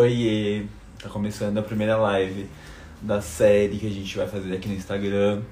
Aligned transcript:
Oiê! 0.00 0.66
Tá 0.98 1.10
começando 1.10 1.58
a 1.58 1.62
primeira 1.62 1.94
live 1.94 2.48
da 3.02 3.20
série 3.20 3.78
que 3.78 3.86
a 3.86 3.90
gente 3.90 4.16
vai 4.16 4.26
fazer 4.26 4.56
aqui 4.56 4.66
no 4.66 4.72
Instagram. 4.72 5.42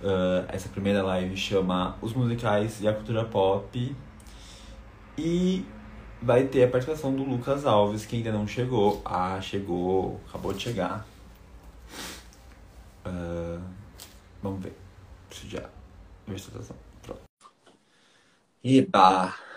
Uh, 0.00 0.46
essa 0.46 0.68
primeira 0.68 1.02
live 1.02 1.36
chama 1.36 1.96
Os 2.00 2.12
Musicais 2.12 2.80
e 2.80 2.86
a 2.86 2.94
Cultura 2.94 3.24
Pop. 3.24 3.96
E 5.18 5.66
vai 6.22 6.44
ter 6.44 6.62
a 6.62 6.68
participação 6.68 7.12
do 7.12 7.24
Lucas 7.24 7.66
Alves, 7.66 8.06
que 8.06 8.14
ainda 8.14 8.30
não 8.30 8.46
chegou. 8.46 9.02
Ah, 9.04 9.40
chegou, 9.40 10.20
acabou 10.28 10.52
de 10.52 10.62
chegar. 10.62 11.04
Uh, 13.04 13.60
vamos 14.40 14.62
ver. 14.62 14.76
Preciso 15.28 15.50
já 15.50 15.62
tá 15.62 16.74
pronto. 17.02 17.22
Eba! 18.62 19.47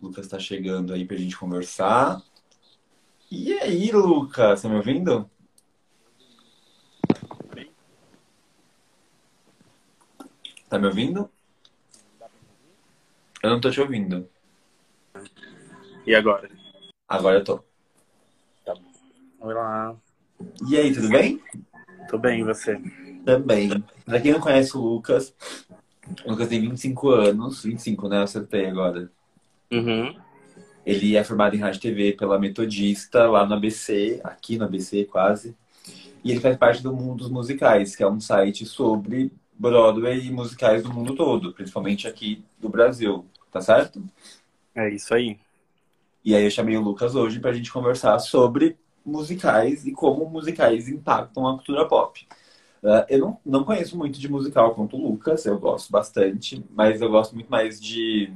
Lucas 0.00 0.28
tá 0.28 0.38
chegando 0.38 0.94
aí 0.94 1.04
pra 1.04 1.16
gente 1.16 1.36
conversar. 1.36 2.22
E 3.30 3.52
aí, 3.52 3.92
Lucas, 3.92 4.62
tá 4.62 4.68
me 4.68 4.76
ouvindo? 4.76 5.30
Tá 10.68 10.78
me 10.78 10.86
ouvindo? 10.86 11.30
Eu 13.42 13.50
não 13.50 13.60
tô 13.60 13.70
te 13.70 13.80
ouvindo. 13.80 14.28
E 16.06 16.14
agora? 16.14 16.48
Agora 17.08 17.38
eu 17.38 17.44
tô. 17.44 17.58
Tá 18.64 18.74
bom. 18.74 18.92
Olá. 19.40 19.96
E 20.68 20.76
aí, 20.76 20.94
tudo 20.94 21.08
bem? 21.08 21.42
Tô 22.08 22.18
bem, 22.18 22.40
e 22.40 22.44
você? 22.44 22.80
Também. 23.24 23.68
Pra 24.04 24.20
quem 24.20 24.32
não 24.32 24.40
conhece 24.40 24.76
o 24.76 24.80
Lucas, 24.80 25.34
o 26.24 26.30
Lucas 26.30 26.48
tem 26.48 26.60
25 26.60 27.10
anos. 27.10 27.64
25, 27.64 28.08
né? 28.08 28.18
Eu 28.18 28.22
acertei 28.22 28.66
agora. 28.66 29.10
Uhum. 29.70 30.14
Ele 30.84 31.16
é 31.16 31.22
formado 31.22 31.54
em 31.54 31.58
rádio 31.58 31.78
e 31.78 31.80
TV 31.80 32.12
pela 32.12 32.38
Metodista, 32.38 33.28
lá 33.28 33.46
no 33.46 33.54
ABC, 33.54 34.20
aqui 34.24 34.56
no 34.56 34.64
ABC 34.64 35.04
quase. 35.04 35.56
E 36.24 36.30
ele 36.30 36.40
faz 36.40 36.56
parte 36.56 36.82
do 36.82 36.92
Mundo 36.92 37.18
dos 37.18 37.30
Musicais, 37.30 37.94
que 37.94 38.02
é 38.02 38.08
um 38.08 38.20
site 38.20 38.66
sobre 38.66 39.32
Broadway 39.60 40.26
e 40.26 40.30
musicais 40.30 40.82
do 40.82 40.92
mundo 40.92 41.14
todo, 41.14 41.52
principalmente 41.52 42.08
aqui 42.08 42.42
do 42.58 42.68
Brasil, 42.68 43.26
tá 43.52 43.60
certo? 43.60 44.02
É 44.74 44.88
isso 44.88 45.12
aí. 45.12 45.38
E 46.24 46.34
aí 46.34 46.44
eu 46.44 46.50
chamei 46.50 46.76
o 46.76 46.82
Lucas 46.82 47.14
hoje 47.14 47.40
pra 47.40 47.52
gente 47.52 47.72
conversar 47.72 48.18
sobre 48.18 48.78
musicais 49.04 49.86
e 49.86 49.92
como 49.92 50.28
musicais 50.28 50.88
impactam 50.88 51.46
a 51.46 51.54
cultura 51.54 51.86
pop. 51.86 52.26
Uh, 52.82 53.04
eu 53.10 53.18
não, 53.18 53.38
não 53.44 53.64
conheço 53.64 53.96
muito 53.96 54.18
de 54.18 54.28
musical 54.30 54.74
quanto 54.74 54.96
o 54.96 55.10
Lucas, 55.10 55.44
eu 55.44 55.58
gosto 55.58 55.92
bastante, 55.92 56.64
mas 56.70 57.02
eu 57.02 57.10
gosto 57.10 57.34
muito 57.34 57.50
mais 57.50 57.78
de 57.78 58.32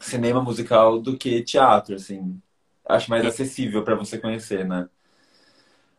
cinema 0.00 0.42
musical 0.42 1.00
do 1.00 1.16
que 1.16 1.42
teatro, 1.42 1.94
assim. 1.94 2.40
Acho 2.88 3.10
mais 3.10 3.24
acessível 3.24 3.84
para 3.84 3.94
você 3.94 4.18
conhecer, 4.18 4.66
né? 4.66 4.88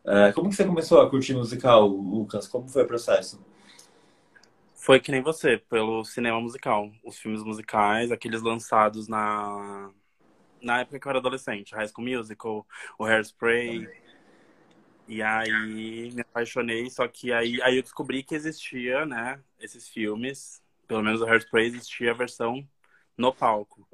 Uh, 0.03 0.33
como 0.33 0.49
que 0.49 0.55
você 0.55 0.65
começou 0.65 0.99
a 0.99 1.09
curtir 1.09 1.33
musical, 1.35 1.87
Lucas? 1.87 2.47
Como 2.47 2.67
foi 2.67 2.83
o 2.83 2.87
processo? 2.87 3.39
Foi 4.75 4.99
que 4.99 5.11
nem 5.11 5.21
você, 5.21 5.57
pelo 5.57 6.03
cinema 6.03 6.41
musical. 6.41 6.91
Os 7.03 7.17
filmes 7.19 7.43
musicais, 7.43 8.11
aqueles 8.11 8.41
lançados 8.41 9.07
na 9.07 9.91
na 10.61 10.81
época 10.81 10.99
que 10.99 11.07
eu 11.07 11.09
era 11.09 11.19
adolescente, 11.19 11.73
High 11.73 11.87
School 11.87 12.07
Musical, 12.07 12.65
o 12.97 13.05
Hairspray. 13.05 13.87
E 15.07 15.21
aí 15.21 16.11
me 16.13 16.21
apaixonei, 16.21 16.89
só 16.89 17.07
que 17.07 17.33
aí, 17.33 17.61
aí 17.63 17.77
eu 17.77 17.81
descobri 17.81 18.23
que 18.23 18.35
existia, 18.35 19.05
né, 19.05 19.41
esses 19.59 19.89
filmes, 19.89 20.61
pelo 20.87 21.01
menos 21.01 21.19
o 21.21 21.25
Hairspray 21.25 21.65
existia 21.65 22.11
a 22.11 22.13
versão 22.13 22.65
no 23.17 23.33
palco. 23.33 23.85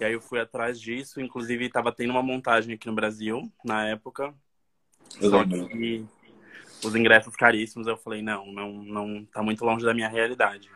E 0.00 0.04
aí 0.04 0.12
eu 0.12 0.20
fui 0.20 0.40
atrás 0.40 0.80
disso, 0.80 1.20
inclusive 1.20 1.66
estava 1.66 1.92
tendo 1.92 2.10
uma 2.10 2.22
montagem 2.22 2.74
aqui 2.74 2.86
no 2.86 2.94
Brasil, 2.94 3.50
na 3.64 3.86
época. 3.86 4.34
Eu 5.20 5.30
só 5.30 5.40
lembro. 5.40 5.68
que 5.68 6.04
os 6.84 6.94
ingressos 6.94 7.34
caríssimos, 7.36 7.86
eu 7.86 7.96
falei, 7.96 8.20
não, 8.20 8.46
não, 8.52 8.72
não 8.72 9.24
tá 9.26 9.42
muito 9.42 9.64
longe 9.64 9.84
da 9.84 9.94
minha 9.94 10.08
realidade. 10.08 10.68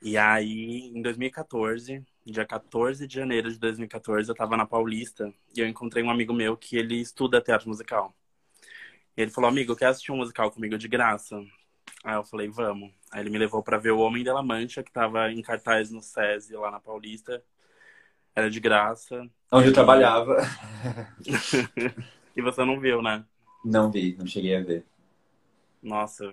E 0.00 0.16
aí, 0.16 0.92
em 0.94 1.02
2014, 1.02 2.04
dia 2.24 2.44
14 2.44 3.06
de 3.06 3.14
janeiro 3.14 3.50
de 3.50 3.58
2014, 3.58 4.28
eu 4.28 4.34
tava 4.34 4.56
na 4.56 4.64
Paulista 4.64 5.32
e 5.56 5.60
eu 5.60 5.66
encontrei 5.66 6.02
um 6.02 6.10
amigo 6.10 6.32
meu 6.32 6.56
que 6.56 6.76
ele 6.76 7.00
estuda 7.00 7.40
teatro 7.40 7.68
musical. 7.68 8.14
E 9.16 9.22
ele 9.22 9.30
falou, 9.30 9.50
amigo, 9.50 9.74
quer 9.74 9.86
assistir 9.86 10.12
um 10.12 10.18
musical 10.18 10.50
comigo 10.50 10.78
de 10.78 10.86
graça? 10.86 11.42
Aí 12.04 12.14
eu 12.14 12.24
falei, 12.24 12.48
vamos. 12.48 12.92
Aí 13.10 13.20
ele 13.20 13.30
me 13.30 13.38
levou 13.38 13.62
para 13.62 13.76
ver 13.76 13.90
o 13.90 13.98
Homem 13.98 14.22
de 14.22 14.30
la 14.30 14.42
Mancha, 14.42 14.82
que 14.82 14.92
tava 14.92 15.32
em 15.32 15.42
cartaz 15.42 15.90
no 15.90 16.00
SESI, 16.00 16.54
lá 16.54 16.70
na 16.70 16.78
Paulista. 16.78 17.42
Era 18.34 18.50
de 18.50 18.60
graça. 18.60 19.28
Onde 19.50 19.68
eu 19.68 19.72
trabalhava. 19.72 20.36
e 22.36 22.42
você 22.42 22.64
não 22.64 22.78
viu, 22.78 23.02
né? 23.02 23.24
Não 23.64 23.90
vi, 23.90 24.16
não 24.18 24.26
cheguei 24.26 24.56
a 24.56 24.62
ver. 24.62 24.86
Nossa, 25.82 26.32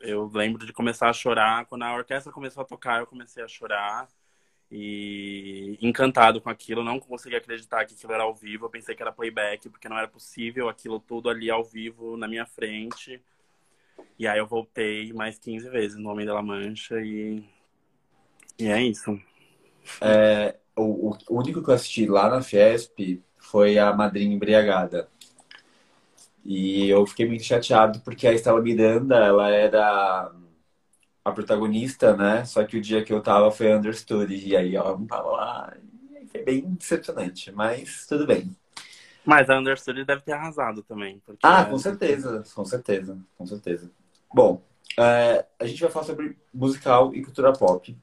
eu 0.00 0.30
lembro 0.32 0.66
de 0.66 0.72
começar 0.72 1.08
a 1.08 1.12
chorar. 1.12 1.66
Quando 1.66 1.82
a 1.82 1.94
orquestra 1.94 2.32
começou 2.32 2.62
a 2.62 2.66
tocar, 2.66 3.00
eu 3.00 3.06
comecei 3.06 3.42
a 3.42 3.48
chorar. 3.48 4.08
E 4.70 5.78
encantado 5.80 6.40
com 6.40 6.50
aquilo, 6.50 6.82
não 6.82 6.98
consegui 6.98 7.36
acreditar 7.36 7.84
que 7.84 7.94
aquilo 7.94 8.12
era 8.12 8.24
ao 8.24 8.34
vivo. 8.34 8.66
Eu 8.66 8.70
pensei 8.70 8.94
que 8.94 9.02
era 9.02 9.12
playback, 9.12 9.68
porque 9.68 9.88
não 9.88 9.98
era 9.98 10.08
possível 10.08 10.68
aquilo 10.68 10.98
tudo 10.98 11.28
ali 11.28 11.50
ao 11.50 11.62
vivo 11.62 12.16
na 12.16 12.26
minha 12.26 12.46
frente. 12.46 13.22
E 14.18 14.26
aí 14.26 14.38
eu 14.38 14.46
voltei 14.46 15.12
mais 15.12 15.38
15 15.38 15.68
vezes 15.70 15.96
no 15.96 16.10
Homem 16.10 16.26
da 16.26 16.34
La 16.34 16.42
Mancha 16.42 17.00
e. 17.00 17.44
E 18.58 18.66
é 18.68 18.82
isso. 18.82 19.20
É, 20.00 20.56
o, 20.76 21.10
o 21.28 21.38
único 21.38 21.62
que 21.62 21.70
eu 21.70 21.74
assisti 21.74 22.06
lá 22.06 22.28
na 22.28 22.42
Fiesp 22.42 23.22
foi 23.38 23.78
a 23.78 23.92
Madrinha 23.92 24.34
Embriagada. 24.34 25.08
E 26.44 26.88
eu 26.88 27.06
fiquei 27.06 27.26
muito 27.26 27.42
chateado 27.42 28.00
porque 28.00 28.26
a 28.26 28.32
Estela 28.32 28.60
Miranda, 28.60 29.16
ela 29.16 29.48
era 29.50 30.30
a 31.24 31.32
protagonista, 31.32 32.16
né? 32.16 32.44
Só 32.44 32.64
que 32.64 32.76
o 32.76 32.80
dia 32.80 33.02
que 33.02 33.12
eu 33.12 33.22
tava 33.22 33.50
foi 33.50 33.74
Understood. 33.74 34.34
E 34.34 34.56
aí 34.56 34.76
ela 34.76 34.90
não 34.90 35.06
tava 35.06 35.30
lá. 35.30 35.76
Foi 36.30 36.42
bem 36.42 36.62
decepcionante, 36.74 37.50
mas 37.52 38.06
tudo 38.06 38.26
bem. 38.26 38.54
Mas 39.24 39.48
a 39.48 39.58
Understood 39.58 40.04
deve 40.04 40.22
ter 40.22 40.32
arrasado 40.32 40.82
também. 40.82 41.20
Ah, 41.42 41.62
é- 41.62 41.64
com 41.64 41.78
certeza, 41.78 42.44
com 42.54 42.64
certeza, 42.64 43.18
com 43.36 43.46
certeza. 43.46 43.90
Bom, 44.32 44.60
é, 44.98 45.46
a 45.58 45.66
gente 45.66 45.80
vai 45.80 45.90
falar 45.90 46.04
sobre 46.04 46.36
musical 46.52 47.14
e 47.14 47.22
cultura 47.22 47.52
pop. 47.52 47.96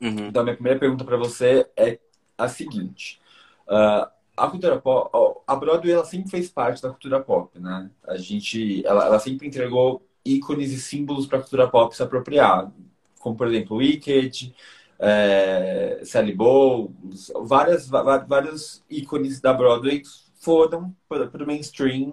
Uhum. 0.00 0.26
Então, 0.26 0.42
minha 0.42 0.54
primeira 0.54 0.80
pergunta 0.80 1.04
para 1.04 1.16
você 1.16 1.70
é 1.76 1.98
a 2.38 2.48
seguinte: 2.48 3.20
Ah, 3.68 4.10
a 4.36 4.48
cultura 4.48 4.80
pop, 4.80 5.10
a 5.46 5.56
Broadway 5.56 5.92
ela 5.92 6.04
sempre 6.04 6.30
fez 6.30 6.50
parte 6.50 6.82
da 6.82 6.90
cultura 6.90 7.20
pop, 7.22 7.58
né? 7.58 7.90
A 8.06 8.16
gente, 8.16 8.84
ela, 8.86 9.04
ela 9.06 9.18
sempre 9.20 9.46
entregou 9.46 10.02
ícones 10.24 10.72
e 10.72 10.80
símbolos 10.80 11.26
para 11.26 11.38
a 11.38 11.40
cultura 11.42 11.68
pop 11.68 11.94
se 11.94 12.02
apropriar, 12.02 12.72
como 13.20 13.36
por 13.36 13.46
exemplo 13.48 13.76
Wicked, 13.76 14.54
é, 14.98 16.00
Sally 16.04 16.32
Bowles, 16.34 17.32
várias, 17.42 17.88
vários 17.88 18.82
ícones 18.90 19.40
da 19.40 19.52
Broadway 19.52 20.02
foram 20.40 20.94
para 21.08 21.42
o 21.42 21.46
mainstream 21.46 22.12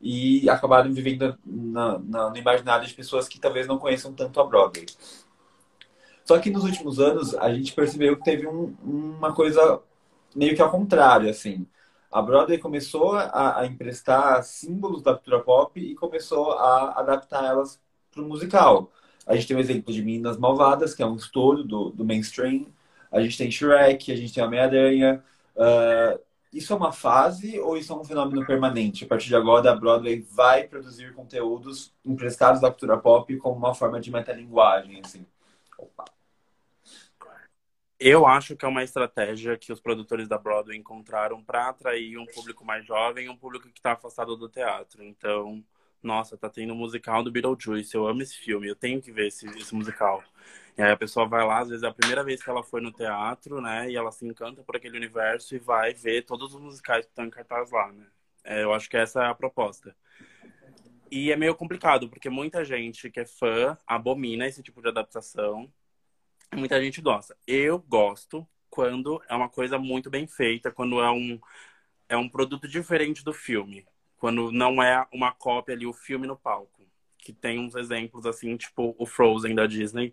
e 0.00 0.48
acabaram 0.48 0.92
vivendo 0.92 1.38
na, 1.44 1.98
na- 1.98 2.30
no 2.30 2.36
imaginário 2.36 2.86
de 2.86 2.94
pessoas 2.94 3.28
que 3.28 3.38
talvez 3.38 3.66
não 3.66 3.78
conheçam 3.78 4.12
tanto 4.12 4.40
a 4.40 4.44
Broadway. 4.44 4.86
Só 6.30 6.38
que 6.38 6.48
nos 6.48 6.62
últimos 6.62 7.00
anos 7.00 7.34
a 7.34 7.52
gente 7.52 7.72
percebeu 7.74 8.16
que 8.16 8.22
teve 8.22 8.46
um- 8.46 8.72
uma 8.84 9.34
coisa 9.34 9.80
meio 10.34 10.54
que 10.54 10.62
ao 10.62 10.70
contrário, 10.70 11.28
assim. 11.28 11.66
A 12.12 12.22
Broadway 12.22 12.56
começou 12.56 13.14
a, 13.14 13.58
a 13.58 13.66
emprestar 13.66 14.40
símbolos 14.44 15.02
da 15.02 15.12
cultura 15.14 15.40
pop 15.40 15.80
e 15.80 15.96
começou 15.96 16.52
a 16.52 17.00
adaptar 17.00 17.44
elas 17.46 17.80
para 18.12 18.22
o 18.22 18.28
musical. 18.28 18.92
A 19.26 19.34
gente 19.34 19.48
tem 19.48 19.56
o 19.56 19.60
exemplo 19.60 19.92
de 19.92 20.02
Meninas 20.02 20.36
Malvadas, 20.38 20.94
que 20.94 21.02
é 21.02 21.06
um 21.06 21.16
estouro 21.16 21.64
do, 21.64 21.90
do 21.90 22.04
mainstream. 22.04 22.66
A 23.10 23.20
gente 23.20 23.36
tem 23.36 23.50
Shrek, 23.50 24.12
a 24.12 24.16
gente 24.16 24.32
tem 24.32 24.44
Homem-Aranha. 24.44 25.24
Ah, 25.58 26.16
isso 26.52 26.72
é 26.72 26.76
uma 26.76 26.92
fase 26.92 27.58
ou 27.58 27.76
isso 27.76 27.92
é 27.92 27.96
um 27.96 28.04
fenômeno 28.04 28.46
permanente? 28.46 29.04
A 29.04 29.08
partir 29.08 29.26
de 29.26 29.34
agora, 29.34 29.72
a 29.72 29.74
Broadway 29.74 30.20
vai 30.20 30.62
produzir 30.68 31.12
conteúdos 31.12 31.92
emprestados 32.04 32.60
da 32.60 32.70
cultura 32.70 32.96
pop 32.98 33.36
como 33.38 33.56
uma 33.56 33.74
forma 33.74 34.00
de 34.00 34.12
metalinguagem, 34.12 35.00
assim. 35.04 35.26
Opa. 35.76 36.19
Eu 38.02 38.26
acho 38.26 38.56
que 38.56 38.64
é 38.64 38.68
uma 38.68 38.82
estratégia 38.82 39.58
que 39.58 39.70
os 39.72 39.78
produtores 39.80 40.26
da 40.26 40.38
Broadway 40.38 40.78
encontraram 40.78 41.44
para 41.44 41.68
atrair 41.68 42.16
um 42.16 42.24
público 42.24 42.64
mais 42.64 42.84
jovem, 42.86 43.28
um 43.28 43.36
público 43.36 43.68
que 43.68 43.78
está 43.78 43.92
afastado 43.92 44.36
do 44.36 44.48
teatro. 44.48 45.04
Então, 45.04 45.62
nossa, 46.02 46.36
tá 46.38 46.48
tendo 46.48 46.72
um 46.72 46.76
musical 46.76 47.22
do 47.22 47.30
Beetlejuice. 47.30 47.94
Eu 47.94 48.06
amo 48.08 48.22
esse 48.22 48.36
filme, 48.38 48.66
eu 48.68 48.74
tenho 48.74 49.02
que 49.02 49.12
ver 49.12 49.26
esse, 49.28 49.46
esse 49.58 49.74
musical. 49.74 50.24
E 50.78 50.82
aí 50.82 50.90
a 50.92 50.96
pessoa 50.96 51.28
vai 51.28 51.44
lá, 51.46 51.58
às 51.60 51.68
vezes 51.68 51.82
é 51.82 51.88
a 51.88 51.92
primeira 51.92 52.24
vez 52.24 52.42
que 52.42 52.48
ela 52.48 52.62
foi 52.62 52.80
no 52.80 52.90
teatro, 52.90 53.60
né? 53.60 53.90
E 53.90 53.96
ela 53.96 54.10
se 54.10 54.26
encanta 54.26 54.62
por 54.62 54.76
aquele 54.76 54.96
universo 54.96 55.54
e 55.54 55.58
vai 55.58 55.92
ver 55.92 56.22
todos 56.24 56.54
os 56.54 56.60
musicais 56.60 57.04
que 57.04 57.10
estão 57.12 57.26
em 57.26 57.30
cartaz 57.30 57.70
lá, 57.70 57.92
né? 57.92 58.06
É, 58.44 58.62
eu 58.64 58.72
acho 58.72 58.88
que 58.88 58.96
essa 58.96 59.24
é 59.24 59.26
a 59.26 59.34
proposta. 59.34 59.94
E 61.10 61.30
é 61.32 61.36
meio 61.36 61.54
complicado, 61.54 62.08
porque 62.08 62.30
muita 62.30 62.64
gente 62.64 63.10
que 63.10 63.20
é 63.20 63.26
fã 63.26 63.76
abomina 63.86 64.46
esse 64.46 64.62
tipo 64.62 64.80
de 64.80 64.88
adaptação. 64.88 65.70
Muita 66.54 66.80
gente 66.82 67.00
gosta. 67.00 67.36
Eu 67.46 67.78
gosto, 67.78 68.46
quando 68.68 69.22
é 69.28 69.34
uma 69.34 69.48
coisa 69.48 69.78
muito 69.78 70.10
bem 70.10 70.26
feita, 70.26 70.70
quando 70.70 71.00
é 71.00 71.10
um, 71.10 71.40
é 72.08 72.16
um 72.16 72.28
produto 72.28 72.66
diferente 72.66 73.24
do 73.24 73.32
filme. 73.32 73.86
Quando 74.18 74.50
não 74.50 74.82
é 74.82 75.06
uma 75.12 75.32
cópia 75.32 75.74
ali, 75.74 75.86
o 75.86 75.92
filme 75.92 76.26
no 76.26 76.36
palco. 76.36 76.82
Que 77.18 77.32
tem 77.32 77.58
uns 77.58 77.74
exemplos 77.74 78.26
assim, 78.26 78.56
tipo 78.56 78.94
o 78.98 79.06
Frozen 79.06 79.54
da 79.54 79.66
Disney. 79.66 80.12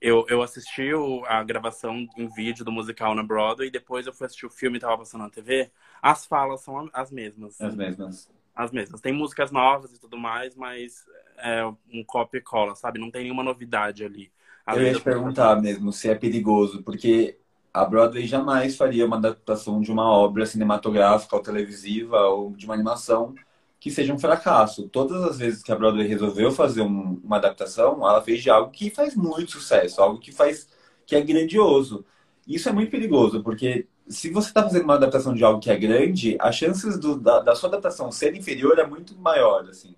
Eu, 0.00 0.26
eu 0.28 0.42
assisti 0.42 0.90
a 1.26 1.42
gravação 1.42 2.06
em 2.16 2.28
vídeo 2.28 2.64
do 2.64 2.70
musical 2.70 3.14
na 3.14 3.22
Broadway 3.22 3.68
e 3.68 3.72
depois 3.72 4.06
eu 4.06 4.12
fui 4.12 4.26
assistir 4.26 4.44
o 4.44 4.50
filme 4.50 4.76
e 4.76 4.80
tava 4.80 4.98
passando 4.98 5.22
na 5.22 5.30
TV. 5.30 5.70
As 6.02 6.26
falas 6.26 6.60
são 6.60 6.90
as 6.92 7.10
mesmas. 7.10 7.60
As 7.60 7.74
mesmas. 7.74 8.30
As 8.54 8.70
mesmas. 8.70 9.00
Tem 9.00 9.12
músicas 9.12 9.50
novas 9.50 9.92
e 9.94 9.98
tudo 9.98 10.18
mais, 10.18 10.54
mas 10.54 11.06
é 11.38 11.64
um 11.64 12.04
copy 12.04 12.38
e 12.38 12.42
cola, 12.42 12.74
sabe? 12.74 12.98
Não 12.98 13.10
tem 13.10 13.22
nenhuma 13.22 13.42
novidade 13.42 14.04
ali. 14.04 14.30
Eu 14.66 14.82
ia 14.82 14.94
te 14.94 15.00
perguntar 15.00 15.60
mesmo 15.60 15.92
se 15.92 16.08
é 16.08 16.14
perigoso, 16.14 16.82
porque 16.82 17.38
a 17.72 17.84
Broadway 17.84 18.26
jamais 18.26 18.76
faria 18.76 19.04
uma 19.04 19.16
adaptação 19.16 19.80
de 19.80 19.90
uma 19.90 20.08
obra 20.08 20.46
cinematográfica 20.46 21.36
ou 21.36 21.42
televisiva 21.42 22.20
ou 22.22 22.52
de 22.52 22.64
uma 22.64 22.74
animação 22.74 23.34
que 23.80 23.90
seja 23.90 24.14
um 24.14 24.18
fracasso. 24.18 24.88
Todas 24.88 25.22
as 25.24 25.38
vezes 25.38 25.62
que 25.62 25.70
a 25.70 25.76
Broadway 25.76 26.06
resolveu 26.06 26.50
fazer 26.50 26.82
um, 26.82 27.20
uma 27.22 27.36
adaptação, 27.36 28.08
ela 28.08 28.22
fez 28.22 28.42
de 28.42 28.48
algo 28.48 28.70
que 28.70 28.88
faz 28.88 29.14
muito 29.14 29.52
sucesso, 29.52 30.00
algo 30.00 30.18
que 30.18 30.32
faz 30.32 30.68
que 31.04 31.14
é 31.14 31.20
grandioso. 31.20 32.04
Isso 32.46 32.68
é 32.68 32.72
muito 32.72 32.90
perigoso, 32.90 33.42
porque 33.42 33.86
se 34.08 34.30
você 34.30 34.48
está 34.48 34.62
fazendo 34.62 34.84
uma 34.84 34.94
adaptação 34.94 35.34
de 35.34 35.44
algo 35.44 35.60
que 35.60 35.70
é 35.70 35.76
grande, 35.76 36.36
as 36.40 36.54
chances 36.54 36.98
do, 36.98 37.18
da, 37.18 37.40
da, 37.40 37.54
sua 37.54 37.68
adaptação 37.68 38.10
ser 38.12 38.34
inferior 38.34 38.78
é 38.78 38.86
muito 38.86 39.16
maior, 39.16 39.68
assim. 39.68 39.94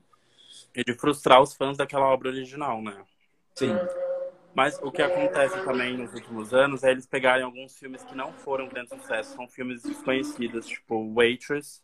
E 0.74 0.84
de 0.84 0.94
frustrar 0.94 1.42
os 1.42 1.54
fãs 1.54 1.76
daquela 1.76 2.06
obra 2.06 2.28
original, 2.28 2.82
né? 2.82 2.96
Sim. 3.54 3.74
Mas 4.56 4.80
o 4.82 4.90
que 4.90 5.02
acontece 5.02 5.62
também 5.66 5.98
nos 5.98 6.14
últimos 6.14 6.54
anos 6.54 6.82
é 6.82 6.90
eles 6.90 7.06
pegarem 7.06 7.44
alguns 7.44 7.76
filmes 7.76 8.02
que 8.02 8.14
não 8.16 8.32
foram 8.32 8.66
grande 8.66 8.88
sucesso, 8.88 9.36
são 9.36 9.46
filmes 9.46 9.82
desconhecidos, 9.82 10.66
tipo 10.66 11.12
Waitress. 11.12 11.82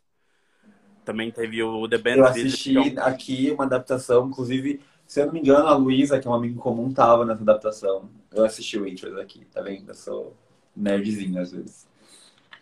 Também 1.05 1.29
teve 1.29 1.61
o 1.61 1.87
The 1.87 1.99
Band 1.99 2.15
Eu 2.15 2.25
assisti 2.25 2.73
Visit, 2.73 2.97
aqui 2.97 3.51
uma 3.51 3.65
adaptação, 3.65 4.27
inclusive, 4.27 4.81
se 5.05 5.21
eu 5.21 5.27
não 5.27 5.33
me 5.33 5.39
engano, 5.41 5.67
a 5.67 5.75
Luísa, 5.75 6.19
que 6.19 6.27
é 6.27 6.31
um 6.31 6.33
amigo 6.33 6.59
comum, 6.59 6.91
tava 6.91 7.23
nessa 7.27 7.43
adaptação. 7.43 8.09
Eu 8.33 8.43
assisti 8.43 8.79
Waitress 8.79 9.19
aqui, 9.21 9.45
tá 9.45 9.61
vendo? 9.61 9.89
Eu 9.89 9.95
sou 9.95 10.35
nerdzinho 10.75 11.39
às 11.39 11.51
vezes. 11.51 11.87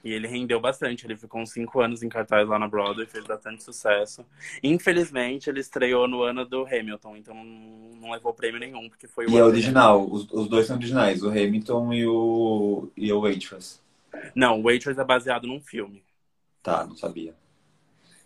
E 0.04 0.12
ele 0.12 0.28
rendeu 0.28 0.60
bastante. 0.60 1.06
Ele 1.06 1.16
ficou 1.16 1.42
uns 1.42 1.52
cinco 1.52 1.80
anos 1.80 2.02
em 2.02 2.10
cartaz 2.10 2.48
lá 2.48 2.58
na 2.58 2.68
Broadway, 2.68 3.06
fez 3.06 3.26
bastante 3.26 3.64
sucesso. 3.64 4.26
Infelizmente, 4.64 5.50
ele 5.50 5.60
estreou 5.60 6.08
no 6.08 6.24
ano 6.24 6.46
do 6.46 6.66
Hamilton, 6.66 7.18
então 7.18 7.36
não 7.36 8.12
levou 8.12 8.34
prêmio 8.34 8.60
nenhum, 8.60 8.90
porque 8.90 9.08
foi 9.08 9.26
o. 9.26 9.30
E 9.30 9.38
é 9.38 9.44
original, 9.44 10.08
os, 10.10 10.30
os, 10.32 10.48
dois 10.48 10.66
são 10.66 10.76
originais, 10.76 11.22
o 11.24 11.30
Hamilton 11.30 11.94
e 11.94 12.08
o, 12.08 12.92
e 12.98 13.12
o 13.14 13.22
Waitress. 13.22 13.80
Não, 14.36 14.60
o 14.60 14.64
Waitress 14.64 15.00
é 15.00 15.04
baseado 15.04 15.48
num 15.48 15.62
filme. 15.62 16.04
Tá, 16.62 16.86
não 16.86 16.96
sabia. 16.96 17.36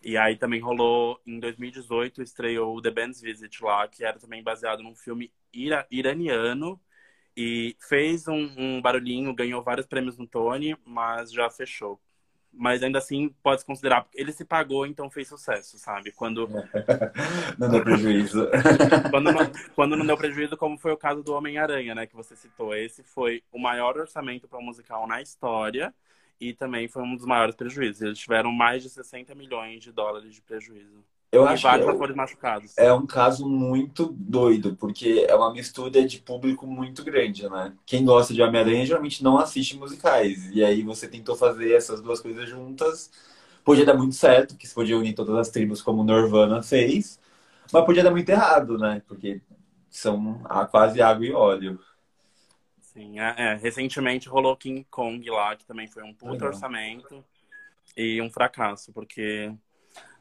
E 0.04 0.18
aí 0.18 0.36
também 0.36 0.60
rolou, 0.60 1.20
em 1.26 1.40
2018, 1.40 2.22
estreou 2.22 2.80
The 2.82 2.92
Band's 2.92 3.22
Visit 3.22 3.64
lá, 3.64 3.88
que 3.88 4.04
era 4.04 4.20
também 4.20 4.44
baseado 4.44 4.84
num 4.84 4.94
filme 4.94 5.32
ira 5.52 5.88
iraniano 5.90 6.80
e 7.36 7.76
fez 7.80 8.28
um, 8.28 8.50
um, 8.58 8.82
barulhinho, 8.82 9.34
ganhou 9.34 9.62
vários 9.62 9.86
prêmios 9.86 10.18
no 10.18 10.28
Tony, 10.28 10.76
mas 10.86 11.32
já 11.32 11.50
fechou. 11.50 12.00
Mas 12.58 12.82
ainda 12.82 13.00
assim, 13.00 13.30
pode 13.44 13.62
se 13.62 13.66
considerar, 13.66 14.08
ele 14.14 14.32
se 14.32 14.46
pagou, 14.46 14.86
então 14.86 15.10
fez 15.10 15.28
sucesso, 15.28 15.78
sabe? 15.78 16.14
Quando. 16.14 16.48
não 17.60 17.70
deu 17.70 17.84
prejuízo. 17.84 18.48
quando, 19.12 19.32
não, 19.34 19.52
quando 19.76 19.98
não 19.98 20.06
deu 20.06 20.16
prejuízo, 20.16 20.56
como 20.56 20.78
foi 20.78 20.94
o 20.94 20.98
caso 20.98 21.22
do 21.22 21.34
Homem-Aranha, 21.34 21.94
né? 21.94 22.08
Que 22.08 22.16
você 22.16 22.34
citou. 22.36 22.74
Esse 22.74 23.04
foi 23.04 23.44
o 23.52 23.60
maior 23.60 23.98
orçamento 23.98 24.48
para 24.48 24.60
um 24.60 24.64
musical 24.64 25.06
na 25.06 25.22
história 25.22 25.94
e 26.40 26.54
também 26.54 26.88
foi 26.88 27.04
um 27.04 27.16
dos 27.16 27.26
maiores 27.26 27.56
prejuízos. 27.56 28.02
Eles 28.02 28.20
tiveram 28.20 28.52
mais 28.52 28.84
de 28.84 28.90
60 28.90 29.36
milhões 29.36 29.84
de 29.84 29.92
dólares 29.92 30.34
de 30.34 30.42
prejuízo. 30.42 31.04
Eu 31.36 31.48
acho 31.48 31.64
vários 31.64 31.86
que 31.86 31.92
é 31.92 31.96
atores 31.96 32.16
machucados. 32.16 32.78
É 32.78 32.94
um 32.94 33.06
caso 33.06 33.48
muito 33.48 34.14
doido, 34.18 34.76
porque 34.76 35.26
é 35.28 35.36
uma 35.36 35.52
mistura 35.54 36.06
de 36.06 36.20
público 36.20 36.66
muito 36.66 37.04
grande, 37.04 37.48
né? 37.50 37.74
Quem 37.86 38.06
gosta 38.06 38.34
de 38.34 38.42
Homem-Aranha 38.42 38.86
geralmente 38.86 39.24
não 39.24 39.38
assiste 39.38 39.78
musicais. 39.78 40.50
E 40.52 40.64
aí 40.64 40.82
você 40.82 41.08
tentou 41.08 41.36
fazer 41.36 41.74
essas 41.74 42.02
duas 42.02 42.22
coisas 42.22 42.50
juntas. 42.50 43.12
Podia 43.64 43.86
dar 43.86 43.96
muito 43.96 44.16
certo, 44.16 44.56
que 44.56 44.68
se 44.68 44.74
podia 44.74 44.98
unir 44.98 45.14
todas 45.14 45.36
as 45.36 45.50
tribos 45.50 45.82
como 45.82 46.04
Nirvana 46.04 46.62
fez. 46.62 47.20
Mas 47.72 47.86
podia 47.86 48.04
dar 48.04 48.12
muito 48.12 48.30
errado, 48.30 48.78
né? 48.78 49.02
Porque 49.08 49.42
são 49.90 50.42
quase 50.72 51.02
água 51.02 51.26
e 51.26 51.34
óleo. 51.34 51.80
Sim, 52.82 53.20
é, 53.20 53.36
é, 53.38 53.54
recentemente 53.56 54.30
rolou 54.30 54.56
King 54.56 54.86
Kong 54.90 55.30
lá, 55.30 55.56
que 55.56 55.66
também 55.66 55.88
foi 55.88 56.04
um 56.04 56.14
puto 56.14 56.46
orçamento 56.46 57.26
e 57.98 58.22
um 58.22 58.30
fracasso, 58.30 58.94
porque 58.94 59.52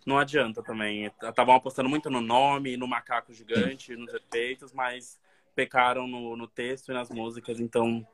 não 0.04 0.18
adianta 0.18 0.62
também. 0.62 1.10
Estavam 1.22 1.54
apostando 1.54 1.88
muito 1.88 2.10
no 2.10 2.20
nome, 2.20 2.76
no 2.76 2.86
macaco 2.86 3.32
gigante, 3.32 3.96
nos 3.96 4.12
efeitos, 4.12 4.72
mas 4.72 5.18
pecaram 5.54 6.06
no, 6.06 6.36
no 6.36 6.46
texto 6.46 6.90
e 6.90 6.94
nas 6.94 7.10
músicas, 7.10 7.60
então 7.60 8.06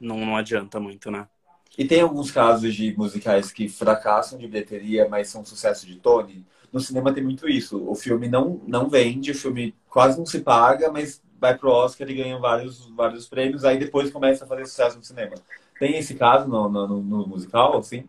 não, 0.00 0.18
não 0.18 0.36
adianta 0.36 0.80
muito, 0.80 1.10
né? 1.10 1.28
E 1.76 1.84
tem 1.84 2.00
alguns 2.00 2.30
casos 2.30 2.74
de 2.74 2.96
musicais 2.96 3.52
que 3.52 3.68
fracassam 3.68 4.38
de 4.38 4.48
bilheteria, 4.48 5.08
mas 5.08 5.28
são 5.28 5.44
sucesso 5.44 5.86
de 5.86 5.96
Tony. 5.96 6.44
No 6.72 6.80
cinema 6.80 7.12
tem 7.12 7.22
muito 7.22 7.48
isso. 7.48 7.88
O 7.88 7.94
filme 7.94 8.28
não, 8.28 8.60
não 8.66 8.88
vende, 8.88 9.30
o 9.30 9.34
filme 9.34 9.74
quase 9.88 10.18
não 10.18 10.26
se 10.26 10.40
paga, 10.40 10.90
mas 10.90 11.22
vai 11.38 11.56
pro 11.56 11.70
Oscar 11.70 12.08
e 12.10 12.14
ganha 12.14 12.38
vários, 12.38 12.88
vários 12.90 13.28
prêmios, 13.28 13.64
aí 13.64 13.78
depois 13.78 14.10
começa 14.10 14.44
a 14.44 14.48
fazer 14.48 14.66
sucesso 14.66 14.96
no 14.96 15.04
cinema. 15.04 15.34
Tem 15.78 15.96
esse 15.96 16.14
caso 16.14 16.48
no, 16.48 16.68
no, 16.68 17.00
no 17.00 17.26
musical, 17.28 17.78
assim? 17.78 18.08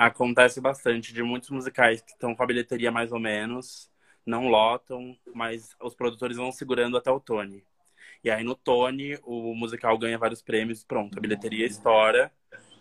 Acontece 0.00 0.62
bastante 0.62 1.12
de 1.12 1.22
muitos 1.22 1.50
musicais 1.50 2.00
que 2.00 2.12
estão 2.12 2.34
com 2.34 2.42
a 2.42 2.46
bilheteria 2.46 2.90
mais 2.90 3.12
ou 3.12 3.20
menos, 3.20 3.90
não 4.24 4.48
lotam, 4.48 5.14
mas 5.34 5.76
os 5.78 5.94
produtores 5.94 6.38
vão 6.38 6.50
segurando 6.50 6.96
até 6.96 7.10
o 7.10 7.20
Tony. 7.20 7.62
E 8.24 8.30
aí 8.30 8.42
no 8.42 8.54
Tony, 8.54 9.18
o 9.22 9.54
musical 9.54 9.98
ganha 9.98 10.16
vários 10.16 10.40
prêmios, 10.40 10.82
pronto, 10.82 11.18
a 11.18 11.20
bilheteria 11.20 11.66
estoura 11.66 12.32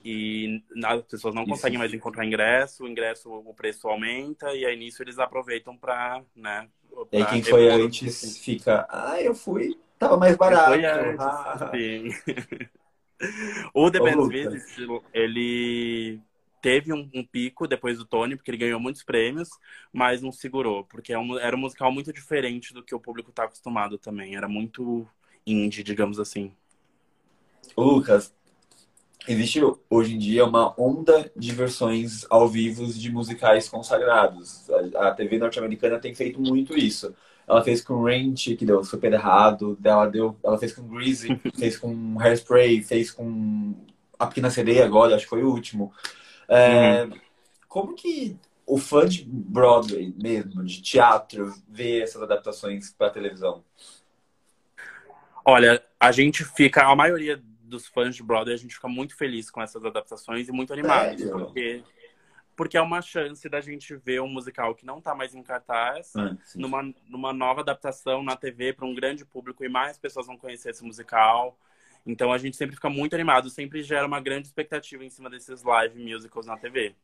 e 0.01 0.63
as 0.81 1.01
pessoas 1.07 1.36
não 1.36 1.45
conseguem 1.45 1.77
mais 1.77 1.94
encontrar 1.94 2.25
ingresso, 2.25 2.86
o 2.86 2.88
ingresso, 2.88 3.30
o 3.30 3.54
preço 3.54 3.89
aumenta 3.89 4.54
e 4.54 4.65
aí 4.65 4.77
nisso 4.77 5.04
eles 5.04 5.19
aproveitam 5.19 5.75
para, 5.75 6.24
né? 6.33 6.69
Pra 6.89 7.06
e 7.12 7.18
aí 7.18 7.25
quem 7.25 7.44
foi 7.44 7.68
antes 7.68 8.24
assim. 8.24 8.39
fica, 8.39 8.88
ah, 8.89 9.22
eu 9.22 9.36
fui, 9.36 9.77
tava 9.98 10.15
mais 10.15 10.38
barato. 10.38 10.69
Foi 10.69 10.86
antes, 10.86 11.19
ah. 11.19 11.69
sim. 11.75 12.10
o 13.75 13.92
The 13.92 14.00
Band's 14.00 14.30
Visit, 14.30 14.88
ele 15.13 16.22
teve 16.62 16.94
um, 16.94 17.10
um, 17.13 17.24
pico 17.24 17.68
depois 17.68 17.98
do 17.98 18.06
Tony, 18.06 18.36
porque 18.36 18.51
ele 18.51 18.58
ganhou 18.58 18.80
muitos 18.80 19.04
prêmios, 19.04 19.50
mas 19.92 20.22
não 20.22 20.32
segurou, 20.32 20.84
porque 20.84 21.13
é 21.13 21.18
era 21.42 21.56
um 21.56 21.60
musical 21.60 21.92
muito 21.92 22.12
diferente 22.13 22.74
do 22.74 22.84
que 22.84 22.96
o 22.96 23.00
público 23.00 23.30
está 23.30 23.44
acostumado 23.44 23.98
também. 23.98 24.36
Era 24.36 24.48
muito 24.48 25.08
indie, 25.46 25.84
digamos 25.84 26.20
assim. 26.20 26.51
Lucas, 27.78 28.34
existe 29.28 29.62
hoje 29.89 30.16
em 30.16 30.18
dia 30.18 30.46
uma 30.46 30.74
onda 30.80 31.32
de 31.36 31.51
versões 31.51 32.25
ao 32.30 32.48
vivo 32.48 32.86
de 32.88 33.12
musicais 33.12 33.70
consagrados. 33.70 34.70
A, 34.96 35.10
a 35.10 35.12
TV 35.12 35.38
norte-americana 35.38 36.00
tem 36.00 36.13
feito 36.13 36.39
muito 36.42 36.78
isso. 36.78 37.13
Ela 37.48 37.63
fez 37.63 37.82
com 37.82 38.04
Ranch, 38.04 38.56
que 38.56 38.66
deu 38.66 38.84
super 38.84 39.12
errado. 39.12 39.78
Ela, 39.84 40.06
deu, 40.06 40.38
ela 40.44 40.58
fez 40.58 40.72
com 40.72 40.88
Greasy, 40.88 41.39
fez 41.58 41.78
com 41.78 42.20
Hairspray, 42.20 42.84
fez 42.84 43.12
com 43.12 43.74
A 44.20 44.28
Pequena 44.28 44.51
Sereia 44.51 44.86
agora, 44.86 45.16
acho 45.16 45.25
que 45.25 45.30
foi 45.30 45.44
o 45.44 45.50
último. 45.50 45.92
É, 46.50 47.03
uhum. 47.03 47.20
Como 47.68 47.96
que 47.96 48.38
o 48.65 48.77
fã 48.77 49.08
de 49.08 49.24
Broadway 49.25 50.13
mesmo, 50.22 50.63
de 50.63 50.82
teatro, 50.82 51.53
vê 51.68 52.01
essas 52.01 52.22
adaptações 52.22 52.91
para 52.91 53.12
televisão? 53.12 53.63
Olha, 55.46 55.84
a 56.00 56.12
gente 56.12 56.44
fica, 56.44 56.86
a 56.86 56.96
maioria 56.96 57.41
dos 57.63 57.88
fãs 57.88 58.15
de 58.15 58.24
Broadway, 58.24 58.56
a 58.56 58.58
gente 58.58 58.75
fica 58.75 58.88
muito 58.88 59.15
feliz 59.15 59.50
com 59.50 59.62
essas 59.62 59.86
adaptações 59.86 60.48
e 60.48 60.51
muito 60.51 60.74
animado, 60.74 61.15
porque 61.32 61.84
porque 62.56 62.75
é 62.75 62.82
uma 62.82 63.01
chance 63.01 63.48
da 63.48 63.62
gente 63.62 63.96
ver 63.96 64.22
um 64.22 64.27
musical 64.27 64.75
que 64.75 64.86
não 64.86 64.98
está 64.98 65.15
mais 65.15 65.34
em 65.34 65.41
cartaz, 65.41 66.13
ah, 66.18 66.36
numa, 66.53 66.94
numa 67.08 67.32
nova 67.32 67.62
adaptação 67.62 68.22
na 68.22 68.36
TV 68.36 68.74
para 68.74 68.86
um 68.86 68.94
grande 68.94 69.24
público 69.24 69.63
e 69.63 69.70
mais 69.70 69.98
pessoas 69.98 70.27
vão 70.27 70.38
conhecer 70.38 70.72
esse 70.72 70.84
musical. 70.84 71.58
Então 72.06 72.32
a 72.32 72.38
gente 72.38 72.58
sempre 72.58 72.75
fica 72.75 72.89
muito 72.89 73.13
animado, 73.13 73.50
sempre 73.50 73.84
gera 73.84 74.08
uma 74.08 74.20
grande 74.20 74.48
expectativa 74.48 75.03
em 75.03 75.10
cima 75.10 75.29
desses 75.29 75.63
live 75.63 76.00
musicals 76.00 76.46
na 76.46 76.58
TV. 76.58 76.96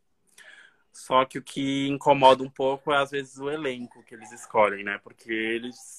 Só 0.92 1.26
que 1.26 1.38
o 1.38 1.44
que 1.44 1.88
incomoda 1.88 2.42
um 2.42 2.50
pouco 2.50 2.92
é 2.92 2.98
às 2.98 3.12
vezes 3.12 3.38
o 3.38 3.50
elenco 3.50 4.04
que 4.04 4.16
eles 4.16 4.32
escolhem, 4.32 4.84
né? 4.84 5.00
Porque 5.04 5.32
eles 5.32 5.98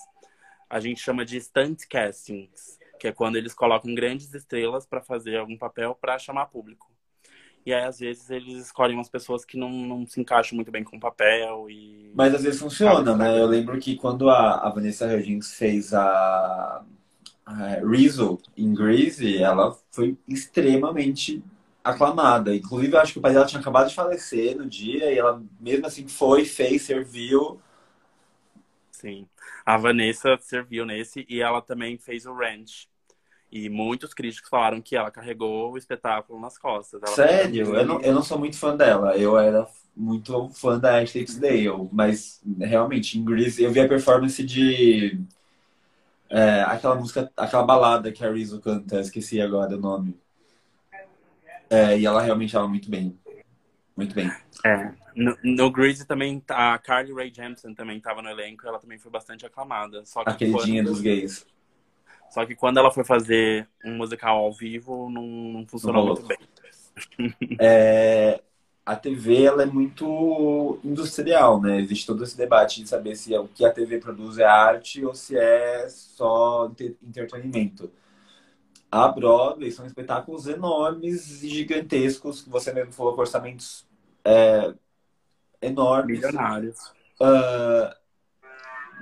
a 0.68 0.80
gente 0.80 1.00
chama 1.00 1.24
de 1.24 1.40
stunt 1.40 1.86
castings, 1.88 2.78
que 2.98 3.06
é 3.06 3.12
quando 3.12 3.36
eles 3.36 3.54
colocam 3.54 3.94
grandes 3.94 4.34
estrelas 4.34 4.84
para 4.84 5.00
fazer 5.00 5.36
algum 5.36 5.56
papel 5.56 5.94
para 5.94 6.18
chamar 6.18 6.46
público. 6.46 6.90
E 7.64 7.74
aí, 7.74 7.82
às 7.82 7.98
vezes, 7.98 8.30
eles 8.30 8.66
escolhem 8.66 8.94
umas 8.94 9.08
pessoas 9.08 9.44
que 9.44 9.58
não, 9.58 9.68
não 9.70 10.06
se 10.06 10.20
encaixam 10.20 10.54
muito 10.54 10.70
bem 10.70 10.84
com 10.84 10.96
o 10.96 11.00
papel. 11.00 11.68
E... 11.68 12.12
Mas 12.14 12.32
às 12.32 12.44
vezes 12.44 12.60
funciona, 12.60 13.16
né? 13.16 13.40
Eu 13.40 13.46
lembro 13.46 13.78
que 13.80 13.96
quando 13.96 14.30
a, 14.30 14.66
a 14.66 14.70
Vanessa 14.70 15.06
Hudgens 15.06 15.52
fez 15.52 15.92
a 15.92 16.84
é, 17.48 17.80
Rizzo 17.84 18.38
em 18.56 18.74
Grease, 18.74 19.38
ela 19.38 19.76
foi 19.90 20.16
extremamente 20.26 21.42
aclamada. 21.82 22.54
Inclusive, 22.54 22.94
eu 22.94 23.00
acho 23.00 23.12
que 23.12 23.18
o 23.18 23.22
pai 23.22 23.32
dela 23.32 23.46
tinha 23.46 23.60
acabado 23.60 23.88
de 23.88 23.94
falecer 23.94 24.56
no 24.56 24.66
dia 24.66 25.12
e 25.12 25.18
ela 25.18 25.42
mesmo 25.60 25.86
assim 25.86 26.08
foi, 26.08 26.44
fez, 26.44 26.82
serviu. 26.82 27.60
Sim. 28.90 29.28
A 29.64 29.76
Vanessa 29.76 30.36
serviu 30.40 30.84
nesse 30.84 31.24
e 31.28 31.40
ela 31.40 31.60
também 31.62 31.96
fez 31.98 32.26
o 32.26 32.34
Ranch. 32.34 32.88
E 33.50 33.68
muitos 33.68 34.12
críticos 34.12 34.50
falaram 34.50 34.82
que 34.82 34.96
ela 34.96 35.10
carregou 35.10 35.72
o 35.72 35.78
espetáculo 35.78 36.40
nas 36.40 36.58
costas. 36.58 37.00
Ela 37.02 37.14
Sério? 37.14 37.76
Eu 37.76 37.86
não, 37.86 38.00
eu 38.00 38.12
não 38.12 38.22
sou 38.22 38.38
muito 38.38 38.58
fã 38.58 38.76
dela. 38.76 39.16
Eu 39.16 39.38
era 39.38 39.68
muito 39.94 40.48
fã 40.50 40.78
da 40.78 40.98
Ashley 40.98 41.24
Tisdale. 41.24 41.88
Mas, 41.92 42.40
realmente, 42.58 43.18
em 43.18 43.24
Grease, 43.24 43.62
eu 43.62 43.70
vi 43.70 43.80
a 43.80 43.88
performance 43.88 44.42
de... 44.42 45.20
É, 46.28 46.62
aquela 46.62 46.94
música, 46.94 47.30
aquela 47.36 47.62
balada 47.62 48.12
que 48.12 48.24
a 48.24 48.30
Rizzo 48.30 48.60
canta. 48.60 49.00
Esqueci 49.00 49.40
agora 49.40 49.76
o 49.76 49.80
nome. 49.80 50.18
É, 51.68 51.98
e 51.98 52.06
ela 52.06 52.22
realmente 52.22 52.48
estava 52.48 52.68
muito 52.68 52.90
bem. 52.90 53.18
Muito 53.96 54.14
bem. 54.14 54.30
É. 54.64 54.92
No, 55.14 55.36
no 55.42 55.70
Grease 55.70 56.06
também, 56.06 56.42
a 56.48 56.78
Carly 56.78 57.12
Rae 57.12 57.32
Jepsen 57.34 57.74
também 57.74 57.96
estava 57.96 58.20
no 58.20 58.28
elenco. 58.28 58.66
Ela 58.66 58.78
também 58.78 58.98
foi 58.98 59.10
bastante 59.10 59.46
aclamada. 59.46 60.04
Só 60.04 60.22
que 60.22 60.30
a 60.30 60.34
queridinha 60.34 60.82
quando... 60.82 60.92
dos 60.92 61.00
gays. 61.00 61.46
Só 62.28 62.44
que 62.44 62.54
quando 62.54 62.78
ela 62.78 62.90
foi 62.90 63.04
fazer 63.04 63.68
um 63.84 63.96
musical 63.96 64.36
ao 64.38 64.52
vivo, 64.52 65.08
não, 65.08 65.22
não 65.22 65.66
funcionou 65.66 66.04
Não 66.04 66.14
muito 66.14 66.26
bem. 66.26 66.38
É, 67.58 68.42
a 68.86 68.94
TV 68.94 69.42
ela 69.42 69.64
é 69.64 69.66
muito 69.66 70.78
industrial, 70.84 71.60
né? 71.60 71.80
Existe 71.80 72.06
todo 72.06 72.22
esse 72.22 72.36
debate 72.36 72.80
de 72.80 72.88
saber 72.88 73.16
se 73.16 73.36
o 73.36 73.48
que 73.48 73.64
a 73.64 73.72
TV 73.72 73.98
produz 73.98 74.38
é 74.38 74.44
arte 74.44 75.04
ou 75.04 75.12
se 75.12 75.36
é 75.36 75.88
só 75.88 76.66
entre- 76.66 76.96
entretenimento. 77.02 77.90
A 78.88 79.08
Broadway 79.08 79.72
são 79.72 79.84
espetáculos 79.84 80.46
enormes 80.46 81.42
e 81.42 81.48
gigantescos, 81.48 82.40
que 82.40 82.48
você 82.48 82.72
mesmo 82.72 82.92
falou 82.92 83.14
com 83.16 83.22
orçamentos 83.22 83.84
é, 84.24 84.72
enormes. 85.60 86.20
Milionários. 86.20 86.78
Ah, 87.20 87.96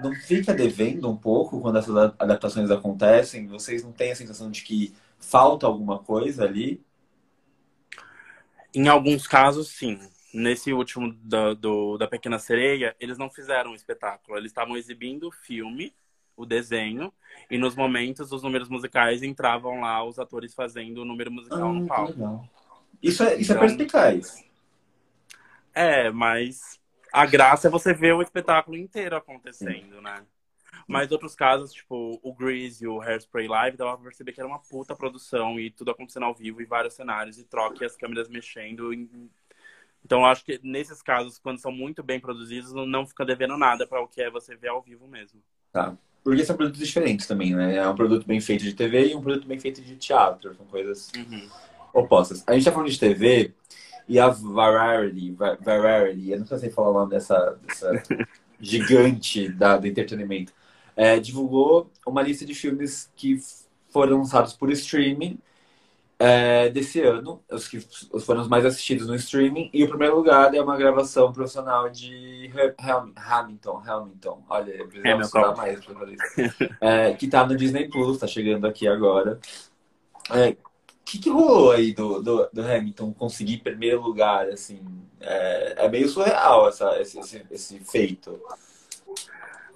não 0.02 0.14
fica 0.14 0.54
devendo 0.54 1.10
um 1.10 1.16
pouco 1.16 1.60
quando 1.60 1.76
essas 1.76 1.94
adaptações 2.18 2.70
acontecem? 2.70 3.46
Vocês 3.46 3.84
não 3.84 3.92
têm 3.92 4.12
a 4.12 4.16
sensação 4.16 4.50
de 4.50 4.62
que 4.62 4.94
falta 5.18 5.66
alguma 5.66 5.98
coisa 5.98 6.44
ali? 6.44 6.82
Em 8.74 8.88
alguns 8.88 9.26
casos, 9.26 9.68
sim. 9.68 9.98
Nesse 10.32 10.72
último 10.72 11.12
da, 11.22 11.54
do, 11.54 11.96
da 11.96 12.08
Pequena 12.08 12.38
Sereia, 12.40 12.96
eles 12.98 13.16
não 13.16 13.30
fizeram 13.30 13.70
um 13.70 13.74
espetáculo. 13.74 14.36
Eles 14.36 14.50
estavam 14.50 14.76
exibindo 14.76 15.28
o 15.28 15.32
filme, 15.32 15.94
o 16.36 16.44
desenho, 16.44 17.12
e 17.48 17.56
nos 17.56 17.76
momentos, 17.76 18.32
os 18.32 18.42
números 18.42 18.68
musicais 18.68 19.22
entravam 19.22 19.80
lá 19.80 20.02
os 20.04 20.18
atores 20.18 20.52
fazendo 20.52 21.02
o 21.02 21.04
número 21.04 21.30
musical 21.30 21.72
no 21.72 21.80
Ah, 21.92 22.06
que 22.06 22.12
palco. 22.14 22.48
Isso 23.00 23.22
é, 23.22 23.36
isso 23.36 23.52
é 23.52 23.54
Então- 23.54 23.60
perspicaz. 23.68 24.44
É, 25.72 26.10
mas 26.10 26.80
a 27.12 27.24
graça 27.26 27.68
é 27.68 27.70
você 27.70 27.92
ver 27.94 28.14
o 28.14 28.22
espetáculo 28.22 28.76
inteiro 28.76 29.14
acontecendo, 29.16 30.00
né? 30.02 30.24
Mas 30.86 31.12
outros 31.12 31.34
casos, 31.34 31.72
tipo 31.72 32.18
o 32.22 32.34
Grease 32.34 32.84
e 32.84 32.88
o 32.88 33.00
Hairspray 33.00 33.48
Live, 33.48 33.76
dava 33.76 33.94
pra 33.94 34.04
perceber 34.04 34.32
que 34.32 34.40
era 34.40 34.48
uma 34.48 34.58
puta 34.58 34.94
produção 34.94 35.58
e 35.58 35.70
tudo 35.70 35.90
acontecendo 35.90 36.24
ao 36.24 36.34
vivo 36.34 36.60
em 36.62 36.66
vários 36.66 36.94
cenários 36.94 37.38
e 37.38 37.44
troca 37.44 37.82
e 37.82 37.86
as 37.86 37.96
câmeras 37.96 38.28
mexendo. 38.28 38.92
Então 40.04 40.20
eu 40.20 40.26
acho 40.26 40.44
que 40.44 40.60
nesses 40.62 41.00
casos, 41.00 41.38
quando 41.38 41.58
são 41.58 41.72
muito 41.72 42.02
bem 42.02 42.20
produzidos, 42.20 42.72
não, 42.72 43.06
fica 43.06 43.24
devendo 43.24 43.56
nada 43.56 43.86
para 43.86 44.02
o 44.02 44.08
que 44.08 44.20
é 44.20 44.30
você 44.30 44.54
ver 44.54 44.68
ao 44.68 44.82
vivo 44.82 45.08
mesmo. 45.08 45.40
Tá. 45.72 45.96
Porque 46.22 46.44
são 46.44 46.56
produtos 46.56 46.80
diferentes 46.80 47.26
também, 47.26 47.54
né? 47.54 47.76
É 47.76 47.88
um 47.88 47.94
produto 47.94 48.26
bem 48.26 48.40
feito 48.40 48.64
de 48.64 48.74
TV 48.74 49.08
e 49.08 49.14
um 49.14 49.20
produto 49.20 49.46
bem 49.46 49.58
feito 49.58 49.82
de 49.82 49.96
teatro. 49.96 50.54
São 50.54 50.64
coisas 50.66 51.12
opostas. 51.92 52.42
A 52.46 52.54
gente 52.54 52.64
tá 52.64 52.72
falando 52.72 52.90
de 52.90 52.98
TV 52.98 53.52
e 54.08 54.18
a 54.18 54.28
Variety, 54.28 55.32
Va- 55.32 55.56
Variety, 55.60 56.30
eu 56.30 56.38
não 56.38 56.46
sei 56.46 56.70
falar 56.70 56.90
o 56.90 56.94
nome 56.94 57.10
dessa, 57.10 57.58
dessa 57.62 58.02
gigante 58.60 59.48
da, 59.48 59.76
do 59.76 59.86
entretenimento, 59.86 60.52
é, 60.96 61.18
divulgou 61.18 61.90
uma 62.06 62.22
lista 62.22 62.44
de 62.44 62.54
filmes 62.54 63.10
que 63.16 63.38
foram 63.90 64.18
lançados 64.18 64.52
por 64.52 64.70
streaming 64.70 65.38
é, 66.18 66.68
desse 66.68 67.00
ano, 67.00 67.42
os 67.50 67.68
que 67.68 67.80
foram 68.20 68.40
os 68.40 68.48
mais 68.48 68.64
assistidos 68.64 69.06
no 69.06 69.14
streaming, 69.16 69.68
e 69.72 69.84
o 69.84 69.88
primeiro 69.88 70.16
lugar 70.16 70.54
é 70.54 70.60
uma 70.60 70.76
gravação 70.76 71.32
profissional 71.32 71.90
de 71.90 72.50
Ham- 72.78 73.12
Hamilton, 73.16 73.82
Hamilton, 73.84 74.42
olha, 74.48 74.72
Hamilton. 74.82 75.20
estudar 75.20 75.56
mais. 75.56 75.80
É, 76.80 77.12
que 77.14 77.28
tá 77.28 77.46
no 77.46 77.56
Disney 77.56 77.88
Plus, 77.88 78.18
tá 78.18 78.26
chegando 78.26 78.66
aqui 78.66 78.86
agora. 78.86 79.38
É, 80.30 80.50
o 80.50 80.56
que, 81.04 81.18
que 81.18 81.28
rolou 81.28 81.72
aí 81.72 81.92
do, 81.92 82.22
do, 82.22 82.48
do 82.52 82.62
Hamilton 82.62 83.12
conseguir 83.12 83.58
primeiro 83.58 84.00
lugar, 84.00 84.48
assim? 84.48 84.80
É, 85.20 85.84
é 85.84 85.88
meio 85.88 86.08
surreal 86.08 86.68
essa, 86.68 87.00
esse, 87.00 87.18
esse, 87.18 87.44
esse 87.50 87.78
feito. 87.80 88.40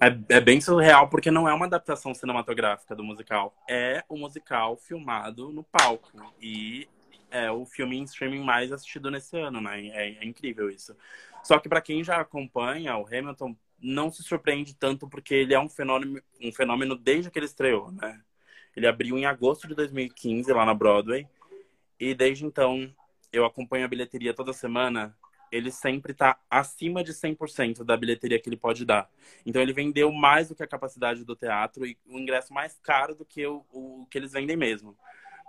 É, 0.01 0.37
é 0.37 0.39
bem 0.39 0.61
surreal 0.61 1.09
porque 1.09 1.29
não 1.29 1.47
é 1.47 1.53
uma 1.53 1.65
adaptação 1.65 2.13
cinematográfica 2.13 2.95
do 2.95 3.03
musical. 3.03 3.53
É 3.69 4.03
o 4.07 4.17
musical 4.17 4.77
filmado 4.77 5.51
no 5.51 5.63
palco. 5.63 6.33
E 6.41 6.87
é 7.29 7.51
o 7.51 7.65
filme 7.65 7.97
em 7.97 8.03
streaming 8.03 8.43
mais 8.43 8.71
assistido 8.71 9.11
nesse 9.11 9.37
ano, 9.37 9.59
né? 9.59 9.87
É, 9.87 10.23
é 10.23 10.25
incrível 10.25 10.69
isso. 10.69 10.95
Só 11.43 11.59
que 11.59 11.67
para 11.67 11.81
quem 11.81 12.03
já 12.03 12.17
acompanha, 12.17 12.97
o 12.97 13.05
Hamilton 13.05 13.55
não 13.81 14.11
se 14.11 14.23
surpreende 14.23 14.73
tanto 14.73 15.07
porque 15.07 15.33
ele 15.33 15.53
é 15.53 15.59
um 15.59 15.69
fenômeno, 15.69 16.21
um 16.41 16.51
fenômeno 16.51 16.95
desde 16.95 17.29
que 17.29 17.39
ele 17.39 17.45
estreou, 17.45 17.91
né? 17.91 18.21
Ele 18.75 18.87
abriu 18.87 19.17
em 19.17 19.25
agosto 19.25 19.67
de 19.67 19.75
2015 19.75 20.51
lá 20.53 20.65
na 20.65 20.73
Broadway. 20.73 21.27
E 21.99 22.13
desde 22.13 22.45
então 22.45 22.93
eu 23.31 23.45
acompanho 23.45 23.85
a 23.85 23.89
bilheteria 23.89 24.33
toda 24.33 24.53
semana. 24.53 25.15
Ele 25.51 25.71
sempre 25.71 26.13
tá 26.13 26.37
acima 26.49 27.03
de 27.03 27.13
100% 27.13 27.83
da 27.83 27.97
bilheteria 27.97 28.39
que 28.39 28.49
ele 28.49 28.57
pode 28.57 28.85
dar. 28.85 29.09
Então 29.45 29.61
ele 29.61 29.73
vendeu 29.73 30.11
mais 30.11 30.49
do 30.49 30.55
que 30.55 30.63
a 30.63 30.67
capacidade 30.67 31.23
do 31.23 31.35
teatro 31.35 31.85
e 31.85 31.97
o 32.07 32.19
ingresso 32.19 32.53
mais 32.53 32.77
caro 32.81 33.15
do 33.15 33.25
que 33.25 33.45
o, 33.45 33.65
o 33.71 34.05
que 34.09 34.17
eles 34.17 34.31
vendem 34.31 34.55
mesmo. 34.55 34.95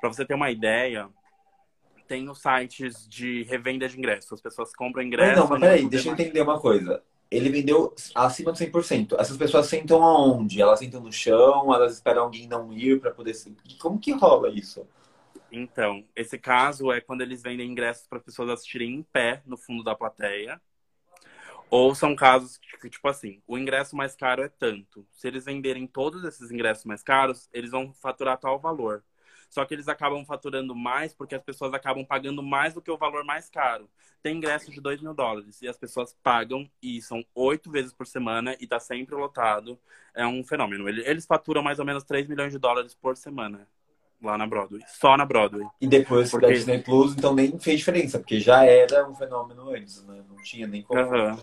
Para 0.01 0.09
você 0.09 0.25
ter 0.25 0.35
uma 0.35 0.51
ideia, 0.51 1.09
tem 2.09 2.29
os 2.29 2.41
sites 2.41 3.07
de 3.09 3.43
revenda 3.45 3.89
de 3.89 3.99
ingressos. 3.99 4.33
As 4.33 4.41
pessoas 4.41 4.75
compram 4.75 5.03
ingresso. 5.03 5.31
Mas 5.31 5.39
não, 5.39 5.49
mas 5.49 5.59
e 5.59 5.61
peraí, 5.61 5.89
deixa 5.89 6.09
eu 6.09 6.13
entender 6.13 6.41
uma 6.41 6.59
coisa. 6.59 7.03
Ele 7.31 7.49
vendeu 7.49 7.95
acima 8.15 8.53
de 8.53 8.67
100%. 8.67 9.15
Essas 9.17 9.37
pessoas 9.37 9.67
sentam 9.67 10.03
aonde? 10.03 10.61
Elas 10.61 10.81
sentam 10.81 11.01
no 11.01 11.13
chão? 11.13 11.73
Elas 11.73 11.95
esperam 11.95 12.25
alguém 12.25 12.49
não 12.49 12.73
ir 12.73 13.01
para 13.01 13.13
poder... 13.13 13.37
Como 13.79 14.01
que 14.01 14.11
rola 14.11 14.49
isso? 14.51 14.85
Então, 15.53 16.07
esse 16.15 16.39
caso 16.39 16.93
é 16.93 17.01
quando 17.01 17.23
eles 17.23 17.43
vendem 17.43 17.71
ingressos 17.71 18.07
para 18.07 18.21
pessoas 18.21 18.51
assistirem 18.51 18.95
em 18.95 19.03
pé 19.03 19.43
no 19.45 19.57
fundo 19.57 19.83
da 19.83 19.95
plateia. 19.95 20.61
Ou 21.69 21.95
são 21.95 22.17
casos 22.17 22.57
que, 22.59 22.91
tipo 22.91 23.07
assim, 23.09 23.43
o 23.47 23.57
ingresso 23.57 23.95
mais 23.97 24.17
caro 24.17 24.43
é 24.43 24.49
tanto. 24.49 25.07
Se 25.13 25.29
eles 25.29 25.45
venderem 25.45 25.87
todos 25.87 26.25
esses 26.25 26.51
ingressos 26.51 26.85
mais 26.85 27.03
caros, 27.03 27.49
eles 27.53 27.71
vão 27.71 27.93
faturar 27.95 28.39
tal 28.39 28.59
valor. 28.59 29.05
Só 29.49 29.65
que 29.65 29.75
eles 29.75 29.89
acabam 29.89 30.25
faturando 30.25 30.75
mais 30.75 31.13
porque 31.13 31.35
as 31.35 31.43
pessoas 31.43 31.75
acabam 31.75 32.05
pagando 32.05 32.43
mais 32.43 32.75
do 32.75 32.83
que 32.83 32.91
o 32.91 32.97
valor 32.97 33.25
mais 33.25 33.49
caro. 33.49 33.89
Tem 34.23 34.37
ingresso 34.37 34.71
de 34.71 34.81
2 34.81 35.01
mil 35.01 35.15
dólares 35.15 35.61
e 35.63 35.69
as 35.69 35.77
pessoas 35.77 36.17
pagam 36.23 36.71
e 36.81 37.03
são 37.03 37.25
oito 37.35 37.71
vezes 37.71 37.93
por 37.93 38.07
semana 38.07 38.57
e 38.61 38.67
tá 38.67 38.79
sempre 38.79 39.15
lotado. 39.17 39.79
É 40.15 40.25
um 40.27 40.45
fenômeno. 40.45 40.89
Ele- 40.89 41.03
Eles 41.05 41.27
faturam 41.27 41.63
mais 41.63 41.81
ou 41.81 41.85
menos 41.85 42.05
3 42.05 42.29
milhões 42.29 42.53
de 42.53 42.59
dólares 42.59 42.95
por 42.95 43.17
semana 43.17 43.67
lá 44.23 44.37
na 44.37 44.47
Broadway. 44.47 44.83
Só 44.87 45.17
na 45.17 45.25
Broadway. 45.25 45.67
E 45.81 45.87
depois 45.87 46.31
Porque- 46.31 46.47
da 46.47 46.53
Disney 46.53 46.79
Plus, 46.83 47.13
então 47.17 47.35
nem 47.35 47.59
fez 47.59 47.79
diferença, 47.79 48.19
porque 48.19 48.41
já 48.41 48.65
era 48.65 49.09
um 49.09 49.15
fenômeno 49.15 49.71
antes, 49.71 50.05
né? 50.07 50.23
Não 50.29 50.37
tinha 50.43 50.67
nem 50.67 50.83
como. 50.83 51.01
Aham. 51.01 51.39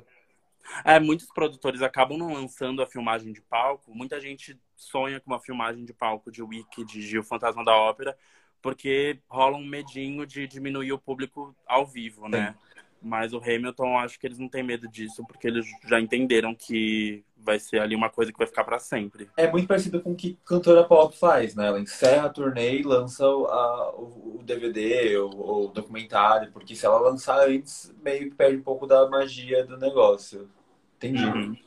É, 0.84 1.00
muitos 1.00 1.28
produtores 1.28 1.82
acabam 1.82 2.18
não 2.18 2.34
lançando 2.34 2.82
a 2.82 2.88
filmagem 2.88 3.32
de 3.32 3.42
palco. 3.42 3.94
Muita 3.96 4.20
gente 4.20 4.60
sonha 4.76 5.20
com 5.20 5.32
uma 5.32 5.40
filmagem 5.40 5.86
de 5.86 5.94
palco 5.94 6.30
de 6.32 6.44
Wicked, 6.44 6.86
de 7.08 7.18
O 7.18 7.24
Fantasma 7.24 7.64
da 7.64 7.76
Ópera, 7.76 8.18
porque 8.62 9.20
rola 9.30 9.56
um 9.58 9.66
medinho 9.66 10.26
de 10.26 10.46
diminuir 10.46 10.92
o 10.92 11.00
público 11.00 11.56
ao 11.66 11.86
vivo, 11.86 12.28
né? 12.28 12.54
Mas 13.02 13.34
o 13.34 13.38
Hamilton, 13.38 13.98
acho 14.00 14.20
que 14.20 14.26
eles 14.28 14.40
não 14.40 14.50
têm 14.50 14.64
medo 14.64 14.88
disso, 14.88 15.24
porque 15.26 15.48
eles 15.48 15.66
já 15.88 16.00
entenderam 16.00 16.56
que 16.56 17.24
vai 17.38 17.60
ser 17.60 17.80
ali 17.80 17.96
uma 17.96 18.10
coisa 18.10 18.32
que 18.32 18.38
vai 18.38 18.48
ficar 18.48 18.64
para 18.64 18.80
sempre. 18.80 19.30
É 19.38 19.50
muito 19.50 19.68
parecido 19.68 20.02
com 20.02 20.12
o 20.12 20.16
que 20.16 20.38
cantora 20.44 20.84
pop 20.84 21.16
faz, 21.18 21.56
né? 21.56 21.68
Ela 21.68 21.80
encerra 21.80 22.26
a 22.26 22.30
turnê 22.30 22.80
e 22.80 22.84
lança 22.84 23.26
o, 23.28 23.46
a- 23.46 23.96
o- 23.96 24.38
o 24.40 24.44
DVD 24.44 25.18
ou 25.18 25.66
o 25.66 25.68
documentário, 25.68 26.52
porque 26.52 26.76
se 26.76 26.86
ela 26.86 27.00
lançar 27.00 27.48
antes, 27.48 27.94
meio 28.04 28.30
que 28.32 28.36
perde 28.36 28.58
um 28.58 28.64
pouco 28.64 28.88
da 28.88 29.08
magia 29.08 29.64
do 29.66 29.78
negócio. 29.78 30.50
Entendi. 30.98 31.24
Uhum. 31.24 31.58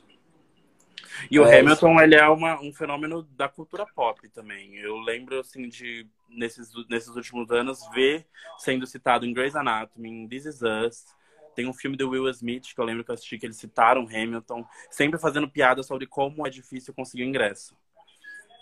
E 1.29 1.39
o 1.39 1.43
É, 1.43 1.59
Hamilton, 1.59 1.99
ele 2.01 2.15
é 2.15 2.27
uma, 2.27 2.59
um 2.61 2.73
fenômeno 2.73 3.23
da 3.23 3.47
cultura 3.49 3.85
pop 3.85 4.27
também. 4.29 4.75
Eu 4.77 4.97
lembro, 4.97 5.39
assim, 5.39 5.67
de, 5.67 6.07
nesses, 6.29 6.71
nesses 6.89 7.15
últimos 7.15 7.51
anos, 7.51 7.79
ver 7.93 8.25
sendo 8.57 8.85
citado 8.87 9.25
em 9.25 9.33
Grey's 9.33 9.55
Anatomy, 9.55 10.09
em 10.09 10.27
This 10.27 10.45
Is 10.45 10.61
Us. 10.61 11.05
Tem 11.55 11.67
um 11.67 11.73
filme 11.73 11.97
do 11.97 12.09
Will 12.09 12.29
Smith, 12.29 12.73
que 12.73 12.79
eu 12.79 12.85
lembro 12.85 13.03
que 13.03 13.11
eu 13.11 13.15
assisti, 13.15 13.37
que 13.37 13.45
eles 13.45 13.57
citaram 13.57 14.07
Hamilton, 14.07 14.65
sempre 14.89 15.19
fazendo 15.19 15.49
piada 15.49 15.83
sobre 15.83 16.07
como 16.07 16.45
é 16.45 16.49
difícil 16.49 16.93
conseguir 16.93 17.23
ingresso. 17.23 17.75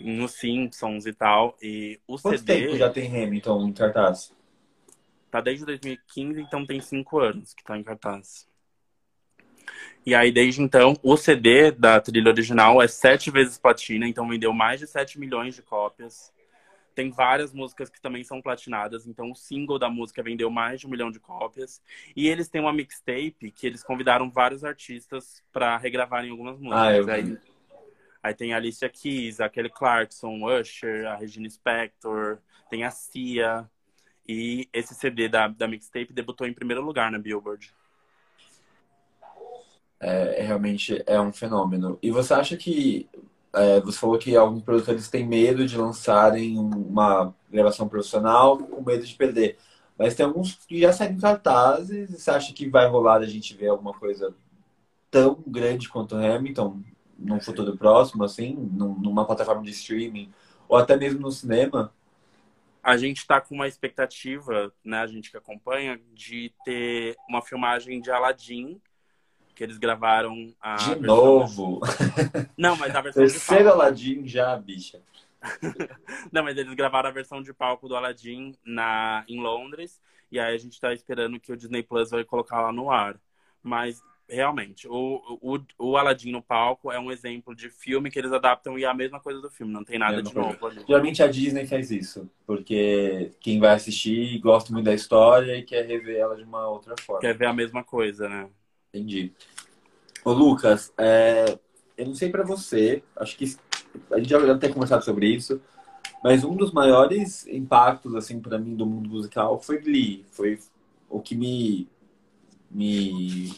nos 0.00 0.32
Simpsons 0.32 1.06
e 1.06 1.12
tal. 1.12 1.56
E 1.60 2.00
o 2.06 2.18
Quanto 2.18 2.38
CD 2.38 2.60
tempo 2.60 2.76
já 2.76 2.90
tem 2.90 3.06
Hamilton 3.06 3.68
em 3.68 3.72
cartaz? 3.72 4.32
tá 5.30 5.40
desde 5.40 5.64
2015, 5.64 6.40
então 6.40 6.66
tem 6.66 6.80
cinco 6.80 7.20
anos 7.20 7.54
que 7.54 7.62
tá 7.62 7.78
em 7.78 7.84
cartaz. 7.84 8.48
E 10.04 10.14
aí, 10.14 10.32
desde 10.32 10.60
então, 10.60 10.96
o 11.02 11.16
CD 11.16 11.70
da 11.70 12.00
trilha 12.00 12.30
original 12.30 12.82
é 12.82 12.88
sete 12.88 13.30
vezes 13.30 13.58
platina, 13.58 14.08
então 14.08 14.28
vendeu 14.28 14.52
mais 14.52 14.80
de 14.80 14.86
7 14.86 15.20
milhões 15.20 15.54
de 15.54 15.62
cópias. 15.62 16.32
Tem 16.94 17.10
várias 17.10 17.52
músicas 17.52 17.88
que 17.88 18.00
também 18.00 18.24
são 18.24 18.42
platinadas, 18.42 19.06
então 19.06 19.30
o 19.30 19.34
single 19.34 19.78
da 19.78 19.88
música 19.88 20.22
vendeu 20.22 20.50
mais 20.50 20.80
de 20.80 20.86
um 20.86 20.90
milhão 20.90 21.10
de 21.10 21.20
cópias. 21.20 21.80
E 22.16 22.28
eles 22.28 22.48
têm 22.48 22.60
uma 22.60 22.72
mixtape 22.72 23.50
que 23.50 23.66
eles 23.66 23.82
convidaram 23.82 24.30
vários 24.30 24.64
artistas 24.64 25.42
para 25.52 25.76
regravarem 25.76 26.30
algumas 26.30 26.58
músicas. 26.58 26.82
Ah, 26.82 26.96
eu 26.96 27.10
aí, 27.10 27.38
aí 28.22 28.34
tem 28.34 28.52
a 28.52 28.56
Alicia 28.56 28.88
Keys, 28.88 29.40
a 29.40 29.48
Kelly 29.48 29.70
Clarkson, 29.70 30.44
Usher, 30.44 31.06
a 31.06 31.16
Regina 31.16 31.48
Spektor, 31.48 32.38
tem 32.68 32.84
a 32.84 32.90
Cia. 32.90 33.68
E 34.28 34.68
esse 34.72 34.94
CD 34.94 35.28
da, 35.28 35.48
da 35.48 35.66
mixtape 35.66 36.12
debutou 36.12 36.46
em 36.46 36.52
primeiro 36.52 36.82
lugar 36.82 37.10
na 37.10 37.18
Billboard. 37.18 37.74
É, 39.98 40.42
realmente 40.42 41.02
é 41.06 41.20
um 41.20 41.32
fenômeno. 41.32 41.98
E 42.02 42.10
você 42.10 42.32
acha 42.32 42.56
que 42.56 43.08
é, 43.54 43.80
você 43.80 43.98
falou 43.98 44.18
que 44.18 44.36
alguns 44.36 44.62
produtores 44.62 45.08
têm 45.08 45.26
medo 45.26 45.66
de 45.66 45.76
lançarem 45.76 46.58
uma 46.58 47.34
gravação 47.50 47.88
profissional 47.88 48.58
com 48.58 48.82
medo 48.82 49.04
de 49.04 49.14
perder. 49.14 49.58
Mas 49.98 50.14
tem 50.14 50.24
alguns 50.26 50.54
que 50.66 50.80
já 50.80 50.92
saem 50.92 51.12
em 51.14 51.18
cartazes. 51.18 52.10
Você 52.10 52.30
acha 52.30 52.52
que 52.54 52.68
vai 52.68 52.86
rolar 52.88 53.18
a 53.18 53.26
gente 53.26 53.54
ver 53.54 53.68
alguma 53.68 53.92
coisa 53.94 54.34
tão 55.10 55.42
grande 55.46 55.88
quanto 55.88 56.16
Hamilton 56.16 56.80
num 57.18 57.40
futuro 57.40 57.76
próximo, 57.76 58.24
assim, 58.24 58.54
num- 58.54 58.98
numa 58.98 59.26
plataforma 59.26 59.62
de 59.62 59.70
streaming, 59.70 60.30
ou 60.68 60.76
até 60.78 60.96
mesmo 60.96 61.20
no 61.20 61.32
cinema? 61.32 61.92
A 62.82 62.96
gente 62.96 63.18
está 63.18 63.40
com 63.40 63.54
uma 63.54 63.68
expectativa, 63.68 64.72
né, 64.82 64.98
a 64.98 65.06
gente 65.06 65.30
que 65.30 65.36
acompanha, 65.36 66.00
de 66.14 66.54
ter 66.64 67.18
uma 67.28 67.42
filmagem 67.42 68.00
de 68.00 68.10
Aladdin, 68.10 68.80
que 69.54 69.62
eles 69.64 69.78
gravaram 69.78 70.54
a 70.60 70.76
De 70.76 70.94
versão- 70.94 71.04
novo. 71.06 71.80
Não, 72.56 72.76
mas 72.76 72.94
a 72.94 73.00
versão 73.00 73.24
de 73.24 73.30
Terceiro 73.32 73.64
palco. 73.64 73.80
Aladdin 73.80 74.26
já, 74.26 74.56
bicha. 74.56 75.00
Não, 76.32 76.42
mas 76.44 76.56
eles 76.56 76.74
gravaram 76.74 77.08
a 77.08 77.12
versão 77.12 77.42
de 77.42 77.52
palco 77.52 77.88
do 77.88 77.96
Aladdin 77.96 78.54
na, 78.64 79.24
em 79.28 79.40
Londres. 79.40 80.00
E 80.30 80.38
aí 80.38 80.54
a 80.54 80.58
gente 80.58 80.80
tá 80.80 80.92
esperando 80.92 81.40
que 81.40 81.52
o 81.52 81.56
Disney 81.56 81.82
Plus 81.82 82.10
vai 82.10 82.24
colocar 82.24 82.60
lá 82.60 82.72
no 82.72 82.90
ar. 82.90 83.18
Mas, 83.62 84.00
realmente, 84.28 84.86
o, 84.88 85.38
o, 85.42 85.58
o 85.78 85.96
Aladdin 85.96 86.30
no 86.30 86.40
palco 86.42 86.92
é 86.92 87.00
um 87.00 87.10
exemplo 87.10 87.54
de 87.54 87.68
filme 87.68 88.10
que 88.10 88.18
eles 88.18 88.32
adaptam 88.32 88.78
e 88.78 88.84
é 88.84 88.86
a 88.86 88.94
mesma 88.94 89.18
coisa 89.18 89.40
do 89.40 89.50
filme. 89.50 89.72
Não 89.72 89.82
tem 89.84 89.98
nada 89.98 90.16
Mesma 90.18 90.30
de 90.30 90.36
novo 90.36 90.66
ali. 90.66 90.84
Geralmente 90.86 91.22
a 91.22 91.26
Disney 91.26 91.66
faz 91.66 91.90
isso, 91.90 92.30
porque 92.46 93.32
quem 93.40 93.58
vai 93.58 93.70
assistir 93.70 94.38
gosta 94.38 94.72
muito 94.72 94.84
da 94.86 94.94
história 94.94 95.56
e 95.56 95.62
quer 95.62 95.84
rever 95.86 96.16
ela 96.18 96.36
de 96.36 96.44
uma 96.44 96.68
outra 96.68 96.94
forma. 97.00 97.20
Quer 97.20 97.36
ver 97.36 97.46
a 97.46 97.52
mesma 97.52 97.82
coisa, 97.82 98.28
né? 98.28 98.48
Entendi. 98.92 99.32
Ô, 100.24 100.32
Lucas, 100.32 100.92
é, 100.98 101.58
eu 101.96 102.06
não 102.06 102.14
sei 102.14 102.28
pra 102.28 102.42
você, 102.42 103.02
acho 103.16 103.36
que 103.36 103.56
a 104.10 104.18
gente 104.18 104.28
já 104.28 104.38
deve 104.38 104.58
ter 104.58 104.72
conversado 104.72 105.04
sobre 105.04 105.28
isso, 105.28 105.60
mas 106.22 106.44
um 106.44 106.54
dos 106.54 106.72
maiores 106.72 107.46
impactos, 107.46 108.14
assim, 108.14 108.40
para 108.40 108.58
mim 108.58 108.74
do 108.74 108.84
mundo 108.84 109.08
musical 109.08 109.60
foi 109.60 109.78
Glee. 109.78 110.24
Foi 110.30 110.58
o 111.08 111.20
que 111.20 111.34
me, 111.34 111.88
me, 112.70 113.54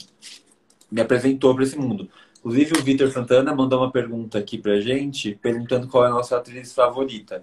me 0.90 1.00
apresentou 1.00 1.54
para 1.54 1.64
esse 1.64 1.76
mundo. 1.76 2.08
Inclusive, 2.38 2.78
o 2.78 2.82
Vitor 2.82 3.10
Santana 3.10 3.54
mandou 3.54 3.80
uma 3.80 3.90
pergunta 3.90 4.38
aqui 4.38 4.58
pra 4.58 4.80
gente, 4.80 5.36
perguntando 5.40 5.88
qual 5.88 6.04
é 6.04 6.08
a 6.08 6.12
nossa 6.12 6.36
atriz 6.36 6.72
favorita. 6.72 7.42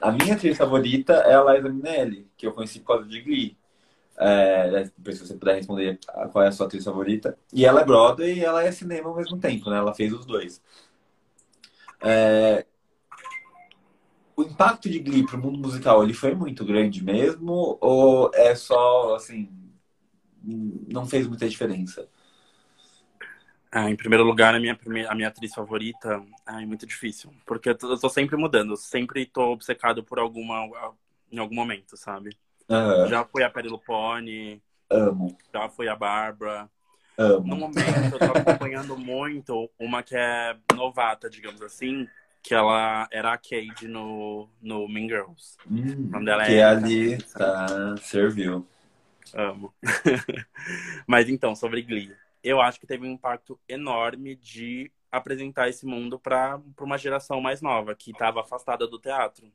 A 0.00 0.12
minha 0.12 0.34
atriz 0.34 0.56
favorita 0.56 1.12
é 1.14 1.34
a 1.34 1.42
Liza 1.42 1.68
Minnelli, 1.68 2.26
que 2.36 2.46
eu 2.46 2.52
conheci 2.52 2.80
por 2.80 2.94
causa 2.94 3.08
de 3.08 3.20
Glee. 3.20 3.56
É, 4.18 4.84
depois, 4.96 5.18
se 5.18 5.26
você 5.26 5.34
puder 5.34 5.56
responder 5.56 5.98
qual 6.32 6.44
é 6.44 6.48
a 6.48 6.52
sua 6.52 6.66
atriz 6.66 6.84
favorita. 6.84 7.38
E 7.52 7.66
ela 7.66 7.82
é 7.82 7.84
Broadway 7.84 8.38
e 8.38 8.44
ela 8.44 8.64
é 8.64 8.72
cinema 8.72 9.08
ao 9.08 9.16
mesmo 9.16 9.38
tempo, 9.38 9.68
né? 9.70 9.76
Ela 9.78 9.94
fez 9.94 10.12
os 10.12 10.24
dois. 10.24 10.62
É, 12.00 12.64
o 14.36 14.42
impacto 14.42 14.90
de 14.90 14.98
Glee 14.98 15.24
pro 15.24 15.38
mundo 15.38 15.58
musical, 15.58 16.02
ele 16.04 16.12
foi 16.12 16.34
muito 16.34 16.62
grande 16.62 17.02
mesmo? 17.02 17.78
Ou 17.80 18.30
é 18.34 18.54
só, 18.54 19.14
assim, 19.14 19.50
não 20.44 21.06
fez 21.06 21.26
muita 21.26 21.48
diferença? 21.48 22.06
Ah, 23.72 23.90
em 23.90 23.96
primeiro 23.96 24.24
lugar, 24.24 24.54
a 24.54 24.60
minha, 24.60 24.78
a 25.08 25.14
minha 25.14 25.28
atriz 25.28 25.54
favorita 25.54 26.22
ah, 26.44 26.62
é 26.62 26.66
muito 26.66 26.86
difícil. 26.86 27.32
Porque 27.46 27.70
eu 27.70 27.74
tô, 27.76 27.90
eu 27.90 27.98
tô 27.98 28.08
sempre 28.10 28.36
mudando. 28.36 28.76
Sempre 28.76 29.24
tô 29.24 29.52
obcecado 29.52 30.04
por 30.04 30.18
alguma... 30.18 30.68
Em 31.32 31.38
algum 31.38 31.54
momento, 31.54 31.96
sabe? 31.96 32.36
Aham, 32.68 33.06
Já 33.08 33.24
foi 33.24 33.42
a 33.44 33.50
Perry 33.50 33.68
Lupone, 33.68 34.62
amo, 34.90 35.36
já 35.54 35.68
foi 35.68 35.88
a 35.88 35.96
Bárbara. 35.96 36.68
No 37.18 37.24
amo. 37.24 37.56
momento, 37.56 38.14
eu 38.14 38.18
tô 38.18 38.32
acompanhando 38.32 38.96
muito 38.96 39.70
uma 39.78 40.02
que 40.02 40.16
é 40.16 40.56
novata, 40.74 41.30
digamos 41.30 41.62
assim, 41.62 42.08
que 42.42 42.54
ela 42.54 43.08
era 43.10 43.32
a 43.32 43.38
Cade 43.38 43.88
no, 43.88 44.48
no 44.60 44.88
Mean 44.88 45.08
Girls. 45.08 45.56
Hum, 45.70 46.10
é 46.14 46.44
que 46.44 46.52
Erika. 46.52 46.68
ali 46.68 47.22
tá, 47.22 47.96
serviu. 47.98 48.66
Amo. 49.34 49.74
Mas 51.06 51.28
então, 51.28 51.54
sobre 51.54 51.82
Glee. 51.82 52.12
Eu 52.42 52.60
acho 52.60 52.78
que 52.78 52.86
teve 52.86 53.06
um 53.06 53.10
impacto 53.10 53.58
enorme 53.68 54.36
de 54.36 54.90
apresentar 55.10 55.68
esse 55.68 55.84
mundo 55.86 56.18
para 56.18 56.60
uma 56.80 56.98
geração 56.98 57.40
mais 57.40 57.60
nova, 57.60 57.94
que 57.94 58.10
estava 58.10 58.40
afastada 58.40 58.86
do 58.86 58.98
teatro. 58.98 59.50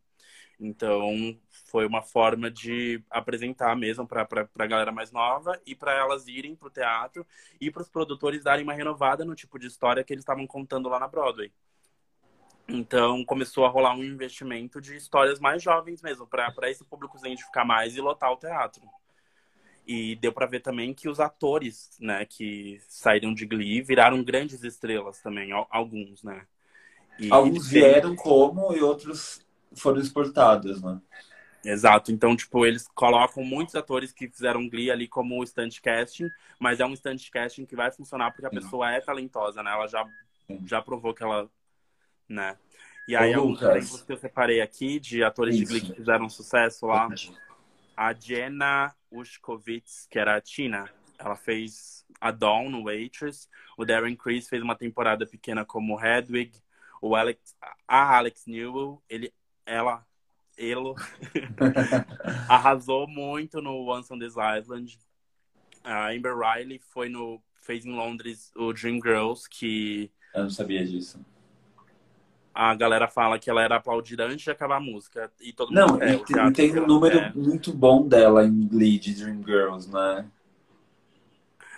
Então, 0.63 1.35
foi 1.65 1.87
uma 1.87 2.03
forma 2.03 2.51
de 2.51 3.03
apresentar 3.09 3.75
mesmo 3.75 4.07
para 4.07 4.27
a 4.59 4.67
galera 4.67 4.91
mais 4.91 5.11
nova 5.11 5.59
e 5.65 5.73
para 5.73 5.91
elas 5.91 6.27
irem 6.27 6.55
para 6.55 6.67
o 6.67 6.71
teatro 6.71 7.25
e 7.59 7.71
para 7.71 7.81
os 7.81 7.89
produtores 7.89 8.43
darem 8.43 8.63
uma 8.63 8.73
renovada 8.73 9.25
no 9.25 9.33
tipo 9.33 9.57
de 9.57 9.65
história 9.65 10.03
que 10.03 10.13
eles 10.13 10.21
estavam 10.21 10.45
contando 10.45 10.87
lá 10.87 10.99
na 10.99 11.07
Broadway. 11.07 11.51
Então, 12.67 13.25
começou 13.25 13.65
a 13.65 13.69
rolar 13.69 13.95
um 13.95 14.03
investimento 14.03 14.79
de 14.79 14.95
histórias 14.95 15.39
mais 15.39 15.63
jovens 15.63 15.99
mesmo, 15.99 16.27
para 16.27 16.69
esse 16.69 16.85
público 16.85 17.17
se 17.17 17.25
identificar 17.25 17.65
mais 17.65 17.95
e 17.95 17.99
lotar 18.01 18.31
o 18.31 18.37
teatro. 18.37 18.83
E 19.87 20.15
deu 20.17 20.31
para 20.31 20.45
ver 20.45 20.59
também 20.59 20.93
que 20.93 21.09
os 21.09 21.19
atores, 21.19 21.97
né, 21.99 22.23
que 22.23 22.79
saíram 22.87 23.33
de 23.33 23.47
Glee 23.47 23.81
viraram 23.81 24.23
grandes 24.23 24.63
estrelas 24.63 25.19
também, 25.23 25.51
al- 25.51 25.67
alguns, 25.71 26.21
né? 26.21 26.45
E 27.17 27.31
Alguns 27.31 27.67
vieram 27.67 28.15
como 28.15 28.73
e 28.75 28.81
outros 28.81 29.41
foram 29.75 29.99
exportados, 29.99 30.81
né? 30.81 30.99
Exato. 31.63 32.11
Então, 32.11 32.35
tipo, 32.35 32.65
eles 32.65 32.87
colocam 32.95 33.43
muitos 33.43 33.75
atores 33.75 34.11
que 34.11 34.27
fizeram 34.27 34.67
Glee 34.67 34.89
ali 34.89 35.07
como 35.07 35.45
stunt 35.45 35.79
casting, 35.79 36.29
mas 36.59 36.79
é 36.79 36.85
um 36.85 36.95
stunt 36.95 37.29
casting 37.29 37.65
que 37.65 37.75
vai 37.75 37.91
funcionar 37.91 38.31
porque 38.31 38.47
a 38.47 38.49
Sim. 38.49 38.55
pessoa 38.55 38.91
é 38.91 38.99
talentosa, 38.99 39.61
né? 39.61 39.71
Ela 39.71 39.87
já, 39.87 40.03
Sim. 40.47 40.65
já 40.65 40.81
provou 40.81 41.13
que 41.13 41.23
ela, 41.23 41.49
né? 42.27 42.57
E 43.07 43.15
aí, 43.15 43.33
alguns 43.33 43.61
exemplos 43.61 44.01
que 44.01 44.11
eu 44.11 44.17
separei 44.17 44.61
aqui 44.61 44.99
de 44.99 45.23
atores 45.23 45.55
de 45.57 45.65
Glee 45.65 45.77
Isso. 45.77 45.91
que 45.91 45.97
fizeram 45.97 46.29
sucesso 46.29 46.85
lá. 46.87 47.07
A 47.95 48.13
Jenna 48.13 48.95
Ushkovitz, 49.11 50.07
que 50.09 50.17
era 50.17 50.35
a 50.35 50.41
Tina, 50.41 50.89
ela 51.19 51.35
fez 51.35 52.05
a 52.19 52.31
Dawn 52.31 52.69
no 52.69 52.85
Waitress. 52.85 53.47
O 53.77 53.85
Darren 53.85 54.15
Criss 54.15 54.47
fez 54.47 54.61
uma 54.63 54.75
temporada 54.75 55.25
pequena 55.25 55.65
como 55.65 55.99
Hedwig. 56.03 56.51
O 57.01 57.15
Alex, 57.15 57.55
a 57.87 58.17
Alex 58.17 58.45
Newell, 58.45 59.01
ele, 59.09 59.33
ela, 59.65 60.05
ele 60.57 60.93
arrasou 62.47 63.07
muito 63.07 63.61
no 63.61 63.87
Once 63.89 64.11
on 64.13 64.19
This 64.19 64.35
Island. 64.37 64.99
A 65.83 66.09
Amber 66.11 66.37
Riley 66.37 66.79
foi 66.79 67.09
no, 67.09 67.41
fez 67.55 67.85
em 67.85 67.93
Londres 67.95 68.51
o 68.55 68.73
Dream 68.73 68.99
Girls, 69.01 69.47
que 69.49 70.11
Eu 70.33 70.43
não 70.43 70.49
sabia 70.49 70.85
disso. 70.85 71.19
a 72.53 72.75
galera 72.75 73.07
fala 73.07 73.39
que 73.39 73.49
ela 73.49 73.61
era 73.63 73.77
aplaudida 73.77 74.25
antes 74.25 74.43
de 74.43 74.51
acabar 74.51 74.77
a 74.77 74.79
música. 74.81 75.31
E 75.39 75.53
todo 75.53 75.71
Não, 75.71 75.87
mundo 75.87 76.03
é, 76.03 76.15
e, 76.15 76.49
e 76.49 76.53
tem 76.53 76.77
um 76.79 76.85
número 76.85 77.37
muito 77.37 77.73
bom 77.73 78.07
dela 78.07 78.45
em 78.45 78.67
Glee 78.67 78.99
de 78.99 79.13
Dreamgirls, 79.13 79.89
né? 79.89 80.25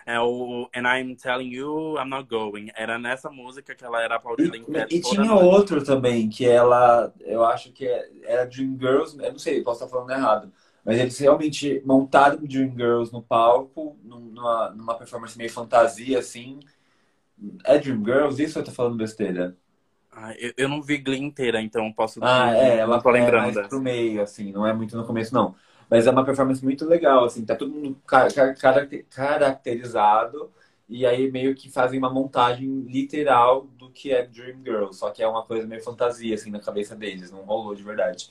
É 0.06 0.20
o 0.20 0.70
And 0.76 0.88
I'm 0.88 1.16
Telling 1.16 1.50
You 1.54 1.98
I'm 1.98 2.10
Not 2.10 2.28
Going. 2.30 2.72
Era 2.76 2.98
nessa 3.00 3.30
música 3.30 3.76
que 3.76 3.84
ela 3.86 4.02
era 4.02 4.16
aplaudida 4.16 4.58
em 4.58 4.66
pé 4.66 4.88
e 4.90 5.00
tinha 5.02 5.34
noite. 5.34 5.36
outro 5.36 5.84
também, 5.84 6.30
que 6.30 6.46
ela, 6.48 7.14
eu 7.22 7.44
acho 7.46 7.72
que 7.72 7.86
é- 7.88 8.10
era 8.24 8.46
Dreamgirls, 8.46 9.18
eu 9.20 9.32
não 9.32 9.40
sei, 9.40 9.64
posso 9.64 9.84
estar 9.84 9.90
falando 9.96 10.12
errado, 10.12 10.52
mas 10.84 11.00
eles 11.00 11.18
realmente 11.18 11.82
montaram 11.86 12.38
Dreamgirls 12.46 13.12
no 13.12 13.22
palco, 13.24 13.98
num- 14.04 14.20
numa, 14.32 14.70
numa 14.72 14.98
performance 14.98 15.38
meio 15.38 15.50
fantasia, 15.52 16.20
assim. 16.20 16.60
É 17.66 17.78
Dreamgirls? 17.78 18.40
Isso 18.42 18.58
ou 18.60 18.62
eu 18.62 18.66
tô 18.66 18.72
falando 18.72 18.98
besteira? 18.98 19.58
Ah, 20.12 20.34
eu, 20.38 20.54
eu 20.58 20.70
não 20.70 20.82
vi 20.82 20.98
Glee 21.00 21.20
inteira, 21.20 21.62
então 21.62 21.92
posso. 21.92 22.24
Ah, 22.26 22.52
é, 22.56 22.78
ela 22.78 23.00
não 23.00 23.02
tô 23.02 23.10
é 23.12 23.32
lembrando 23.32 23.34
mais 23.34 23.60
dessa. 23.60 23.68
pro 23.68 23.82
meio, 23.82 24.22
assim, 24.22 24.52
não 24.52 24.66
é 24.66 24.74
muito 24.74 24.96
no 24.96 25.06
começo, 25.06 25.34
não. 25.34 25.56
Mas 25.90 26.08
é 26.08 26.12
uma 26.12 26.26
performance 26.26 26.64
muito 26.64 26.86
legal, 26.86 27.26
assim, 27.26 27.46
tá 27.46 27.56
todo 27.56 27.72
mundo 27.74 27.98
ca- 28.08 28.28
ca- 28.32 28.54
caracte- 28.56 29.04
caracterizado 29.10 30.52
E 30.90 31.06
aí 31.06 31.32
meio 31.32 31.56
que 31.56 31.70
fazem 31.72 31.98
uma 32.00 32.10
montagem 32.12 32.82
literal 32.82 33.64
do 33.78 33.90
que 33.92 34.12
é 34.12 34.26
Dream 34.28 34.62
Girl. 34.64 34.92
Só 34.92 35.10
que 35.12 35.24
é 35.24 35.28
uma 35.28 35.44
coisa 35.46 35.66
meio 35.68 35.82
fantasia, 35.84 36.36
assim, 36.36 36.52
na 36.52 36.60
cabeça 36.60 36.96
deles. 36.96 37.32
Não 37.32 37.44
rolou 37.44 37.74
de 37.76 37.84
verdade. 37.84 38.30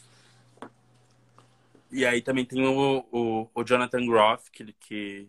E 1.90 2.06
aí 2.06 2.22
também 2.22 2.44
tem 2.46 2.66
o, 2.66 3.06
o, 3.12 3.50
o 3.54 3.64
Jonathan 3.64 4.04
Groff, 4.06 4.50
que, 4.50 4.72
que 4.74 5.28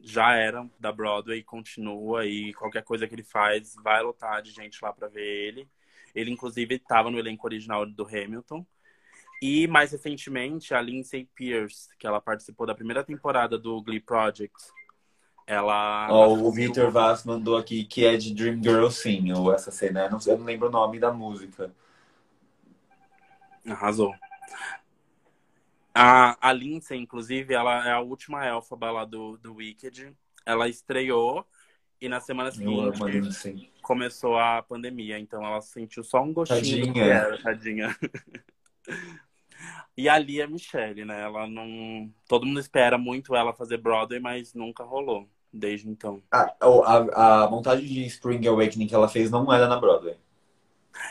já 0.00 0.34
era 0.34 0.68
da 0.78 0.92
Broadway, 0.92 1.42
continua 1.42 2.24
e 2.26 2.52
qualquer 2.54 2.84
coisa 2.84 3.08
que 3.08 3.14
ele 3.14 3.24
faz 3.24 3.74
vai 3.82 4.02
lotar 4.02 4.40
de 4.42 4.52
gente 4.52 4.78
lá 4.82 4.92
para 4.92 5.08
ver 5.08 5.22
ele. 5.26 5.68
Ele, 6.14 6.30
inclusive, 6.30 6.76
estava 6.76 7.10
no 7.10 7.18
elenco 7.18 7.46
original 7.46 7.84
do 7.86 8.06
Hamilton. 8.06 8.64
E 9.46 9.66
mais 9.66 9.92
recentemente, 9.92 10.72
a 10.72 10.80
Lindsay 10.80 11.28
Pierce, 11.34 11.94
que 11.98 12.06
ela 12.06 12.18
participou 12.18 12.66
da 12.66 12.74
primeira 12.74 13.04
temporada 13.04 13.58
do 13.58 13.78
Glee 13.82 14.00
Project. 14.00 14.54
Ela. 15.46 16.08
Oh, 16.10 16.48
o 16.48 16.50
Victor 16.50 16.90
Vaz 16.90 17.24
mandou 17.24 17.58
aqui 17.58 17.84
que 17.84 18.06
é 18.06 18.16
de 18.16 18.32
Dream 18.32 18.62
Girl, 18.62 18.88
sim, 18.88 19.30
ou 19.34 19.52
essa 19.52 19.70
cena. 19.70 20.06
Eu 20.06 20.12
não, 20.12 20.18
eu 20.26 20.38
não 20.38 20.46
lembro 20.46 20.68
o 20.68 20.70
nome 20.70 20.98
da 20.98 21.12
música. 21.12 21.70
Arrasou. 23.68 24.14
A, 25.94 26.38
a 26.40 26.50
Lindsay, 26.50 26.98
inclusive, 26.98 27.52
ela 27.52 27.86
é 27.86 27.92
a 27.92 28.00
última 28.00 28.46
elfaba 28.46 28.90
lá 28.90 29.04
do, 29.04 29.36
do 29.36 29.56
Wicked. 29.56 30.10
Ela 30.46 30.70
estreou 30.70 31.46
e 32.00 32.08
na 32.08 32.18
semana 32.18 32.50
seguinte 32.50 33.70
começou 33.82 34.38
a 34.38 34.62
pandemia. 34.62 35.18
Então 35.18 35.44
ela 35.44 35.60
sentiu 35.60 36.02
só 36.02 36.22
um 36.22 36.32
gostinho 36.32 36.86
tadinha. 36.86 37.04
Era, 37.04 37.42
tadinha. 37.42 37.94
e 39.96 40.08
a 40.08 40.18
Lia 40.18 40.46
Michelle, 40.46 41.04
né? 41.04 41.22
Ela 41.22 41.46
não. 41.46 42.12
Todo 42.26 42.46
mundo 42.46 42.60
espera 42.60 42.98
muito 42.98 43.34
ela 43.34 43.52
fazer 43.52 43.78
Broadway, 43.78 44.20
mas 44.20 44.54
nunca 44.54 44.84
rolou 44.84 45.28
desde 45.52 45.88
então. 45.88 46.22
A, 46.32 46.52
a, 46.60 47.44
a 47.44 47.50
montagem 47.50 47.86
de 47.86 48.04
Spring 48.06 48.46
Awakening 48.46 48.86
que 48.86 48.94
ela 48.94 49.08
fez 49.08 49.30
não 49.30 49.52
era 49.52 49.68
na 49.68 49.78
Broadway. 49.78 50.16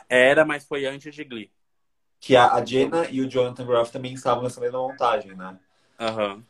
Era, 0.09 0.45
mas 0.45 0.65
foi 0.65 0.85
antes 0.85 1.13
de 1.13 1.23
Glee 1.23 1.51
que 2.23 2.37
a, 2.37 2.53
a 2.53 2.63
Jenna 2.63 3.05
e 3.09 3.19
o 3.19 3.29
Jonathan 3.29 3.65
Groff 3.65 3.91
também 3.91 4.13
estavam 4.13 4.43
nessa 4.43 4.61
mesma 4.61 4.79
montagem, 4.79 5.35
né? 5.35 5.59
Aham. 5.99 6.35
Uhum. 6.35 6.43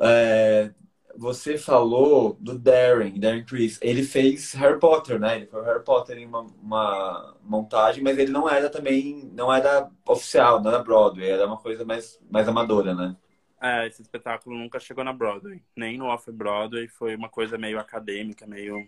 É, 0.00 0.70
você 1.16 1.56
falou 1.56 2.36
do 2.40 2.58
Darren, 2.58 3.18
Darren 3.18 3.44
Chris. 3.44 3.78
Ele 3.82 4.02
fez 4.02 4.52
Harry 4.54 4.78
Potter, 4.78 5.18
né? 5.18 5.36
Ele 5.36 5.46
foi 5.46 5.64
Harry 5.64 5.82
Potter 5.82 6.18
em 6.18 6.26
uma, 6.26 6.40
uma, 6.40 7.36
montagem, 7.42 8.02
mas 8.02 8.18
ele 8.18 8.32
não 8.32 8.48
era 8.48 8.68
também, 8.68 9.30
não 9.32 9.52
era 9.52 9.90
oficial, 10.06 10.62
não 10.62 10.70
era 10.70 10.82
Broadway, 10.82 11.28
era 11.28 11.46
uma 11.46 11.56
coisa 11.56 11.84
mais, 11.84 12.20
mais 12.30 12.48
amadora, 12.48 12.94
né? 12.94 13.16
É, 13.60 13.86
esse 13.86 14.02
espetáculo 14.02 14.58
nunca 14.58 14.78
chegou 14.78 15.02
na 15.02 15.12
Broadway, 15.12 15.62
nem 15.74 15.96
no 15.96 16.06
Off-Broadway, 16.06 16.86
foi 16.88 17.16
uma 17.16 17.28
coisa 17.28 17.56
meio 17.56 17.78
acadêmica, 17.78 18.46
meio. 18.46 18.86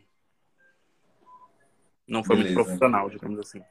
Não 2.07 2.23
foi 2.23 2.37
Beleza. 2.37 2.55
muito 2.55 2.65
profissional, 2.67 3.09
digamos 3.09 3.39
assim. 3.39 3.63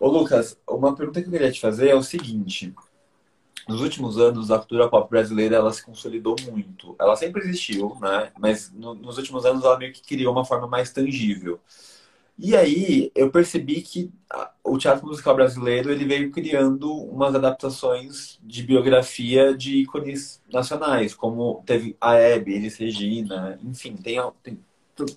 Ô, 0.00 0.08
Lucas, 0.08 0.58
uma 0.68 0.94
pergunta 0.94 1.20
que 1.20 1.28
eu 1.28 1.32
queria 1.32 1.52
te 1.52 1.60
fazer 1.60 1.88
é 1.88 1.94
o 1.94 2.02
seguinte. 2.02 2.74
Nos 3.68 3.80
últimos 3.80 4.18
anos, 4.18 4.50
a 4.50 4.58
cultura 4.58 4.88
pop 4.88 5.10
brasileira 5.10 5.56
ela 5.56 5.72
se 5.72 5.84
consolidou 5.84 6.36
muito. 6.50 6.94
Ela 7.00 7.16
sempre 7.16 7.42
existiu, 7.42 7.96
né? 8.00 8.30
Mas 8.38 8.72
no, 8.72 8.94
nos 8.94 9.18
últimos 9.18 9.44
anos 9.44 9.64
ela 9.64 9.76
meio 9.76 9.92
que 9.92 10.02
criou 10.02 10.32
uma 10.32 10.44
forma 10.44 10.68
mais 10.68 10.92
tangível. 10.92 11.60
E 12.38 12.54
aí 12.54 13.10
eu 13.14 13.30
percebi 13.30 13.80
que 13.80 14.12
o 14.62 14.76
teatro 14.76 15.06
musical 15.06 15.34
brasileiro 15.34 15.90
ele 15.90 16.04
veio 16.04 16.30
criando 16.30 16.92
umas 16.92 17.34
adaptações 17.34 18.38
de 18.42 18.62
biografia 18.62 19.56
de 19.56 19.78
ícones 19.78 20.42
nacionais, 20.52 21.14
como 21.14 21.62
teve 21.64 21.96
a 21.98 22.14
Hebe, 22.14 22.54
Elis 22.54 22.76
Regina, 22.76 23.58
enfim, 23.64 23.96
tem, 23.96 24.18
tem, 24.42 24.58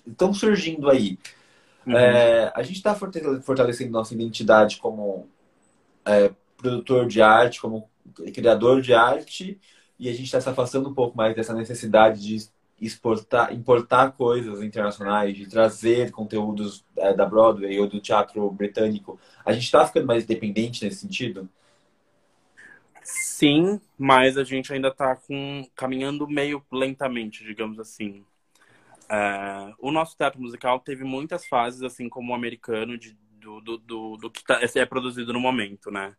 estão 0.06 0.32
surgindo 0.32 0.88
aí. 0.88 1.18
Uhum. 1.86 1.96
É, 1.96 2.52
a 2.54 2.62
gente 2.62 2.76
está 2.76 2.94
fortalecendo 2.94 3.90
nossa 3.90 4.14
identidade 4.14 4.78
como 4.78 5.28
é, 6.06 6.30
produtor 6.56 7.06
de 7.06 7.20
arte, 7.20 7.60
como 7.60 7.86
criador 8.32 8.80
de 8.80 8.92
arte, 8.94 9.60
e 9.98 10.08
a 10.08 10.12
gente 10.12 10.24
está 10.24 10.40
se 10.40 10.48
afastando 10.48 10.88
um 10.88 10.94
pouco 10.94 11.16
mais 11.16 11.34
dessa 11.34 11.54
necessidade 11.54 12.20
de 12.20 12.48
exportar, 12.80 13.52
importar 13.52 14.12
coisas 14.12 14.62
internacionais, 14.62 15.36
de 15.36 15.46
trazer 15.46 16.10
conteúdos 16.10 16.84
é, 16.96 17.12
da 17.12 17.26
Broadway 17.26 17.78
ou 17.78 17.86
do 17.86 18.00
teatro 18.00 18.50
britânico. 18.50 19.20
A 19.44 19.52
gente 19.52 19.64
está 19.64 19.86
ficando 19.86 20.06
mais 20.06 20.24
independente 20.24 20.84
nesse 20.84 21.00
sentido? 21.00 21.48
Sim, 23.02 23.80
mas 23.98 24.38
a 24.38 24.44
gente 24.44 24.72
ainda 24.72 24.88
está 24.88 25.18
caminhando 25.74 26.26
meio 26.28 26.64
lentamente, 26.72 27.44
digamos 27.44 27.78
assim. 27.78 28.24
Uh, 29.10 29.74
o 29.78 29.90
nosso 29.90 30.16
teatro 30.16 30.40
musical 30.40 30.78
teve 30.78 31.04
muitas 31.04 31.46
fases, 31.46 31.82
assim 31.82 32.08
como 32.08 32.32
o 32.32 32.34
americano, 32.34 32.96
de, 32.96 33.16
do, 33.40 33.60
do, 33.60 33.78
do, 33.78 34.16
do 34.16 34.30
que 34.30 34.44
tá, 34.44 34.60
é 34.62 34.86
produzido 34.86 35.32
no 35.32 35.40
momento, 35.40 35.90
né? 35.90 36.14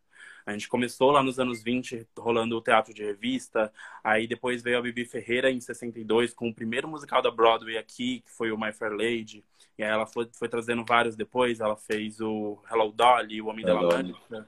A 0.45 0.51
gente 0.51 0.67
começou 0.67 1.11
lá 1.11 1.21
nos 1.21 1.39
anos 1.39 1.61
20, 1.61 2.07
rolando 2.17 2.57
o 2.57 2.61
teatro 2.61 2.93
de 2.93 3.03
revista. 3.03 3.71
Aí 4.03 4.27
depois 4.27 4.61
veio 4.61 4.77
a 4.77 4.81
Bibi 4.81 5.05
Ferreira 5.05 5.51
em 5.51 5.59
62, 5.59 6.33
com 6.33 6.49
o 6.49 6.53
primeiro 6.53 6.87
musical 6.87 7.21
da 7.21 7.29
Broadway 7.29 7.77
aqui, 7.77 8.21
que 8.21 8.31
foi 8.31 8.51
o 8.51 8.59
My 8.59 8.73
Fair 8.73 8.91
Lady. 8.91 9.43
E 9.77 9.83
aí 9.83 9.89
ela 9.89 10.05
foi, 10.05 10.29
foi 10.33 10.49
trazendo 10.49 10.83
vários 10.83 11.15
depois. 11.15 11.59
Ela 11.59 11.75
fez 11.75 12.19
o 12.19 12.57
Hello 12.69 12.91
Dolly, 12.91 13.41
o 13.41 13.47
Homem 13.47 13.65
Hello. 13.65 13.89
da 13.89 13.97
Mancha. 13.97 14.47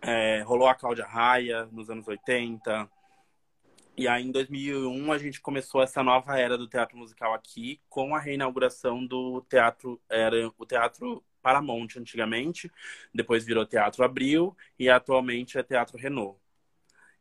É, 0.00 0.42
rolou 0.42 0.68
a 0.68 0.74
Cláudia 0.74 1.06
Raia 1.06 1.66
nos 1.72 1.88
anos 1.90 2.06
80. 2.06 2.88
E 3.96 4.08
aí, 4.08 4.24
em 4.24 4.32
2001, 4.32 5.12
a 5.12 5.18
gente 5.18 5.40
começou 5.40 5.80
essa 5.80 6.02
nova 6.02 6.36
era 6.36 6.58
do 6.58 6.66
teatro 6.66 6.98
musical 6.98 7.32
aqui, 7.32 7.80
com 7.88 8.14
a 8.14 8.18
reinauguração 8.18 9.06
do 9.06 9.40
teatro, 9.48 10.00
era 10.08 10.50
o 10.58 10.66
Teatro 10.66 11.24
Paramount 11.44 11.88
antigamente, 11.98 12.72
depois 13.12 13.44
virou 13.44 13.66
Teatro 13.66 14.02
Abril 14.02 14.56
e 14.78 14.88
atualmente 14.88 15.58
é 15.58 15.62
Teatro 15.62 15.98
Renault. 15.98 16.38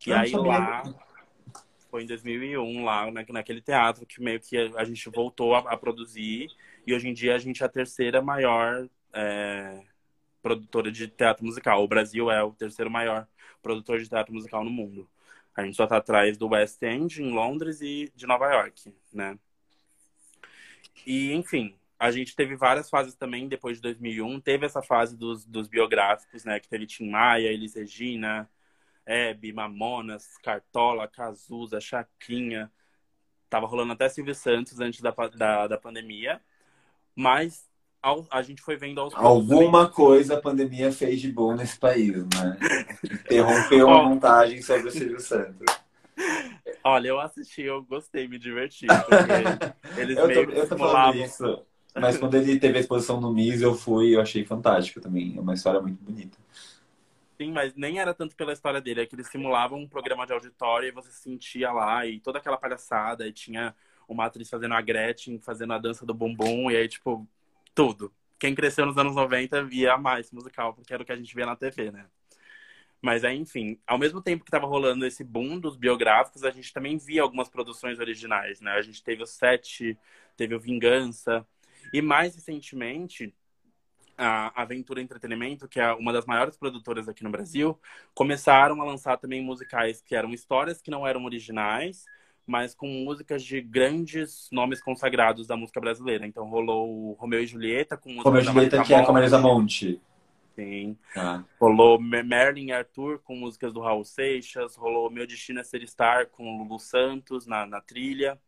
E 0.08 0.14
aí 0.14 0.32
lá, 0.32 0.84
foi 1.92 2.04
em 2.04 2.08
2001, 2.08 2.86
lá 2.86 3.12
naquele 3.12 3.62
teatro, 3.62 4.06
que 4.06 4.22
meio 4.22 4.40
que 4.40 4.58
a 4.78 4.86
gente 4.86 5.10
voltou 5.10 5.56
a, 5.56 5.60
a 5.60 5.78
produzir, 5.78 6.48
e 6.88 6.94
hoje 6.94 7.10
em 7.10 7.14
dia 7.14 7.36
a 7.36 7.38
gente 7.38 7.62
é 7.62 7.66
a 7.66 7.70
terceira 7.70 8.22
maior 8.22 8.88
é, 9.14 9.82
produtora 10.42 10.90
de 10.90 11.08
teatro 11.10 11.46
musical. 11.46 11.84
O 11.84 11.88
Brasil 11.88 12.32
é 12.32 12.42
o 12.42 12.54
terceiro 12.54 12.90
maior 12.90 13.28
produtor 13.62 14.00
de 14.00 14.08
teatro 14.08 14.34
musical 14.34 14.64
no 14.64 14.72
mundo. 14.72 15.08
A 15.56 15.64
gente 15.64 15.76
só 15.76 15.86
tá 15.86 15.98
atrás 15.98 16.38
do 16.38 16.48
West 16.48 16.82
End, 16.82 17.22
em 17.22 17.32
Londres, 17.32 17.82
e 17.82 18.12
de 18.16 18.26
Nova 18.26 18.48
York, 18.52 18.94
né? 19.14 19.38
E, 21.06 21.34
enfim, 21.34 21.76
a 22.04 22.12
gente 22.12 22.36
teve 22.36 22.58
várias 22.58 22.90
fases 22.90 23.16
também 23.16 23.48
depois 23.48 23.78
de 23.78 23.84
2001. 23.84 24.42
Teve 24.42 24.66
essa 24.66 24.82
fase 24.82 25.16
dos, 25.16 25.46
dos 25.46 25.70
biográficos, 25.70 26.44
né? 26.44 26.60
Que 26.60 26.68
teve 26.68 26.86
Tim 26.86 27.10
Maia, 27.10 27.48
Elis 27.48 27.76
Regina, 27.76 28.50
Hebe, 29.06 29.54
Mamonas, 29.54 30.38
Cartola, 30.44 31.08
Cazuza, 31.08 31.80
Chacrinha. 31.80 32.70
Tava 33.50 33.68
rolando 33.68 33.94
até 33.94 34.10
Silvio 34.10 34.36
Santos 34.36 34.82
antes 34.82 35.00
da, 35.00 35.12
da, 35.34 35.68
da 35.68 35.78
pandemia. 35.78 36.42
Mas 37.16 37.70
a 38.30 38.42
gente 38.42 38.62
foi 38.62 38.76
vendo 38.76 39.00
aos 39.00 39.14
Alguma 39.16 39.90
coisa 39.90 40.34
a 40.34 40.42
pandemia 40.42 40.92
fez 40.92 41.22
de 41.22 41.32
bom 41.32 41.56
nesse 41.56 41.80
país, 41.80 42.12
né? 42.12 42.58
Interrompeu 43.02 43.90
a 43.90 44.04
montagem 44.04 44.62
sobre 44.62 44.90
o 44.90 44.92
Silvio 44.92 45.22
Santos. 45.22 45.74
Olha, 46.84 47.08
eu 47.08 47.20
assisti, 47.22 47.62
eu 47.62 47.82
gostei, 47.82 48.28
me 48.28 48.38
diverti. 48.38 48.88
Porque 48.88 49.96
eles 50.02 50.18
eu 50.18 50.28
meio 50.28 50.48
tô, 50.48 50.52
eu 50.52 50.68
tô 50.68 50.78
falando 50.78 51.16
isso. 51.16 51.66
Mas 51.96 52.18
quando 52.18 52.36
ele 52.36 52.60
teve 52.60 52.78
a 52.78 52.82
exposição 52.82 53.22
no 53.22 53.32
MIS, 53.32 53.62
eu 53.62 53.76
fui 53.76 54.16
eu 54.16 54.22
achei 54.22 54.44
fantástico 54.44 55.00
também. 55.00 55.36
É 55.38 55.40
uma 55.40 55.54
história 55.54 55.80
muito 55.80 56.02
bonita. 56.04 56.38
Sim, 57.38 57.52
mas 57.52 57.74
nem 57.76 58.00
era 58.00 58.14
tanto 58.14 58.36
pela 58.36 58.54
história 58.54 58.80
dele, 58.80 59.02
é 59.02 59.06
que 59.06 59.16
eles 59.16 59.28
simulavam 59.28 59.80
um 59.80 59.88
programa 59.88 60.26
de 60.26 60.34
auditório 60.34 60.88
e 60.88 60.92
você 60.92 61.12
sentia 61.12 61.72
lá, 61.72 62.06
e 62.06 62.20
toda 62.20 62.38
aquela 62.38 62.58
palhaçada, 62.58 63.28
e 63.28 63.34
tinha 63.34 63.76
uma 64.08 64.26
atriz 64.26 64.50
fazendo 64.50 64.74
a 64.74 64.82
Gretchen, 64.82 65.40
fazendo 65.40 65.74
a 65.74 65.80
dança 65.80 66.06
do 66.06 66.14
bumbum, 66.14 66.70
e 66.70 66.76
aí, 66.76 66.88
tipo, 66.88 67.28
tudo. 67.74 68.14
Quem 68.38 68.54
cresceu 68.54 68.86
nos 68.86 68.98
anos 68.98 69.16
90 69.16 69.64
via 69.64 69.98
mais 69.98 70.32
musical, 70.32 70.74
porque 70.74 70.94
era 70.94 71.02
o 71.02 71.06
que 71.06 71.12
a 71.12 71.16
gente 71.16 71.34
via 71.36 71.46
na 71.46 71.56
TV, 71.56 71.92
né? 71.92 72.06
Mas 73.02 73.26
aí, 73.26 73.38
enfim, 73.38 73.78
ao 73.86 73.98
mesmo 73.98 74.22
tempo 74.22 74.44
que 74.46 74.50
estava 74.50 74.66
rolando 74.66 75.06
esse 75.06 75.24
boom 75.24 75.60
dos 75.60 75.76
biográficos, 75.76 76.44
a 76.44 76.52
gente 76.52 76.72
também 76.72 76.98
via 76.98 77.22
algumas 77.22 77.50
produções 77.50 78.00
originais, 78.00 78.62
né? 78.62 78.72
A 78.72 78.82
gente 78.82 79.04
teve 79.04 79.24
o 79.24 79.26
Sete, 79.26 79.98
teve 80.38 80.56
o 80.56 80.60
Vingança, 80.60 81.46
e 81.92 82.02
mais 82.02 82.36
recentemente, 82.36 83.34
a 84.18 84.62
Aventura 84.62 85.02
Entretenimento, 85.02 85.68
que 85.68 85.80
é 85.80 85.92
uma 85.94 86.14
das 86.14 86.26
maiores 86.26 86.56
produtoras 86.58 87.10
aqui 87.10 87.24
no 87.24 87.32
Brasil, 87.32 87.80
começaram 88.14 88.82
a 88.82 88.86
lançar 88.86 89.18
também 89.18 89.42
musicais 89.42 90.02
que 90.02 90.16
eram 90.16 90.32
histórias 90.32 90.82
que 90.82 90.92
não 90.92 91.06
eram 91.06 91.26
originais, 91.26 92.06
mas 92.46 92.76
com 92.76 92.88
músicas 92.88 93.44
de 93.44 93.62
grandes 93.62 94.50
nomes 94.52 94.82
consagrados 94.82 95.48
da 95.48 95.56
música 95.56 95.80
brasileira. 95.80 96.28
Então 96.28 96.48
rolou 96.48 96.90
o 96.90 97.14
Romeu 97.14 97.42
e 97.42 97.48
Julieta 97.48 97.98
com 97.98 98.10
música 98.10 98.30
Romeu 98.30 98.42
e 98.42 98.46
Julieta, 98.46 98.84
que 98.84 98.94
é 98.94 99.04
com 99.04 99.12
a 99.12 99.14
Marisa 99.14 99.40
Monte. 99.40 100.02
Sim. 100.56 100.96
Ah. 101.16 101.44
Rolou 101.60 102.00
Merlin 102.00 102.68
e 102.68 102.72
Arthur 102.72 103.20
com 103.20 103.36
músicas 103.36 103.74
do 103.74 103.82
Raul 103.82 104.04
Seixas. 104.04 104.76
Rolou 104.76 105.10
Meu 105.10 105.26
Destino 105.26 105.60
é 105.60 105.64
Ser 105.64 105.88
Star 105.88 106.28
com 106.28 106.60
Lulu 106.60 106.80
Santos 106.80 107.48
na, 107.48 107.66
na 107.66 107.82
trilha. 107.82 108.40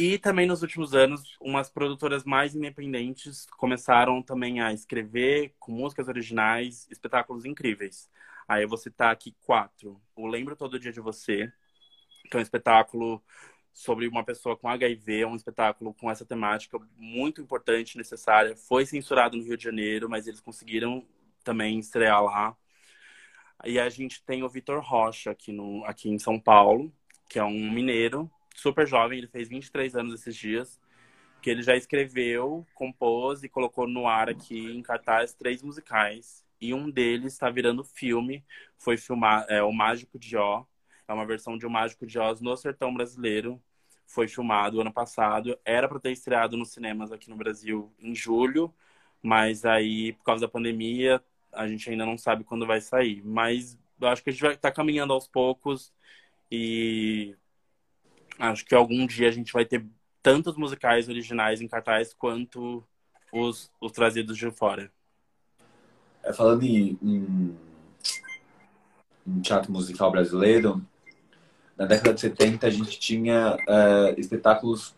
E 0.00 0.16
também 0.16 0.46
nos 0.46 0.62
últimos 0.62 0.94
anos, 0.94 1.36
umas 1.40 1.68
produtoras 1.68 2.22
mais 2.22 2.54
independentes 2.54 3.46
começaram 3.56 4.22
também 4.22 4.60
a 4.60 4.72
escrever 4.72 5.56
com 5.58 5.72
músicas 5.72 6.06
originais, 6.06 6.86
espetáculos 6.88 7.44
incríveis. 7.44 8.08
Aí 8.46 8.62
eu 8.62 8.68
vou 8.68 8.78
citar 8.78 9.10
aqui 9.10 9.34
quatro. 9.44 10.00
O 10.14 10.28
Lembro 10.28 10.54
Todo 10.54 10.78
Dia 10.78 10.92
de 10.92 11.00
Você, 11.00 11.52
que 12.30 12.36
é 12.36 12.38
um 12.38 12.42
espetáculo 12.42 13.20
sobre 13.72 14.06
uma 14.06 14.22
pessoa 14.22 14.56
com 14.56 14.68
HIV, 14.68 15.24
um 15.24 15.34
espetáculo 15.34 15.92
com 15.92 16.08
essa 16.08 16.24
temática 16.24 16.78
muito 16.96 17.40
importante, 17.40 17.98
necessária. 17.98 18.54
Foi 18.56 18.86
censurado 18.86 19.36
no 19.36 19.42
Rio 19.42 19.56
de 19.56 19.64
Janeiro, 19.64 20.08
mas 20.08 20.28
eles 20.28 20.40
conseguiram 20.40 21.04
também 21.42 21.76
estrear 21.76 22.22
lá. 22.22 22.56
E 23.64 23.80
a 23.80 23.88
gente 23.88 24.22
tem 24.22 24.44
o 24.44 24.48
Vitor 24.48 24.80
Rocha 24.80 25.32
aqui, 25.32 25.50
no, 25.50 25.84
aqui 25.84 26.08
em 26.08 26.20
São 26.20 26.38
Paulo, 26.38 26.92
que 27.28 27.36
é 27.36 27.44
um 27.44 27.72
mineiro, 27.72 28.30
super 28.58 28.86
jovem, 28.86 29.18
ele 29.18 29.28
fez 29.28 29.48
23 29.48 29.94
anos 29.96 30.20
esses 30.20 30.36
dias, 30.36 30.80
que 31.40 31.50
ele 31.50 31.62
já 31.62 31.76
escreveu, 31.76 32.66
compôs 32.74 33.42
e 33.42 33.48
colocou 33.48 33.86
no 33.86 34.06
ar 34.06 34.28
aqui 34.28 34.70
em 34.72 34.82
cartaz 34.82 35.32
três 35.32 35.62
musicais. 35.62 36.44
E 36.60 36.74
um 36.74 36.90
deles 36.90 37.34
está 37.34 37.48
virando 37.50 37.84
filme, 37.84 38.44
foi 38.76 38.96
filmar 38.96 39.46
é, 39.48 39.62
O 39.62 39.72
Mágico 39.72 40.18
de 40.18 40.36
Ó, 40.36 40.64
é 41.06 41.12
uma 41.12 41.26
versão 41.26 41.56
de 41.56 41.66
O 41.66 41.70
Mágico 41.70 42.06
de 42.06 42.18
Oz 42.18 42.40
no 42.40 42.56
sertão 42.56 42.92
brasileiro. 42.92 43.62
Foi 44.06 44.26
filmado 44.26 44.80
ano 44.80 44.92
passado. 44.92 45.58
Era 45.64 45.88
para 45.88 46.00
ter 46.00 46.10
estreado 46.12 46.56
nos 46.56 46.70
cinemas 46.72 47.12
aqui 47.12 47.30
no 47.30 47.36
Brasil 47.36 47.92
em 47.98 48.14
julho, 48.14 48.74
mas 49.22 49.64
aí, 49.64 50.12
por 50.14 50.24
causa 50.24 50.42
da 50.46 50.48
pandemia, 50.50 51.22
a 51.52 51.66
gente 51.68 51.88
ainda 51.90 52.06
não 52.06 52.18
sabe 52.18 52.44
quando 52.44 52.66
vai 52.66 52.80
sair. 52.80 53.22
Mas 53.24 53.78
eu 54.00 54.08
acho 54.08 54.22
que 54.22 54.30
a 54.30 54.32
gente 54.32 54.42
vai 54.42 54.54
estar 54.54 54.70
tá 54.70 54.74
caminhando 54.74 55.12
aos 55.12 55.28
poucos 55.28 55.92
e 56.50 57.36
acho 58.38 58.64
que 58.64 58.74
algum 58.74 59.06
dia 59.06 59.28
a 59.28 59.32
gente 59.32 59.52
vai 59.52 59.64
ter 59.64 59.84
tantos 60.22 60.56
musicais 60.56 61.08
originais 61.08 61.60
em 61.60 61.68
cartaz 61.68 62.14
quanto 62.14 62.84
os, 63.32 63.70
os 63.80 63.92
trazidos 63.92 64.36
de 64.36 64.50
fora. 64.50 64.90
É, 66.22 66.32
falando 66.32 66.62
em, 66.64 66.98
em, 67.02 67.56
em, 69.26 69.40
teatro 69.40 69.72
musical 69.72 70.10
brasileiro, 70.10 70.84
na 71.76 71.86
década 71.86 72.14
de 72.14 72.20
70 72.20 72.66
a 72.66 72.70
gente 72.70 72.98
tinha 72.98 73.56
uh, 73.56 74.20
espetáculos 74.20 74.94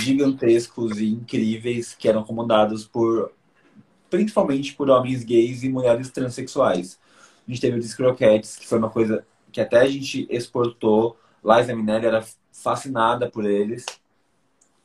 gigantescos 0.00 0.98
e 0.98 1.06
incríveis 1.06 1.94
que 1.94 2.08
eram 2.08 2.24
comandados 2.24 2.86
por 2.86 3.32
principalmente 4.08 4.74
por 4.74 4.90
homens 4.90 5.24
gays 5.24 5.62
e 5.62 5.70
mulheres 5.70 6.10
transexuais. 6.10 6.98
A 7.46 7.50
gente 7.50 7.60
teve 7.60 7.78
o 7.78 7.80
Discroquettes, 7.80 8.56
que 8.56 8.66
foi 8.68 8.78
uma 8.78 8.90
coisa 8.90 9.26
que 9.50 9.60
até 9.60 9.80
a 9.80 9.86
gente 9.86 10.26
exportou. 10.30 11.16
Liza 11.42 11.74
Minelli 11.74 12.06
era 12.06 12.22
fascinada 12.62 13.28
por 13.28 13.44
eles. 13.44 13.84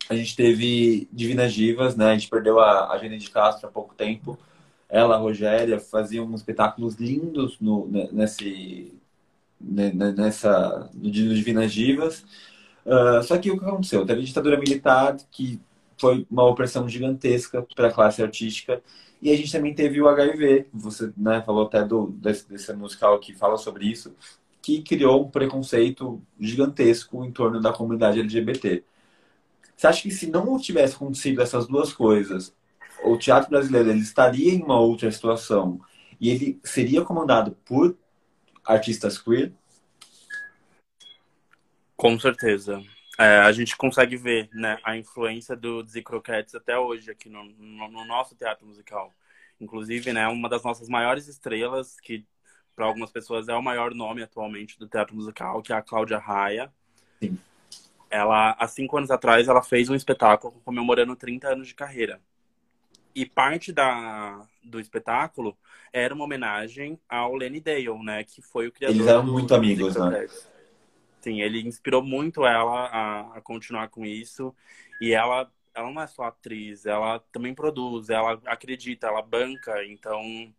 A 0.10 0.16
gente 0.16 0.36
teve 0.36 1.08
Divinas 1.12 1.54
Divas, 1.54 1.96
né? 1.96 2.12
A 2.12 2.14
gente 2.14 2.30
perdeu 2.30 2.60
a, 2.60 2.92
a 2.92 2.98
Gene 2.98 3.18
de 3.18 3.30
Castro 3.30 3.68
há 3.68 3.72
pouco 3.72 3.94
tempo. 3.94 4.38
Ela, 4.90 5.16
a 5.16 5.18
Rogéria, 5.18 5.80
faziam 5.80 6.34
espetáculos 6.34 6.96
lindos 6.96 7.60
no, 7.60 7.88
nesse, 8.12 8.94
nessa, 9.60 10.90
no 10.94 11.12
Divinas 11.12 11.74
Divas. 11.74 12.24
Uh, 12.86 13.22
só 13.24 13.38
que 13.38 13.52
o 13.52 13.60
que 13.60 13.66
aconteceu? 13.66 14.06
Teve 14.06 14.24
ditadura 14.24 14.58
militar, 14.58 15.18
que 15.30 15.60
foi 15.98 16.26
uma 16.32 16.46
opressão 16.46 16.88
gigantesca 16.88 17.66
para 17.76 17.90
a 17.90 17.94
classe 17.94 18.24
artística. 18.24 18.82
E 19.22 19.32
a 19.32 19.36
gente 19.36 19.52
também 19.52 19.74
teve 19.74 20.00
o 20.00 20.08
HIV, 20.08 20.68
você 20.72 21.12
né, 21.18 21.42
falou 21.46 21.66
até 21.66 21.84
do, 21.84 22.08
desse, 22.12 22.48
desse 22.48 22.72
musical 22.74 23.20
que 23.20 23.34
fala 23.34 23.58
sobre 23.58 23.86
isso, 23.86 24.16
que 24.68 24.82
criou 24.82 25.26
um 25.26 25.32
preconceito 25.32 26.22
gigantesco 26.38 27.24
em 27.24 27.32
torno 27.32 27.62
da 27.62 27.72
comunidade 27.72 28.20
LGBT. 28.20 28.84
Você 29.74 29.88
acha 29.88 30.02
que 30.02 30.12
se 30.12 30.30
não 30.30 30.60
tivesse 30.60 30.96
acontecido 30.96 31.42
essas 31.42 31.68
duas 31.68 31.94
coisas, 31.94 32.54
o 33.02 33.18
teatro 33.18 33.50
brasileiro 33.50 33.92
ele 33.92 34.02
estaria 34.02 34.52
em 34.54 34.62
uma 34.62 34.78
outra 34.78 35.10
situação 35.10 35.80
e 36.20 36.30
ele 36.30 36.60
seria 36.66 37.02
comandado 37.02 37.52
por 37.64 37.98
artistas 38.66 39.18
queer? 39.18 39.54
Com 41.96 42.20
certeza. 42.20 42.84
É, 43.18 43.38
a 43.38 43.52
gente 43.54 43.78
consegue 43.78 44.18
ver 44.18 44.50
né, 44.52 44.78
a 44.84 44.98
influência 44.98 45.56
do 45.56 45.82
Dizzy 45.82 46.02
Croquettes 46.02 46.56
até 46.56 46.78
hoje 46.78 47.10
aqui 47.10 47.30
no, 47.30 47.46
no, 47.46 47.88
no, 47.90 48.06
nosso 48.06 48.36
teatro 48.36 48.68
musical. 48.68 49.16
Inclusive, 49.62 50.12
né, 50.12 50.28
uma 50.28 50.50
das 50.50 50.62
nossas 50.62 50.90
maiores 50.90 51.30
estrelas, 51.30 51.98
que 52.02 52.26
para 52.78 52.86
algumas 52.86 53.10
pessoas 53.10 53.50
é 53.50 53.56
o 53.56 53.62
maior 53.62 53.96
nome 53.96 54.22
atualmente 54.22 54.78
do 54.78 54.88
teatro 54.88 55.16
musical, 55.16 55.64
que 55.64 55.74
é 55.74 55.76
a 55.76 55.82
Cláudia 55.82 56.20
Raia. 56.20 56.72
Sim. 57.20 57.36
Ela, 58.08 58.52
há 58.52 58.68
cinco 58.68 58.96
anos 58.96 59.10
atrás, 59.10 59.48
ela 59.48 59.64
fez 59.64 59.90
um 59.90 59.96
espetáculo 59.96 60.54
comemorando 60.64 61.16
30 61.16 61.48
anos 61.50 61.68
de 61.68 61.74
carreira. 61.74 62.22
E 63.16 63.26
parte 63.26 63.74
da, 63.74 64.46
do 64.64 64.80
espetáculo 64.80 65.58
era 65.92 66.14
uma 66.14 66.26
homenagem 66.26 67.00
ao 67.10 67.34
Lenny 67.34 67.60
Dale, 67.60 68.04
né? 68.04 68.24
Que 68.24 68.44
foi 68.44 68.68
o 68.68 68.72
criador. 68.72 68.96
Eles 68.96 69.08
eram 69.08 69.26
muito 69.26 69.56
amigos, 69.56 69.96
né? 69.96 70.28
Sim, 71.20 71.42
ele 71.42 71.68
inspirou 71.68 72.04
muito 72.04 72.46
ela 72.46 72.86
a, 72.86 73.38
a, 73.38 73.42
continuar 73.42 73.90
com 73.90 74.06
isso. 74.06 74.54
E 75.02 75.14
ela, 75.14 75.52
ela 75.74 75.90
não 75.92 76.00
é 76.00 76.06
só 76.06 76.26
atriz, 76.26 76.86
ela 76.86 77.20
também 77.32 77.56
produz, 77.56 78.12
ela 78.12 78.40
acredita, 78.46 79.08
ela 79.08 79.24
banca, 79.24 79.84
então. 79.84 80.54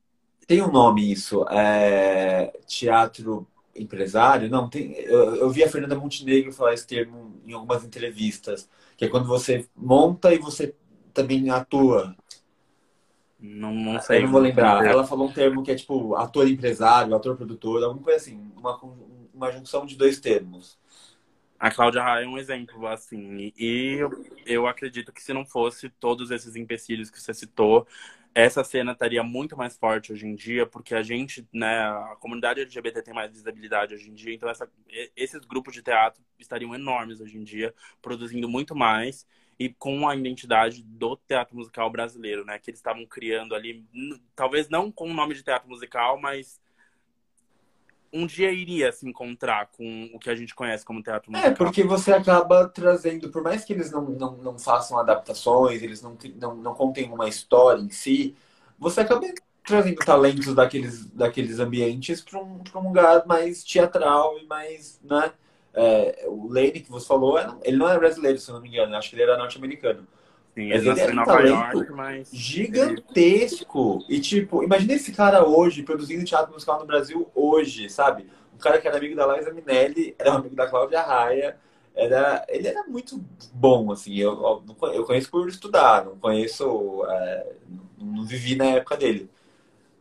Tem 0.47 0.63
um 0.63 0.71
nome 0.71 1.13
isso, 1.13 1.45
é... 1.51 2.59
teatro 2.67 3.47
empresário? 3.75 4.49
Não, 4.49 4.69
tem. 4.69 4.93
Eu, 4.93 5.37
eu 5.37 5.51
vi 5.51 5.63
a 5.63 5.69
Fernanda 5.69 5.95
Montenegro 5.95 6.53
falar 6.53 6.75
esse 6.75 6.87
termo 6.87 7.41
em 7.47 7.53
algumas 7.53 7.85
entrevistas, 7.85 8.69
que 8.97 9.05
é 9.05 9.09
quando 9.09 9.27
você 9.27 9.67
monta 9.77 10.33
e 10.33 10.39
você 10.39 10.75
também 11.13 11.51
atua. 11.51 12.17
Não, 13.39 13.73
não 13.73 14.01
sei. 14.01 14.19
Eu 14.19 14.23
não 14.25 14.33
vou 14.33 14.41
lembrar. 14.41 14.85
Ela 14.85 15.07
falou 15.07 15.29
um 15.29 15.33
termo 15.33 15.63
que 15.63 15.71
é 15.71 15.75
tipo 15.75 16.17
ator 16.17 16.49
empresário, 16.49 17.15
ator 17.15 17.37
produtor, 17.37 17.83
alguma 17.83 18.03
coisa 18.03 18.19
assim. 18.19 18.51
Uma, 18.57 18.81
uma 19.33 19.53
junção 19.53 19.87
de 19.87 19.97
dois 19.97 20.19
termos. 20.19 20.79
A 21.59 21.71
Cláudia 21.71 22.03
Raia 22.03 22.25
é 22.25 22.29
um 22.29 22.39
exemplo, 22.39 22.87
assim. 22.87 23.53
E 23.57 23.97
eu, 23.99 24.11
eu 24.47 24.67
acredito 24.67 25.13
que 25.13 25.23
se 25.23 25.33
não 25.33 25.45
fosse 25.45 25.89
todos 25.89 26.31
esses 26.31 26.55
empecilhos 26.55 27.11
que 27.11 27.21
você 27.21 27.35
citou, 27.35 27.87
essa 28.39 28.63
cena 28.63 28.93
estaria 28.93 29.21
muito 29.25 29.57
mais 29.57 29.77
forte 29.77 30.13
hoje 30.13 30.25
em 30.25 30.37
dia, 30.37 30.65
porque 30.65 30.95
a 30.95 31.03
gente, 31.03 31.45
né, 31.53 31.81
a 31.81 32.17
comunidade 32.21 32.61
LGBT 32.61 33.03
tem 33.03 33.13
mais 33.13 33.33
visibilidade 33.33 33.95
hoje 33.95 34.09
em 34.09 34.15
dia, 34.15 34.33
então 34.33 34.49
essa, 34.49 34.71
esses 35.17 35.45
grupos 35.45 35.75
de 35.75 35.83
teatro 35.83 36.23
estariam 36.39 36.73
enormes 36.73 37.21
hoje 37.21 37.37
em 37.37 37.43
dia, 37.43 37.75
produzindo 38.01 38.49
muito 38.49 38.77
mais 38.77 39.27
e 39.59 39.69
com 39.69 40.09
a 40.09 40.15
identidade 40.15 40.85
do 40.85 41.17
teatro 41.17 41.57
musical 41.57 41.91
brasileiro, 41.91 42.45
né, 42.45 42.61
que 42.61 42.71
eles 42.71 42.79
estavam 42.79 43.05
criando 43.05 43.57
ali, 43.57 43.85
talvez 44.37 44.69
não 44.69 44.93
com 44.93 45.11
o 45.11 45.15
nome 45.15 45.35
de 45.35 45.43
teatro 45.43 45.69
musical, 45.69 46.21
mas 46.21 46.61
um 48.13 48.27
dia 48.27 48.53
iria 48.53 48.91
se 48.93 49.09
encontrar 49.09 49.71
com 49.77 50.11
o 50.15 50.19
que 50.19 50.31
a 50.31 50.35
gente 50.35 50.55
conhece 50.55 50.85
como 50.85 51.03
teatro 51.03 51.31
é, 51.31 51.33
musical. 51.33 51.53
É, 51.53 51.55
porque 51.55 51.83
você 51.83 52.13
acaba 52.13 52.69
trazendo, 52.69 53.31
por 53.31 53.43
mais 53.43 53.65
que 53.65 53.73
eles 53.73 53.91
não, 53.91 54.03
não, 54.03 54.37
não 54.37 54.59
façam 54.59 54.99
adaptações, 54.99 55.83
eles 55.83 56.03
não, 56.03 56.17
não, 56.37 56.57
não 56.57 56.75
contem 56.75 57.11
uma 57.11 57.29
história 57.29 57.81
em 57.81 57.91
si, 57.91 58.37
você 58.79 59.01
acaba 59.01 59.27
trazendo 59.65 59.97
talentos 59.97 60.55
daqueles, 60.55 61.05
daqueles 61.11 61.59
ambientes 61.59 62.23
para 62.23 62.41
um, 62.41 62.63
um 62.75 62.81
lugar 62.81 63.27
mais 63.27 63.63
teatral 63.63 64.39
e 64.39 64.47
mais, 64.47 64.99
né? 65.03 65.33
É, 65.75 66.25
o 66.27 66.49
Lane 66.53 66.81
que 66.81 66.91
você 66.91 67.07
falou, 67.07 67.39
ele 67.63 67.77
não 67.77 67.89
é 67.89 67.99
brasileiro, 67.99 68.39
se 68.39 68.51
eu 68.51 68.55
não 68.55 68.63
me 68.63 68.69
engano, 68.69 68.97
acho 68.97 69.11
que 69.11 69.17
ele 69.17 69.23
era 69.23 69.37
norte-americano. 69.37 70.07
Sim, 70.59 70.73
ele 70.73 70.89
é 70.89 70.93
um 70.93 71.25
talento 71.25 71.77
York, 71.77 71.93
mas... 71.93 72.31
gigantesco. 72.33 74.05
E, 74.09 74.19
tipo, 74.19 74.65
imagina 74.65 74.95
esse 74.95 75.13
cara 75.13 75.47
hoje, 75.47 75.85
produzindo 75.85 76.25
teatro 76.25 76.53
musical 76.53 76.81
no 76.81 76.87
Brasil 76.87 77.31
hoje, 77.33 77.89
sabe? 77.89 78.27
Um 78.53 78.59
cara 78.59 78.81
que 78.81 78.89
era 78.89 78.97
amigo 78.97 79.15
da 79.15 79.37
Liza 79.37 79.53
Minelli, 79.53 80.17
era 80.19 80.33
amigo 80.33 80.57
da 80.57 80.67
Cláudia 80.67 81.01
Raia. 81.01 81.57
Era, 81.95 82.45
ele 82.49 82.67
era 82.67 82.83
muito 82.89 83.25
bom, 83.53 83.93
assim. 83.93 84.17
Eu, 84.17 84.65
eu 84.93 85.05
conheço 85.05 85.31
por 85.31 85.49
estudar, 85.49 86.05
não 86.05 86.19
conheço. 86.19 87.05
É, 87.09 87.53
não 87.97 88.25
vivi 88.25 88.57
na 88.57 88.65
época 88.65 88.97
dele. 88.97 89.31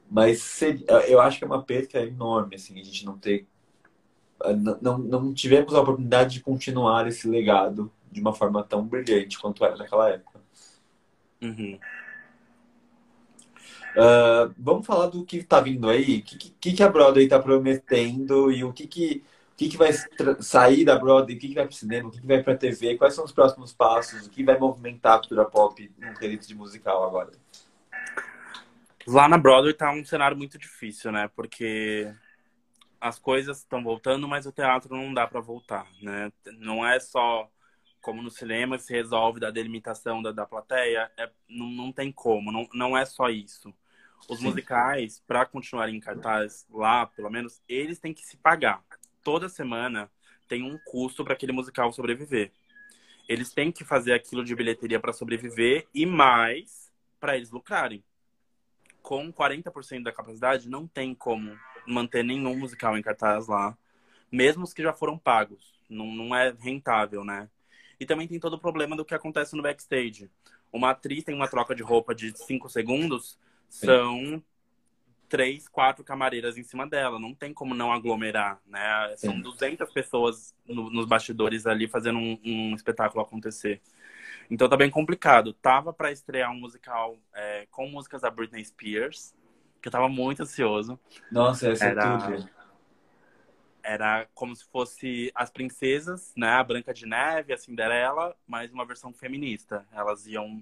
Mas 0.10 0.42
seria, 0.42 0.88
eu 1.08 1.22
acho 1.22 1.38
que 1.38 1.44
é 1.44 1.48
uma 1.48 1.62
perca 1.62 2.00
enorme, 2.00 2.56
assim, 2.56 2.80
a 2.80 2.84
gente 2.84 3.06
não 3.06 3.16
ter. 3.16 3.46
Não, 4.60 4.80
não, 4.82 4.98
não 4.98 5.34
tivemos 5.36 5.76
a 5.76 5.82
oportunidade 5.82 6.34
de 6.34 6.42
continuar 6.42 7.08
esse 7.08 7.28
legado 7.28 7.92
de 8.12 8.20
uma 8.20 8.34
forma 8.34 8.64
tão 8.64 8.84
brilhante 8.84 9.38
quanto 9.40 9.64
era 9.64 9.76
naquela 9.76 10.10
época. 10.10 10.37
Uhum. 11.42 11.80
Uh, 13.98 14.54
vamos 14.58 14.86
falar 14.86 15.08
do 15.08 15.26
que 15.26 15.38
está 15.38 15.60
vindo 15.60 15.90
aí. 15.90 16.20
O 16.20 16.24
que, 16.24 16.38
que, 16.52 16.74
que, 16.74 16.84
a 16.84 16.90
Broadway 16.90 17.26
está 17.26 17.40
prometendo 17.40 18.52
e 18.52 18.64
o 18.64 18.72
que, 18.72 18.86
que, 18.86 19.24
que, 19.56 19.70
que 19.70 19.78
vai 19.78 19.92
sair 20.40 20.86
da 20.86 20.98
Broadway, 20.98 21.36
o 21.36 21.40
que, 21.40 21.48
que 21.48 21.56
vai 21.56 21.66
para 21.66 21.74
o 21.74 21.76
cinema, 21.76 22.10
o 22.10 22.12
que, 22.12 22.22
que 22.22 22.28
vai 22.28 22.44
para 22.44 22.54
a 22.54 22.58
TV, 22.58 22.96
quais 22.96 23.16
são 23.16 23.26
os 23.26 23.32
próximos 23.32 23.74
passos, 23.74 24.28
o 24.28 24.30
que 24.30 24.44
vai 24.44 24.58
movimentar 24.58 25.16
a 25.16 25.20
cultura 25.20 25.46
pop 25.46 25.92
no 25.98 26.14
quesito 26.14 26.48
de 26.48 26.56
musical 26.56 27.04
agora? 27.04 27.32
Lá 29.08 29.28
na 29.28 29.38
Broadway 29.38 29.72
está 29.72 29.90
um 29.92 30.06
cenário 30.06 30.38
muito 30.38 30.58
difícil, 30.60 31.12
né? 31.12 31.30
Porque 31.36 32.14
as 33.00 33.18
coisas 33.18 33.60
estão 33.60 33.82
voltando, 33.82 34.28
mas 34.28 34.46
o 34.46 34.52
teatro 34.52 34.96
não 34.96 35.14
dá 35.14 35.26
para 35.26 35.40
voltar, 35.40 35.88
né? 36.02 36.32
Não 36.60 36.86
é 36.86 37.00
só 37.00 37.50
como 38.08 38.22
no 38.22 38.32
cinema 38.32 38.80
se 38.80 38.94
resolve 38.94 39.38
da 39.38 39.52
delimitação 39.52 40.22
da, 40.22 40.32
da 40.32 40.46
plateia, 40.46 41.12
é, 41.18 41.30
não, 41.50 41.70
não 41.70 41.92
tem 41.92 42.10
como, 42.10 42.54
não, 42.54 42.66
não 42.74 42.98
é 42.98 43.04
só 43.04 43.30
isso. 43.30 43.74
Os 44.30 44.40
Sim. 44.40 44.46
musicais, 44.46 45.22
para 45.28 45.46
continuarem 45.46 45.98
em 45.98 46.00
cartaz 46.00 46.66
lá, 46.72 47.06
pelo 47.06 47.30
menos, 47.30 47.62
eles 47.68 48.00
têm 48.00 48.14
que 48.14 48.26
se 48.26 48.38
pagar. 48.38 48.82
Toda 49.22 49.50
semana 49.50 50.10
tem 50.48 50.64
um 50.64 50.80
custo 50.86 51.26
para 51.26 51.34
aquele 51.34 51.52
musical 51.52 51.92
sobreviver. 51.92 52.54
Eles 53.28 53.52
têm 53.52 53.74
que 53.74 53.84
fazer 53.84 54.14
aquilo 54.14 54.42
de 54.42 54.56
bilheteria 54.56 55.02
para 55.02 55.12
sobreviver 55.12 55.86
e 55.94 56.06
mais 56.06 56.90
para 57.20 57.36
eles 57.36 57.52
lucrarem. 57.52 58.02
Com 59.02 59.34
40% 59.34 60.04
da 60.04 60.14
capacidade, 60.14 60.70
não 60.70 60.88
tem 60.88 61.14
como 61.14 61.60
manter 61.86 62.24
nenhum 62.24 62.58
musical 62.58 62.98
em 62.98 63.02
cartaz 63.02 63.50
lá, 63.50 63.78
mesmo 64.32 64.64
os 64.64 64.74
que 64.74 64.82
já 64.82 64.94
foram 64.94 65.18
pagos. 65.18 65.76
Não, 65.90 66.06
não 66.06 66.34
é 66.34 66.56
rentável, 66.58 67.26
né? 67.26 67.50
E 68.00 68.06
também 68.06 68.28
tem 68.28 68.40
todo 68.40 68.54
o 68.54 68.60
problema 68.60 68.96
do 68.96 69.06
que 69.06 69.14
acontece 69.14 69.56
no 69.56 69.64
backstage. 69.64 70.30
Uma 70.72 70.92
atriz 70.92 71.24
tem 71.24 71.34
uma 71.34 71.48
troca 71.48 71.74
de 71.74 71.82
roupa 71.82 72.14
de 72.14 72.38
5 72.38 72.70
segundos, 72.70 73.40
são 73.70 74.44
três, 75.28 75.68
quatro 75.68 76.04
camareiras 76.04 76.58
em 76.58 76.64
cima 76.64 76.88
dela. 76.88 77.20
Não 77.20 77.34
tem 77.34 77.54
como 77.54 77.74
não 77.74 77.92
aglomerar, 77.92 78.60
né? 78.66 79.16
São 79.18 79.34
Sim. 79.34 79.42
200 79.42 79.92
pessoas 79.92 80.56
no, 80.66 80.90
nos 80.90 81.06
bastidores 81.06 81.66
ali 81.66 81.88
fazendo 81.88 82.20
um, 82.20 82.40
um, 82.46 82.76
espetáculo 82.76 83.22
acontecer. 83.22 83.82
Então 84.50 84.70
tá 84.70 84.78
bem 84.78 84.90
complicado. 84.90 85.54
Tava 85.54 85.92
para 85.92 86.12
estrear 86.12 86.52
um 86.52 86.60
musical 86.60 87.18
é, 87.34 87.68
com 87.72 87.88
músicas 87.90 88.22
da 88.22 88.30
Britney 88.30 88.64
Spears, 88.64 89.36
que 89.82 89.88
eu 89.88 89.92
tava 89.92 90.08
muito 90.08 90.44
ansioso. 90.44 91.00
Nossa, 91.32 91.70
essa 91.70 91.86
Era... 91.86 92.02
é 92.02 92.18
tudo 92.18 92.57
era 93.88 94.28
como 94.34 94.54
se 94.54 94.66
fosse 94.66 95.32
as 95.34 95.50
princesas, 95.50 96.34
né? 96.36 96.50
A 96.50 96.64
Branca 96.64 96.94
de 96.94 97.06
Neve, 97.06 97.54
a 97.54 97.58
Cinderela, 97.58 98.36
mas 98.46 98.70
uma 98.74 98.86
versão 98.86 99.14
feminista. 99.14 99.88
Elas 99.94 100.28
iam 100.28 100.62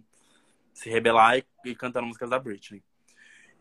se 0.71 0.91
rebelar 0.91 1.39
e, 1.39 1.43
e 1.65 1.75
cantando 1.75 2.05
músicas 2.05 2.29
da 2.29 2.37
Britney. 2.37 2.83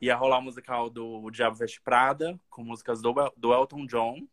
Ia 0.03 0.17
rolar 0.17 0.39
o 0.39 0.43
musical 0.43 0.91
do 0.91 1.31
Diabo 1.31 1.57
Veste 1.57 1.81
Prada, 1.81 2.39
com 2.51 2.63
músicas 2.63 3.01
do, 3.01 3.15
do 3.39 3.55
Elton 3.55 3.87
John. 3.87 4.29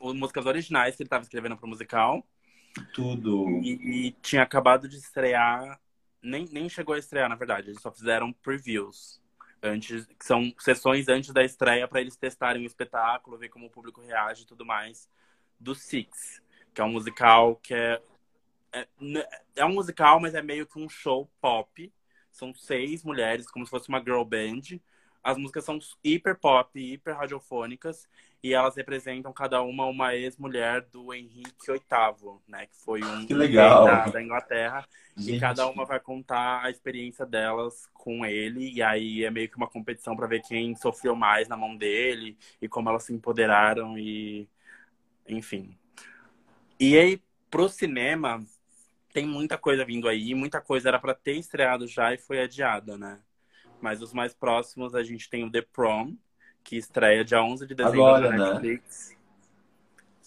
Músicas 0.00 0.46
originais 0.46 0.96
que 0.96 1.04
ele 1.04 1.06
estava 1.06 1.22
escrevendo 1.22 1.56
para 1.56 1.66
o 1.66 1.68
musical. 1.68 2.26
Tudo. 2.92 3.48
E, 3.62 4.08
e, 4.08 4.10
tinha 4.20 4.42
acabado 4.42 4.88
de 4.88 4.96
estrear. 4.96 5.80
Nem, 6.20 6.48
nem 6.50 6.68
chegou 6.68 6.96
a 6.96 6.98
estrear, 6.98 7.28
na 7.28 7.36
verdade. 7.36 7.70
Eles 7.70 7.80
só 7.80 7.92
fizeram 7.92 8.32
previews 8.32 9.21
antes, 9.62 10.06
que 10.06 10.24
são 10.24 10.52
sessões 10.58 11.08
antes 11.08 11.32
da 11.32 11.44
estreia 11.44 11.86
para 11.86 12.00
eles 12.00 12.16
testarem 12.16 12.62
o 12.62 12.66
espetáculo, 12.66 13.38
ver 13.38 13.48
como 13.48 13.66
o 13.66 13.70
público 13.70 14.00
reage 14.00 14.42
e 14.42 14.46
tudo 14.46 14.66
mais, 14.66 15.08
do 15.58 15.74
Six, 15.74 16.42
que 16.74 16.80
é 16.80 16.84
um 16.84 16.90
musical 16.90 17.56
que 17.56 17.72
é, 17.72 18.02
é, 18.72 18.88
é 19.56 19.64
um 19.64 19.74
musical, 19.74 20.20
mas 20.20 20.34
é 20.34 20.42
meio 20.42 20.66
que 20.66 20.78
um 20.78 20.88
show 20.88 21.30
pop. 21.40 21.92
São 22.30 22.52
seis 22.54 23.04
mulheres, 23.04 23.50
como 23.50 23.64
se 23.64 23.70
fosse 23.70 23.88
uma 23.88 24.00
girl 24.00 24.24
band. 24.24 24.80
As 25.22 25.38
músicas 25.38 25.64
são 25.64 25.78
hiper 26.02 26.36
pop, 26.38 26.78
hiper 26.78 27.16
radiofônicas, 27.16 28.08
e 28.42 28.52
elas 28.52 28.74
representam 28.74 29.32
cada 29.32 29.62
uma 29.62 29.86
uma 29.86 30.16
ex-mulher 30.16 30.80
do 30.80 31.14
Henrique 31.14 31.54
VIII, 31.64 32.38
né? 32.48 32.66
Que 32.66 32.76
foi 32.76 33.02
um 33.04 33.24
que 33.24 33.32
legal. 33.32 33.84
Da, 33.84 34.06
da 34.06 34.22
Inglaterra. 34.22 34.86
Gente. 35.16 35.36
E 35.36 35.40
cada 35.40 35.66
uma 35.68 35.84
vai 35.84 36.00
contar 36.00 36.64
a 36.64 36.70
experiência 36.70 37.24
delas 37.24 37.88
com 37.94 38.26
ele. 38.26 38.72
E 38.72 38.82
aí 38.82 39.24
é 39.24 39.30
meio 39.30 39.48
que 39.48 39.56
uma 39.56 39.68
competição 39.68 40.16
para 40.16 40.26
ver 40.26 40.42
quem 40.42 40.74
sofreu 40.74 41.14
mais 41.14 41.48
na 41.48 41.56
mão 41.56 41.76
dele 41.76 42.36
e 42.60 42.68
como 42.68 42.88
elas 42.88 43.04
se 43.04 43.12
empoderaram 43.12 43.96
e 43.96 44.48
enfim. 45.28 45.76
E 46.80 46.98
aí, 46.98 47.22
pro 47.48 47.68
cinema, 47.68 48.44
tem 49.12 49.24
muita 49.26 49.56
coisa 49.56 49.84
vindo 49.84 50.08
aí, 50.08 50.34
muita 50.34 50.60
coisa 50.60 50.88
era 50.88 50.98
para 50.98 51.14
ter 51.14 51.36
estreado 51.36 51.86
já 51.86 52.12
e 52.12 52.18
foi 52.18 52.40
adiada, 52.40 52.98
né? 52.98 53.20
Mas 53.82 54.00
os 54.00 54.12
mais 54.12 54.32
próximos 54.32 54.94
a 54.94 55.02
gente 55.02 55.28
tem 55.28 55.44
o 55.44 55.50
The 55.50 55.62
Prom, 55.62 56.14
que 56.62 56.76
estreia 56.76 57.24
dia 57.24 57.42
11 57.42 57.66
de 57.66 57.74
dezembro 57.74 58.06
Agora, 58.06 58.30
na 58.30 58.36
né? 58.36 58.50
Netflix. 58.52 59.10
Né? 59.10 59.16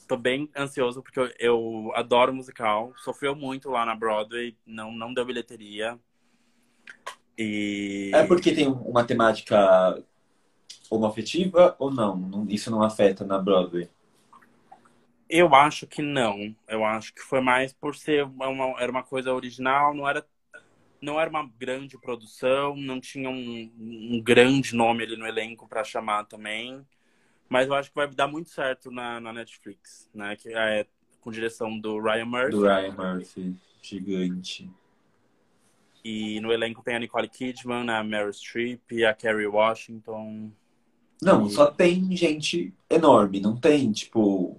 Tô 0.07 0.17
bem 0.17 0.49
ansioso 0.55 1.01
porque 1.01 1.19
eu, 1.19 1.31
eu, 1.39 1.91
adoro 1.95 2.33
musical. 2.33 2.93
Sofreu 2.97 3.35
muito 3.35 3.69
lá 3.69 3.85
na 3.85 3.95
Broadway, 3.95 4.55
não, 4.65 4.91
não 4.91 5.13
deu 5.13 5.25
bilheteria. 5.25 5.97
E... 7.37 8.11
É 8.13 8.23
porque 8.27 8.53
tem 8.53 8.67
uma 8.67 9.03
temática 9.03 10.03
homoafetiva 10.89 11.75
ou 11.79 11.91
não? 11.91 12.45
Isso 12.47 12.69
não 12.69 12.83
afeta 12.83 13.25
na 13.25 13.39
Broadway? 13.39 13.89
Eu 15.27 15.55
acho 15.55 15.87
que 15.87 16.01
não. 16.01 16.55
Eu 16.67 16.85
acho 16.85 17.13
que 17.13 17.21
foi 17.21 17.41
mais 17.41 17.73
por 17.73 17.95
ser 17.95 18.25
uma, 18.25 18.79
era 18.79 18.91
uma 18.91 19.03
coisa 19.03 19.33
original, 19.33 19.93
não 19.93 20.07
era, 20.07 20.25
não 21.05 21.19
era 21.19 21.29
uma 21.29 21.47
grande 21.59 21.97
produção, 21.97 22.75
não 22.75 22.99
tinha 22.99 23.29
um, 23.29 23.71
um 23.79 24.21
grande 24.21 24.75
nome 24.75 25.03
ali 25.03 25.15
no 25.15 25.27
elenco 25.27 25.67
para 25.67 25.83
chamar 25.83 26.25
também. 26.25 26.85
Mas 27.47 27.67
eu 27.67 27.75
acho 27.75 27.89
que 27.89 27.95
vai 27.95 28.07
dar 28.07 28.27
muito 28.27 28.49
certo 28.49 28.89
na, 28.89 29.19
na 29.19 29.31
Netflix, 29.31 30.09
né? 30.13 30.35
Que 30.35 30.49
é 30.49 30.87
com 31.21 31.31
direção 31.31 31.79
do 31.79 31.99
Ryan 32.01 32.25
Murphy. 32.25 32.51
Do 32.51 32.63
Ryan 32.63 32.93
Murphy, 32.93 33.55
gigante. 33.81 34.69
E 36.03 36.39
no 36.39 36.51
elenco 36.51 36.83
tem 36.83 36.95
a 36.95 36.99
Nicole 36.99 37.27
Kidman, 37.27 37.89
a 37.89 38.03
Meryl 38.03 38.33
Streep, 38.33 39.03
a 39.07 39.13
Kerry 39.13 39.47
Washington. 39.47 40.51
Não, 41.21 41.47
e... 41.47 41.51
só 41.51 41.67
tem 41.67 42.15
gente 42.15 42.73
enorme, 42.89 43.39
não 43.39 43.55
tem, 43.55 43.91
tipo. 43.91 44.57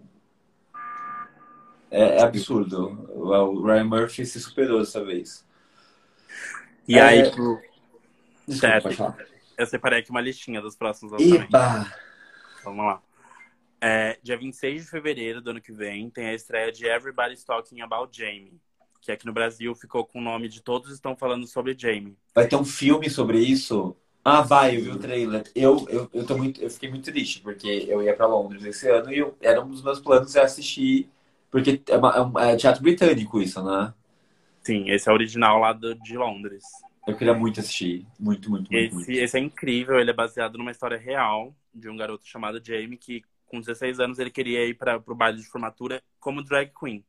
É, 1.90 2.18
é 2.18 2.22
absurdo. 2.22 3.09
O 3.14 3.64
Ryan 3.64 3.85
Murphy 3.85 4.26
se 4.26 4.40
superou 4.40 4.80
dessa 4.80 5.04
vez. 5.04 5.45
E 6.87 6.99
é... 6.99 7.03
aí, 7.03 7.31
pro... 7.31 7.61
Desculpa, 8.46 8.92
certo. 8.92 9.27
Eu 9.59 9.66
separei 9.66 10.01
aqui 10.01 10.11
uma 10.11 10.20
listinha 10.20 10.61
dos 10.61 10.77
próximos 10.77 11.12
lançamentos. 11.12 11.46
Eba! 11.46 11.92
Vamos 12.62 12.85
lá. 12.85 13.03
É, 13.81 14.18
dia 14.22 14.37
26 14.37 14.85
de 14.85 14.90
fevereiro 14.90 15.40
do 15.40 15.51
ano 15.51 15.61
que 15.61 15.72
vem 15.72 16.09
tem 16.11 16.27
a 16.27 16.35
estreia 16.35 16.72
de 16.72 16.87
Everybody's 16.87 17.44
Talking 17.44 17.81
About 17.83 18.16
Jamie, 18.16 18.59
que 19.01 19.12
aqui 19.12 19.27
no 19.27 19.33
Brasil 19.33 19.75
ficou 19.75 20.05
com 20.05 20.18
o 20.18 20.22
nome 20.22 20.49
de 20.49 20.62
Todos 20.62 20.90
Estão 20.90 21.14
Falando 21.14 21.46
Sobre 21.46 21.77
Jamie. 21.79 22.16
Vai 22.35 22.49
ter 22.49 22.57
um 22.57 22.64
filme 22.64 23.09
sobre 23.11 23.38
isso? 23.38 23.96
Ah, 24.25 24.40
vai, 24.42 24.77
eu 24.77 24.83
vi 24.83 24.90
o 24.90 24.99
trailer. 24.99 25.44
Eu, 25.55 25.87
eu, 25.88 26.11
eu, 26.12 26.27
tô 26.27 26.37
muito, 26.37 26.61
eu 26.61 26.68
fiquei 26.68 26.90
muito 26.90 27.05
triste, 27.05 27.40
porque 27.40 27.87
eu 27.88 28.03
ia 28.03 28.16
para 28.16 28.27
Londres 28.27 28.64
esse 28.64 28.88
ano 28.88 29.12
e 29.12 29.18
eu, 29.18 29.37
era 29.40 29.62
um 29.62 29.68
dos 29.68 29.83
meus 29.83 30.01
planos 30.01 30.35
é 30.35 30.42
assistir, 30.42 31.09
porque 31.51 31.81
é, 31.87 31.96
uma, 31.96 32.33
é, 32.40 32.55
é 32.55 32.57
teatro 32.57 32.83
britânico 32.83 33.40
isso, 33.40 33.62
né? 33.62 33.94
Sim, 34.66 34.90
esse 34.90 35.09
é 35.09 35.12
o 35.12 35.14
original 35.14 35.61
lá 35.61 35.72
do, 35.72 35.94
de 35.94 36.16
Londres. 36.16 36.64
Eu 37.07 37.16
queria 37.16 37.33
muito 37.33 37.61
assistir. 37.61 38.05
Muito, 38.18 38.50
muito, 38.50 38.72
muito. 38.72 38.74
Esse, 38.74 38.94
muito. 38.96 39.11
esse 39.12 39.38
é 39.38 39.40
incrível, 39.40 40.00
ele 40.00 40.11
é 40.11 40.12
baseado 40.12 40.59
numa 40.59 40.72
história 40.72 40.98
real 40.98 41.55
de 41.72 41.88
um 41.88 41.96
garoto 41.96 42.26
chamado 42.26 42.61
Jamie 42.61 42.96
que, 42.96 43.22
com 43.46 43.61
16 43.61 44.00
anos, 44.00 44.18
ele 44.18 44.29
queria 44.29 44.66
ir 44.66 44.74
para 44.74 45.00
o 45.07 45.14
baile 45.14 45.38
de 45.38 45.46
formatura 45.46 46.02
como 46.18 46.42
drag 46.42 46.72
queen. 46.76 47.05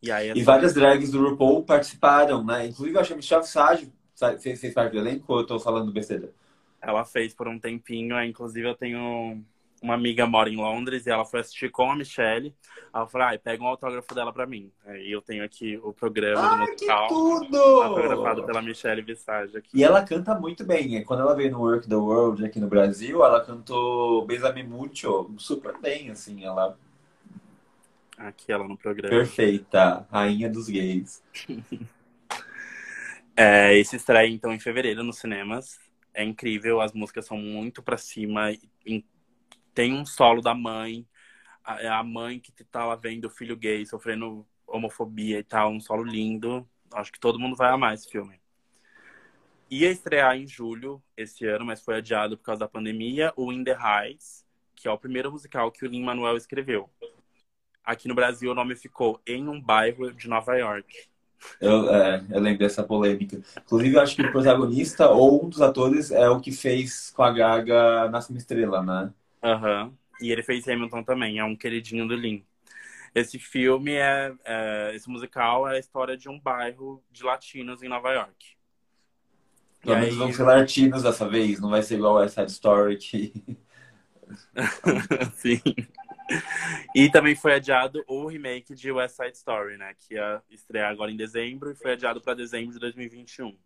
E, 0.00 0.12
aí, 0.12 0.30
e 0.30 0.44
várias 0.44 0.74
drags 0.74 1.10
do 1.10 1.28
RuPaul 1.28 1.64
participaram, 1.64 2.44
né? 2.44 2.66
Inclusive, 2.68 2.96
eu 2.96 3.00
achei 3.00 3.14
que 3.14 3.20
Michelle 3.20 3.42
Sage 3.42 3.92
fez, 4.40 4.60
fez 4.60 4.72
parte 4.72 4.92
do 4.92 4.98
elenco 4.98 5.24
ou 5.32 5.40
eu 5.40 5.46
tô 5.46 5.58
falando 5.58 5.90
besteira? 5.90 6.30
Ela 6.80 7.04
fez 7.04 7.34
por 7.34 7.48
um 7.48 7.58
tempinho, 7.58 8.22
inclusive 8.22 8.68
eu 8.68 8.76
tenho 8.76 9.42
uma 9.82 9.94
amiga 9.94 10.26
mora 10.26 10.48
em 10.48 10.56
Londres 10.56 11.06
e 11.06 11.10
ela 11.10 11.24
foi 11.24 11.40
assistir 11.40 11.70
com 11.70 11.90
a 11.90 11.96
Michelle. 11.96 12.54
Eu 12.94 13.06
falei, 13.06 13.36
ah, 13.36 13.38
pega 13.38 13.62
um 13.62 13.66
autógrafo 13.66 14.14
dela 14.14 14.32
pra 14.32 14.46
mim. 14.46 14.72
Aí 14.86 15.12
eu 15.12 15.20
tenho 15.20 15.44
aqui 15.44 15.78
o 15.82 15.92
programa 15.92 16.40
Ai, 16.40 16.50
do 16.50 16.72
musical. 16.72 17.08
Que 17.08 17.14
tudo! 17.14 17.82
Autografado 17.82 18.44
pela 18.44 18.62
Michelle 18.62 19.02
Visage 19.02 19.56
aqui. 19.56 19.68
E 19.74 19.84
ela 19.84 20.02
canta 20.02 20.34
muito 20.34 20.64
bem. 20.64 21.04
Quando 21.04 21.20
ela 21.20 21.34
veio 21.34 21.50
no 21.50 21.60
Work 21.60 21.88
the 21.88 21.94
World 21.94 22.44
aqui 22.44 22.58
no 22.58 22.68
Brasil, 22.68 23.24
ela 23.24 23.44
cantou 23.44 24.24
Besame 24.26 24.62
Mucho 24.62 25.30
super 25.38 25.78
bem, 25.78 26.10
assim. 26.10 26.44
Ela. 26.44 26.78
Aqui 28.16 28.50
ela 28.50 28.66
no 28.66 28.78
programa. 28.78 29.14
Perfeita, 29.14 30.06
rainha 30.10 30.48
dos 30.48 30.68
gays. 30.68 31.22
é, 33.36 33.78
esse 33.78 33.96
estreia 33.96 34.28
então 34.28 34.52
em 34.52 34.58
fevereiro 34.58 35.04
nos 35.04 35.18
cinemas. 35.18 35.78
É 36.14 36.24
incrível, 36.24 36.80
as 36.80 36.94
músicas 36.94 37.26
são 37.26 37.36
muito 37.36 37.82
pra 37.82 37.98
cima, 37.98 38.50
tem 39.76 39.92
um 39.92 40.06
solo 40.06 40.40
da 40.40 40.54
mãe, 40.54 41.06
a, 41.62 41.82
é 41.82 41.86
a 41.86 42.02
mãe 42.02 42.40
que 42.40 42.50
tá 42.64 42.86
lá 42.86 42.96
vendo 42.96 43.26
o 43.26 43.30
filho 43.30 43.54
gay 43.54 43.84
sofrendo 43.84 44.46
homofobia 44.66 45.38
e 45.38 45.44
tal, 45.44 45.70
um 45.70 45.78
solo 45.78 46.02
lindo. 46.02 46.66
Acho 46.94 47.12
que 47.12 47.20
todo 47.20 47.38
mundo 47.38 47.54
vai 47.54 47.70
amar 47.70 47.92
esse 47.92 48.10
filme. 48.10 48.40
Ia 49.70 49.90
estrear 49.90 50.34
em 50.34 50.46
julho 50.46 51.02
esse 51.14 51.44
ano, 51.44 51.66
mas 51.66 51.82
foi 51.82 51.96
adiado 51.96 52.38
por 52.38 52.44
causa 52.44 52.60
da 52.60 52.68
pandemia, 52.68 53.34
o 53.36 53.52
In 53.52 53.62
the 53.62 53.76
Heights, 53.78 54.46
que 54.74 54.88
é 54.88 54.90
o 54.90 54.98
primeiro 54.98 55.30
musical 55.30 55.70
que 55.70 55.84
o 55.84 55.88
Lin-Manuel 55.88 56.38
escreveu. 56.38 56.88
Aqui 57.84 58.08
no 58.08 58.14
Brasil 58.14 58.50
o 58.50 58.54
nome 58.54 58.74
ficou 58.76 59.20
Em 59.26 59.46
um 59.46 59.60
Bairro 59.60 60.10
de 60.10 60.26
Nova 60.26 60.56
York. 60.56 61.06
Eu, 61.60 61.94
é, 61.94 62.24
eu 62.30 62.40
lembro 62.40 62.60
dessa 62.60 62.82
polêmica. 62.82 63.42
Inclusive, 63.58 63.94
eu 63.94 64.00
acho 64.00 64.16
que 64.16 64.22
o 64.22 64.32
protagonista 64.32 65.10
ou 65.10 65.44
um 65.44 65.48
dos 65.50 65.60
atores 65.60 66.10
é 66.10 66.30
o 66.30 66.40
que 66.40 66.50
fez 66.50 67.10
com 67.10 67.22
a 67.22 67.30
Gaga 67.30 68.08
Nasce 68.08 68.30
uma 68.30 68.38
Estrela, 68.38 68.82
né? 68.82 69.12
Aham. 69.46 69.84
Uhum. 69.84 69.96
E 70.20 70.32
ele 70.32 70.42
fez 70.42 70.66
Hamilton 70.66 71.02
também, 71.02 71.38
é 71.38 71.44
um 71.44 71.54
queridinho 71.54 72.08
do 72.08 72.16
Lin. 72.16 72.44
Esse 73.14 73.38
filme 73.38 73.92
é, 73.92 74.32
é, 74.44 74.92
Esse 74.94 75.08
musical 75.08 75.68
é 75.68 75.76
a 75.76 75.78
história 75.78 76.16
de 76.16 76.28
um 76.28 76.38
bairro 76.38 77.02
de 77.10 77.22
latinos 77.22 77.82
em 77.82 77.88
Nova 77.88 78.12
York. 78.12 78.56
Pelo 79.80 79.98
menos 79.98 80.16
vão 80.16 80.32
ser 80.32 80.42
latinos 80.42 81.02
dessa 81.02 81.28
vez, 81.28 81.60
não 81.60 81.70
vai 81.70 81.82
ser 81.82 81.94
igual 81.94 82.18
a 82.18 82.20
West 82.22 82.34
Side 82.34 82.50
Story 82.50 82.96
que. 82.96 83.32
Sim. 85.36 85.60
E 86.94 87.08
também 87.08 87.36
foi 87.36 87.54
adiado 87.54 88.02
o 88.08 88.26
remake 88.26 88.74
de 88.74 88.90
West 88.90 89.14
Side 89.14 89.36
Story, 89.36 89.76
né? 89.76 89.94
Que 89.94 90.14
ia 90.14 90.42
estrear 90.50 90.90
agora 90.90 91.12
em 91.12 91.16
dezembro 91.16 91.70
e 91.70 91.76
foi 91.76 91.92
adiado 91.92 92.20
para 92.20 92.34
dezembro 92.34 92.72
de 92.72 92.80
2021. 92.80 93.56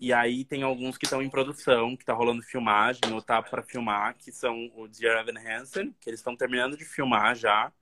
E 0.00 0.12
aí 0.12 0.44
tem 0.44 0.62
alguns 0.62 0.96
que 0.96 1.06
estão 1.06 1.20
em 1.20 1.28
produção, 1.28 1.96
que 1.96 2.04
tá 2.04 2.14
rolando 2.14 2.42
filmagem, 2.42 3.00
ou 3.12 3.20
tá 3.20 3.42
para 3.42 3.62
filmar, 3.62 4.14
que 4.16 4.30
são 4.30 4.70
o 4.76 4.86
Dear 4.86 5.26
Evan 5.26 5.38
Hansen, 5.40 5.94
que 6.00 6.08
eles 6.08 6.20
estão 6.20 6.36
terminando 6.36 6.76
de 6.76 6.84
filmar 6.84 7.34
já, 7.34 7.72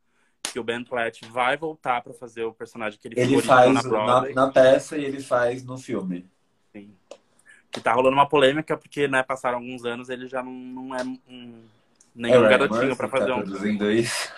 que 0.42 0.58
o 0.58 0.64
Ben 0.64 0.82
Platt 0.82 1.20
vai 1.30 1.56
voltar 1.58 2.00
para 2.00 2.14
fazer 2.14 2.44
o 2.44 2.54
personagem 2.54 2.98
que 2.98 3.08
ele, 3.08 3.20
ele 3.20 3.42
faz 3.42 3.84
na, 3.84 4.22
na, 4.22 4.28
na, 4.30 4.50
peça 4.50 4.96
e 4.96 5.04
ele 5.04 5.20
faz 5.20 5.62
no 5.62 5.76
filme. 5.76 6.26
Sim. 6.72 6.94
Que 7.70 7.80
tá 7.80 7.92
rolando 7.92 8.16
uma 8.16 8.28
polêmica, 8.28 8.78
porque 8.78 9.06
né, 9.06 9.22
passaram 9.22 9.58
alguns 9.58 9.84
anos, 9.84 10.08
ele 10.08 10.26
já 10.26 10.42
não, 10.42 10.52
não 10.52 10.94
é 10.94 11.02
um 11.02 11.64
nenhum 12.16 12.46
é 12.46 12.48
garotinho 12.48 12.96
para 12.96 13.08
fazer 13.08 13.26
tá 13.26 13.36
um. 13.36 13.42
produzindo 13.42 13.90
isso. 13.90 14.32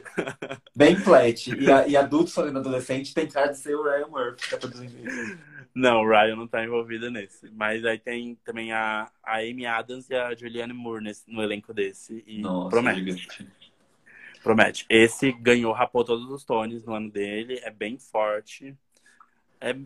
Bem 0.76 0.94
flat. 0.96 1.50
E, 1.58 1.72
a, 1.72 1.88
e 1.88 1.96
adultos 1.96 2.34
fazendo 2.34 2.58
adolescente 2.58 3.14
tem 3.14 3.26
cara 3.26 3.48
de 3.48 3.58
ser 3.58 3.74
o 3.74 3.82
Ryan 3.82 4.08
Murphy 4.08 4.42
que 4.42 4.50
tá 4.50 4.58
produzindo 4.58 5.08
isso. 5.08 5.38
Não, 5.74 6.02
o 6.02 6.08
Ryan 6.08 6.36
não 6.36 6.46
tá 6.46 6.64
envolvido 6.64 7.10
nesse. 7.10 7.50
Mas 7.50 7.84
aí 7.84 7.98
tem 7.98 8.36
também 8.44 8.72
a, 8.72 9.10
a 9.22 9.38
Amy 9.38 9.66
Adams 9.66 10.08
e 10.08 10.14
a 10.14 10.34
Julianne 10.34 10.72
Moore 10.72 11.02
nesse, 11.02 11.22
no 11.26 11.42
elenco 11.42 11.74
desse. 11.74 12.22
E 12.26 12.40
Nossa, 12.40 12.70
promete. 12.70 13.00
Gigante. 13.00 13.48
Promete. 14.42 14.86
Esse 14.88 15.32
ganhou, 15.32 15.72
rapou 15.72 16.04
todos 16.04 16.30
os 16.30 16.44
tones 16.44 16.84
no 16.84 16.94
ano 16.94 17.10
dele. 17.10 17.58
É 17.64 17.70
bem 17.70 17.98
forte. 17.98 18.76
É... 19.60 19.76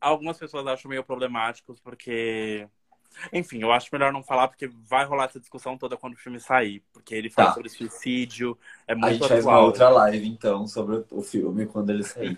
Algumas 0.00 0.36
pessoas 0.38 0.66
acham 0.66 0.88
meio 0.88 1.04
problemáticos 1.04 1.78
porque 1.78 2.66
enfim, 3.32 3.60
eu 3.60 3.70
acho 3.70 3.88
melhor 3.92 4.12
não 4.12 4.22
falar, 4.22 4.48
porque 4.48 4.68
vai 4.88 5.04
rolar 5.04 5.24
essa 5.24 5.38
discussão 5.38 5.76
toda 5.76 5.96
quando 5.96 6.14
o 6.14 6.18
filme 6.18 6.40
sair. 6.40 6.82
Porque 6.92 7.14
ele 7.14 7.30
fala 7.30 7.48
tá. 7.48 7.54
sobre 7.54 7.68
suicídio, 7.68 8.58
é 8.86 8.94
muito 8.94 9.06
A 9.06 9.12
gente 9.12 9.24
atual. 9.24 9.28
faz 9.28 9.46
uma 9.46 9.60
outra 9.60 9.88
live, 9.90 10.26
então, 10.26 10.66
sobre 10.66 11.04
o 11.10 11.22
filme 11.22 11.66
quando 11.66 11.90
ele 11.90 12.02
sair. 12.02 12.36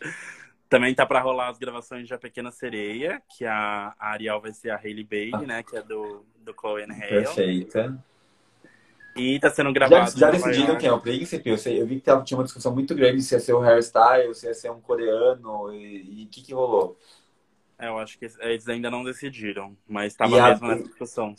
Também 0.74 0.92
tá 0.92 1.06
pra 1.06 1.20
rolar 1.20 1.50
as 1.50 1.56
gravações 1.56 2.04
de 2.04 2.12
A 2.12 2.18
Pequena 2.18 2.50
Sereia, 2.50 3.22
que 3.28 3.44
a, 3.44 3.94
Ariel 3.96 4.40
vai 4.40 4.52
ser 4.52 4.70
a 4.70 4.76
Hailey 4.76 5.04
Bailey, 5.04 5.32
ah. 5.34 5.46
né? 5.46 5.62
Que 5.62 5.76
é 5.76 5.82
do, 5.82 6.26
do 6.38 6.52
Chloe 6.52 6.82
and 6.82 6.92
Hale. 6.92 7.08
Perfeita. 7.10 8.04
E 9.14 9.38
tá 9.38 9.50
sendo 9.50 9.72
gravado. 9.72 10.10
Já, 10.10 10.18
já 10.18 10.30
decidiram 10.32 10.76
quem 10.76 10.88
é 10.88 10.92
o 10.92 11.00
príncipe? 11.00 11.48
Eu, 11.48 11.56
sei, 11.56 11.80
eu 11.80 11.86
vi 11.86 12.00
que 12.00 12.10
tinha 12.24 12.36
uma 12.36 12.42
discussão 12.42 12.74
muito 12.74 12.92
grande 12.92 13.22
se 13.22 13.36
ia 13.36 13.38
ser 13.38 13.52
o 13.52 13.60
hairstyle, 13.60 14.34
se 14.34 14.48
ia 14.48 14.54
ser 14.54 14.72
um 14.72 14.80
coreano 14.80 15.72
e 15.72 16.24
o 16.24 16.28
que, 16.28 16.42
que 16.42 16.52
rolou. 16.52 16.98
É, 17.78 17.86
eu 17.86 17.96
acho 17.96 18.18
que 18.18 18.26
eles 18.40 18.68
ainda 18.68 18.90
não 18.90 19.04
decidiram, 19.04 19.76
mas 19.86 20.12
estava 20.12 20.50
mesmo 20.50 20.66
nessa 20.66 20.82
discussão. 20.82 21.36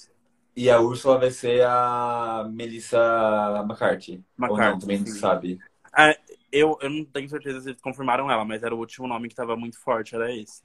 E 0.56 0.70
a 0.70 0.80
Úrsula 0.80 1.18
vai 1.18 1.32
ser 1.32 1.62
a 1.66 2.50
Melissa 2.50 3.66
McCarthy. 3.66 4.24
McCarthy 4.40 4.64
Ou 4.64 4.72
não, 4.72 4.80
também 4.80 5.00
não 5.00 5.08
sabe. 5.08 5.60
É, 5.98 6.18
eu, 6.56 6.78
eu 6.82 6.89
não 6.89 7.03
tenho 7.03 7.28
certeza 7.28 7.60
se 7.60 7.70
eles 7.70 7.82
confirmaram 7.82 8.32
ela, 8.32 8.45
mas 8.45 8.64
era 8.64 8.74
o 8.74 8.80
último 8.80 9.08
nome 9.08 9.28
que 9.28 9.34
estava 9.34 9.58
muito 9.58 9.78
forte, 9.78 10.16
era 10.16 10.34
esse. 10.34 10.64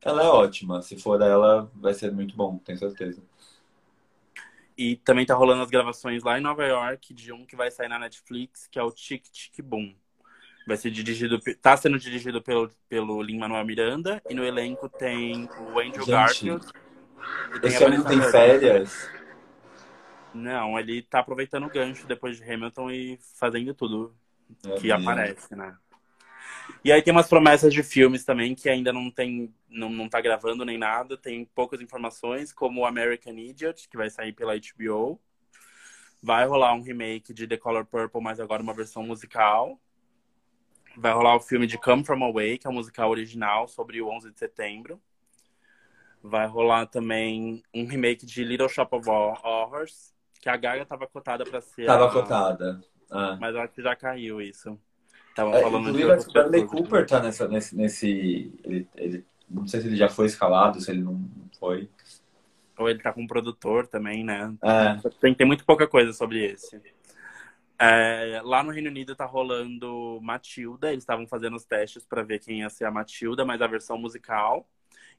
Ela 0.00 0.22
é 0.22 0.28
ótima. 0.28 0.80
Se 0.80 0.96
for 0.96 1.20
ela, 1.20 1.70
vai 1.74 1.92
ser 1.92 2.10
muito 2.10 2.34
bom, 2.34 2.56
tenho 2.58 2.78
certeza. 2.78 3.22
E 4.78 4.96
também 4.96 5.26
tá 5.26 5.34
rolando 5.34 5.62
as 5.62 5.70
gravações 5.70 6.22
lá 6.22 6.38
em 6.38 6.42
Nova 6.42 6.64
York 6.64 7.12
de 7.12 7.32
um 7.32 7.44
que 7.44 7.54
vai 7.54 7.70
sair 7.70 7.88
na 7.88 7.98
Netflix, 7.98 8.66
que 8.66 8.78
é 8.78 8.82
o 8.82 8.90
Tic 8.90 9.24
Tic 9.30 9.62
Boom. 9.62 9.94
Vai 10.66 10.76
ser 10.76 10.90
dirigido, 10.90 11.38
tá 11.60 11.76
sendo 11.76 11.98
dirigido 11.98 12.42
pelo, 12.42 12.70
pelo 12.88 13.22
Lin-Manuel 13.22 13.64
Miranda 13.64 14.22
e 14.28 14.34
no 14.34 14.44
elenco 14.44 14.88
tem 14.88 15.48
o 15.58 15.78
Andrew 15.78 16.04
Gente, 16.04 16.10
Garfield. 16.10 16.66
Esse 17.62 17.84
homem 17.84 18.02
tem 18.02 18.22
férias? 18.22 19.10
Não, 20.34 20.78
ele 20.78 21.02
tá 21.02 21.20
aproveitando 21.20 21.66
o 21.66 21.70
gancho 21.70 22.06
depois 22.06 22.36
de 22.36 22.42
Hamilton 22.42 22.90
e 22.90 23.18
fazendo 23.38 23.74
tudo 23.74 24.14
é 24.66 24.74
que 24.76 24.90
aparece, 24.90 25.54
né? 25.54 25.76
E 26.84 26.92
aí 26.92 27.02
tem 27.02 27.12
umas 27.12 27.28
promessas 27.28 27.72
de 27.72 27.82
filmes 27.82 28.24
também 28.24 28.54
que 28.54 28.68
ainda 28.68 28.92
não 28.92 29.10
tem, 29.10 29.52
não, 29.68 29.88
não 29.88 30.08
tá 30.08 30.20
gravando 30.20 30.64
nem 30.64 30.78
nada, 30.78 31.16
tem 31.16 31.44
poucas 31.44 31.80
informações, 31.80 32.52
como 32.52 32.80
o 32.80 32.86
American 32.86 33.34
Idiot, 33.34 33.88
que 33.88 33.96
vai 33.96 34.10
sair 34.10 34.32
pela 34.32 34.54
HBO. 34.56 35.20
Vai 36.22 36.46
rolar 36.46 36.74
um 36.74 36.82
remake 36.82 37.32
de 37.32 37.46
The 37.46 37.56
Color 37.56 37.86
Purple, 37.86 38.20
mas 38.22 38.40
agora 38.40 38.62
uma 38.62 38.74
versão 38.74 39.02
musical. 39.02 39.80
Vai 40.96 41.12
rolar 41.12 41.36
o 41.36 41.40
filme 41.40 41.66
de 41.66 41.78
Come 41.78 42.04
From 42.04 42.24
Away, 42.24 42.58
que 42.58 42.66
é 42.66 42.70
o 42.70 42.72
musical 42.72 43.10
original 43.10 43.68
sobre 43.68 44.00
o 44.00 44.08
11 44.08 44.32
de 44.32 44.38
setembro. 44.38 45.00
Vai 46.22 46.46
rolar 46.46 46.86
também 46.86 47.62
um 47.72 47.86
remake 47.86 48.24
de 48.24 48.42
Little 48.42 48.68
Shop 48.68 48.94
of 48.96 49.08
Horrors, 49.08 50.14
que 50.40 50.48
a 50.48 50.56
Gaga 50.56 50.86
tava 50.86 51.06
cotada 51.06 51.44
para 51.44 51.60
ser. 51.60 51.86
Tava 51.86 52.06
a... 52.06 52.12
cotada. 52.12 52.80
Ah. 53.10 53.36
Mas 53.40 53.54
acho 53.56 53.72
que 53.74 53.82
já 53.82 53.94
caiu 53.94 54.40
isso. 54.40 54.78
Tava 55.34 55.56
é, 55.56 55.62
falando 55.62 55.90
inclusive, 55.90 56.16
de 56.16 56.28
o 56.28 56.32
Bradley 56.32 56.66
Cooper 56.66 57.06
tá 57.06 57.20
nessa, 57.20 57.46
nesse. 57.46 57.76
nesse 57.76 58.52
ele, 58.64 58.88
ele, 58.96 59.24
não 59.48 59.66
sei 59.66 59.80
se 59.80 59.86
ele 59.86 59.96
já 59.96 60.08
foi 60.08 60.26
escalado, 60.26 60.80
se 60.80 60.90
ele 60.90 61.02
não 61.02 61.28
foi. 61.58 61.88
Ou 62.78 62.88
ele 62.88 63.00
tá 63.00 63.12
com 63.12 63.22
um 63.22 63.26
produtor 63.26 63.86
também, 63.86 64.24
né? 64.24 64.54
É. 64.62 65.08
Tem, 65.20 65.34
tem 65.34 65.46
muito 65.46 65.64
pouca 65.64 65.86
coisa 65.86 66.12
sobre 66.12 66.44
esse. 66.44 66.80
É, 67.78 68.40
lá 68.42 68.62
no 68.62 68.70
Reino 68.70 68.88
Unido 68.88 69.14
tá 69.14 69.26
rolando 69.26 70.18
Matilda, 70.22 70.88
eles 70.88 71.02
estavam 71.02 71.26
fazendo 71.26 71.56
os 71.56 71.64
testes 71.66 72.06
para 72.06 72.22
ver 72.22 72.38
quem 72.38 72.60
ia 72.60 72.70
ser 72.70 72.86
a 72.86 72.90
Matilda, 72.90 73.44
mas 73.44 73.60
a 73.60 73.66
versão 73.66 73.98
musical. 73.98 74.66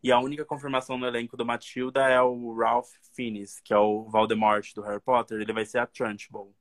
E 0.01 0.11
a 0.11 0.19
única 0.19 0.45
confirmação 0.45 0.97
no 0.97 1.07
elenco 1.07 1.37
do 1.37 1.45
Matilda 1.45 2.07
é 2.07 2.21
o 2.21 2.55
Ralph 2.55 2.89
Fiennes, 3.15 3.59
que 3.59 3.73
é 3.73 3.77
o 3.77 4.03
Voldemort 4.05 4.73
do 4.73 4.81
Harry 4.81 5.01
Potter. 5.01 5.41
Ele 5.41 5.53
vai 5.53 5.65
ser 5.65 5.79
a 5.79 5.87
Trunchbull. 5.87 6.53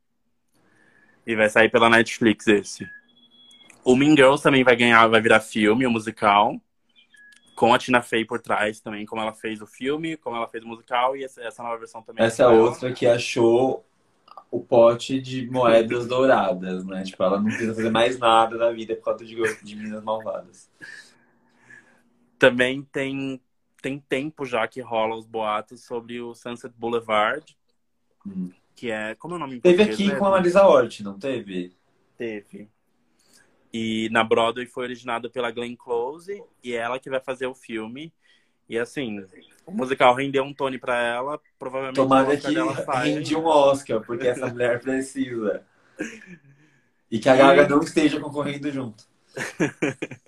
E 1.27 1.35
vai 1.35 1.49
sair 1.49 1.69
pela 1.69 1.91
Netflix 1.91 2.47
esse. 2.47 2.89
O 3.85 3.95
Mean 3.95 4.17
Girls 4.17 4.43
também 4.43 4.65
vai 4.65 4.75
ganhar, 4.75 5.07
vai 5.07 5.21
virar 5.21 5.41
filme, 5.41 5.87
o 5.87 5.89
um 5.89 5.93
musical. 5.93 6.61
Com 7.55 7.73
a 7.73 7.79
Tina 7.79 8.03
Fey 8.03 8.25
por 8.25 8.41
trás 8.41 8.81
também, 8.81 9.07
como 9.07 9.23
ela 9.23 9.33
fez 9.33 9.63
o 9.63 9.67
filme, 9.67 10.17
como 10.17 10.37
ela 10.37 10.47
fez 10.47 10.63
o 10.63 10.69
musical, 10.69 11.17
e 11.17 11.25
essa, 11.25 11.63
nova 11.63 11.79
versão 11.79 12.03
também. 12.03 12.25
Essa 12.25 12.43
é 12.43 12.49
outra 12.49 12.93
que 12.93 13.07
achou 13.07 13.85
o 14.51 14.61
pote 14.61 15.21
de 15.21 15.49
moedas 15.49 16.07
douradas, 16.07 16.85
né? 16.85 17.03
Tipo, 17.03 17.23
ela 17.23 17.39
não 17.39 17.47
precisa 17.47 17.75
fazer 17.75 17.91
mais 17.91 18.19
nada 18.19 18.57
na 18.57 18.71
vida 18.71 18.95
por 18.97 19.05
causa 19.05 19.25
de, 19.25 19.37
de 19.63 19.77
Minas 19.77 20.03
Malvadas. 20.03 20.71
Também 22.39 22.83
tem, 22.83 23.41
tem 23.81 23.99
tempo 23.99 24.45
já 24.45 24.67
que 24.69 24.81
rola 24.81 25.17
os 25.17 25.27
boatos 25.27 25.85
sobre 25.85 26.21
o 26.21 26.35
Sunset 26.35 26.75
Boulevard, 26.77 27.57
hum. 28.27 28.51
Que 28.77 28.91
é... 28.91 29.15
Como 29.17 29.35
é 29.35 29.37
o 29.39 29.41
nome 29.41 29.57
em 29.57 29.61
Teve 29.61 29.83
aqui 29.83 30.15
com 30.15 30.27
a 30.27 30.31
Marisa 30.31 30.65
Hort, 30.65 31.01
não 31.01 31.19
teve? 31.19 31.75
Teve. 32.17 32.69
E 33.73 34.09
na 34.11 34.23
Broadway 34.23 34.67
foi 34.67 34.85
originado 34.85 35.31
pela 35.31 35.51
Glenn 35.51 35.75
Close, 35.75 36.43
e 36.63 36.75
é 36.75 36.77
ela 36.77 36.99
que 36.99 37.11
vai 37.11 37.21
fazer 37.21 37.47
o 37.47 37.55
filme. 37.55 38.13
E 38.69 38.79
assim, 38.79 39.25
o 39.65 39.73
musical 39.73 40.15
rendeu 40.15 40.43
um 40.45 40.53
Tony 40.53 40.79
pra 40.79 41.01
ela, 41.01 41.41
provavelmente 41.59 41.97
Tomara 41.97 42.37
que 42.37 42.49
rende 43.05 43.37
um 43.37 43.45
Oscar, 43.45 44.01
porque 44.01 44.29
essa 44.29 44.47
mulher 44.49 44.81
precisa. 44.81 45.65
E 47.11 47.19
que 47.19 47.29
a 47.29 47.37
Gaga 47.37 47.69
não 47.69 47.81
esteja 47.81 48.19
concorrendo 48.21 48.71
junto. 48.71 49.05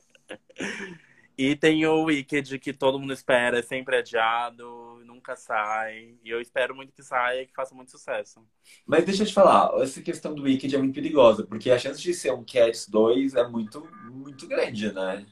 e 1.37 1.57
tem 1.57 1.85
o 1.87 2.05
Wicked, 2.05 2.59
que 2.59 2.73
todo 2.73 2.99
mundo 2.99 3.13
espera, 3.13 3.59
é 3.59 3.63
sempre 3.63 3.97
adiado, 3.97 4.88
nunca 5.19 5.37
sai. 5.37 6.17
E 6.25 6.31
eu 6.31 6.41
espero 6.41 6.75
muito 6.75 6.93
que 6.93 7.03
saia 7.03 7.43
e 7.43 7.47
que 7.47 7.55
faça 7.55 7.75
muito 7.75 7.91
sucesso. 7.91 8.43
Mas 8.87 9.05
deixa 9.05 9.25
eu 9.25 9.27
te 9.27 9.35
falar, 9.35 9.71
essa 9.83 10.01
questão 10.01 10.35
do 10.35 10.43
Wicked 10.43 10.75
é 10.75 10.79
muito 10.79 10.95
perigosa, 10.95 11.45
porque 11.45 11.71
a 11.71 11.79
chance 11.79 12.01
de 12.01 12.15
ser 12.15 12.33
um 12.33 12.45
Cats 12.45 12.89
2 12.89 13.35
é 13.35 13.47
muito, 13.47 13.87
muito 14.11 14.47
grande, 14.47 14.93
né? 14.93 15.27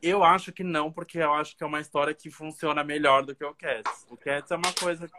Eu 0.00 0.22
acho 0.22 0.52
que 0.52 0.62
não, 0.62 0.92
porque 0.92 1.18
eu 1.18 1.32
acho 1.32 1.56
que 1.56 1.64
é 1.64 1.66
uma 1.66 1.80
história 1.80 2.14
que 2.14 2.30
funciona 2.30 2.84
melhor 2.84 3.24
do 3.24 3.34
que 3.34 3.44
o 3.44 3.54
Cats. 3.54 4.06
O 4.08 4.16
Cats 4.16 4.50
é 4.52 4.56
uma 4.56 4.72
coisa 4.72 5.10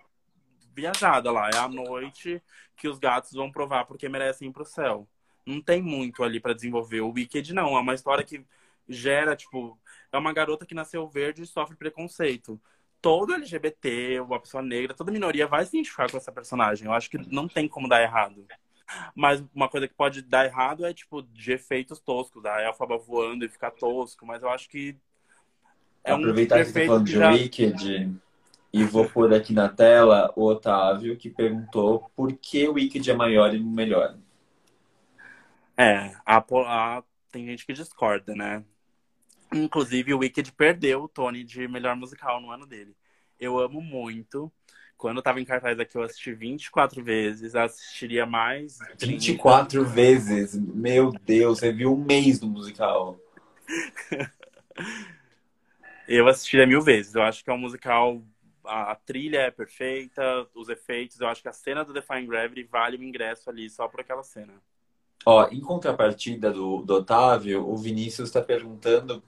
viajada 0.73 1.29
lá. 1.31 1.49
É 1.49 1.57
a 1.57 1.67
noite 1.67 2.41
que 2.77 2.87
os 2.87 2.97
gatos 2.97 3.33
vão 3.33 3.51
provar 3.51 3.85
porque 3.85 4.07
merecem 4.07 4.47
ir 4.47 4.53
pro 4.53 4.63
céu. 4.63 5.05
Não 5.45 5.61
tem 5.61 5.81
muito 5.81 6.23
ali 6.23 6.39
para 6.39 6.53
desenvolver. 6.53 7.01
O 7.01 7.11
Wicked 7.11 7.53
não. 7.53 7.75
É 7.75 7.81
uma 7.81 7.93
história 7.93 8.23
que 8.23 8.45
gera, 8.87 9.35
tipo... 9.35 9.77
É 10.11 10.17
uma 10.17 10.31
garota 10.31 10.65
que 10.65 10.73
nasceu 10.73 11.05
verde 11.09 11.41
e 11.41 11.45
sofre 11.45 11.75
preconceito. 11.75 12.59
Todo 13.01 13.33
LGBT, 13.33 14.19
uma 14.19 14.39
pessoa 14.39 14.61
negra, 14.61 14.93
toda 14.93 15.11
minoria 15.11 15.47
vai 15.47 15.63
se 15.63 15.75
identificar 15.75 16.09
com 16.09 16.17
essa 16.17 16.31
personagem. 16.31 16.85
Eu 16.85 16.93
acho 16.93 17.09
que 17.09 17.17
não 17.17 17.47
tem 17.47 17.67
como 17.67 17.87
dar 17.87 18.01
errado. 18.01 18.45
Mas 19.15 19.43
uma 19.53 19.69
coisa 19.69 19.87
que 19.87 19.93
pode 19.93 20.21
dar 20.21 20.45
errado 20.45 20.85
é, 20.85 20.93
tipo, 20.93 21.21
de 21.21 21.53
efeitos 21.53 21.99
toscos. 21.99 22.43
A 22.45 22.61
Elfaba 22.61 22.97
voando 22.97 23.45
e 23.45 23.49
ficar 23.49 23.71
tosco. 23.71 24.25
Mas 24.25 24.43
eu 24.43 24.49
acho 24.49 24.69
que. 24.69 24.97
É 26.03 26.11
Aproveitar 26.11 26.59
um 26.59 26.59
que 26.59 26.65
você 26.65 26.79
tá 26.81 26.85
falando 26.87 27.05
de 27.05 27.11
já... 27.11 27.31
Wicked 27.31 28.19
e 28.71 28.83
vou 28.83 29.09
pôr 29.09 29.33
aqui 29.33 29.51
na 29.51 29.67
tela 29.67 30.31
o 30.35 30.45
Otávio 30.45 31.17
que 31.17 31.29
perguntou 31.29 32.09
por 32.15 32.31
que 32.33 32.67
o 32.67 32.73
Wicked 32.73 33.09
é 33.09 33.13
maior 33.13 33.53
e 33.53 33.59
melhor. 33.59 34.15
É, 35.75 36.13
a, 36.25 36.37
a, 36.37 37.03
tem 37.31 37.45
gente 37.45 37.65
que 37.65 37.73
discorda, 37.73 38.35
né? 38.35 38.63
Inclusive, 39.53 40.13
o 40.13 40.19
Wicked 40.19 40.51
perdeu 40.51 41.03
o 41.03 41.07
Tony 41.07 41.43
de 41.43 41.67
melhor 41.67 41.95
musical 41.95 42.39
no 42.39 42.51
ano 42.51 42.65
dele. 42.65 42.95
Eu 43.39 43.57
amo 43.57 43.81
muito. 43.81 44.51
Quando 44.97 45.17
eu 45.17 45.23
tava 45.23 45.39
em 45.39 45.45
cartaz 45.45 45.79
aqui, 45.79 45.97
eu 45.97 46.03
assisti 46.03 46.33
24 46.33 47.03
vezes. 47.03 47.55
Assistiria 47.55 48.25
mais. 48.25 48.77
24 48.99 49.85
vezes? 49.85 50.55
Meu 50.55 51.11
Deus, 51.11 51.59
você 51.59 51.71
viu 51.71 51.93
um 51.93 52.03
mês 52.03 52.39
do 52.39 52.47
musical. 52.47 53.17
eu 56.07 56.27
assistiria 56.27 56.67
mil 56.67 56.81
vezes. 56.81 57.15
Eu 57.15 57.23
acho 57.23 57.43
que 57.43 57.49
é 57.49 57.53
um 57.53 57.57
musical. 57.57 58.21
A 58.65 58.93
trilha 58.93 59.39
é 59.39 59.51
perfeita, 59.51 60.45
os 60.53 60.69
efeitos. 60.69 61.19
Eu 61.19 61.27
acho 61.27 61.41
que 61.41 61.47
a 61.47 61.53
cena 61.53 61.83
do 61.83 61.93
Defying 61.93 62.27
Gravity 62.27 62.63
vale 62.63 62.97
o 62.97 63.03
ingresso 63.03 63.49
ali 63.49 63.69
só 63.69 63.87
por 63.87 64.01
aquela 64.01 64.21
cena. 64.21 64.53
Ó, 65.25 65.47
em 65.47 65.61
contrapartida 65.61 66.51
do, 66.51 66.81
do 66.81 66.95
Otávio, 66.95 67.67
o 67.67 67.75
Vinícius 67.77 68.29
está 68.29 68.41
perguntando 68.41 69.23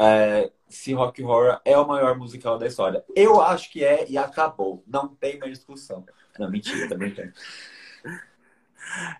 é, 0.00 0.50
se 0.66 0.94
Rock 0.94 1.22
Horror 1.22 1.60
é 1.62 1.76
o 1.76 1.86
maior 1.86 2.16
musical 2.16 2.56
da 2.56 2.66
história. 2.66 3.04
Eu 3.14 3.40
acho 3.42 3.70
que 3.70 3.84
é 3.84 4.08
e 4.08 4.16
acabou. 4.16 4.82
Não 4.86 5.08
tem 5.08 5.38
mais 5.38 5.58
discussão. 5.58 6.06
Não, 6.38 6.50
mentira, 6.50 6.88
tá 6.88 6.94
brincando. 6.94 7.32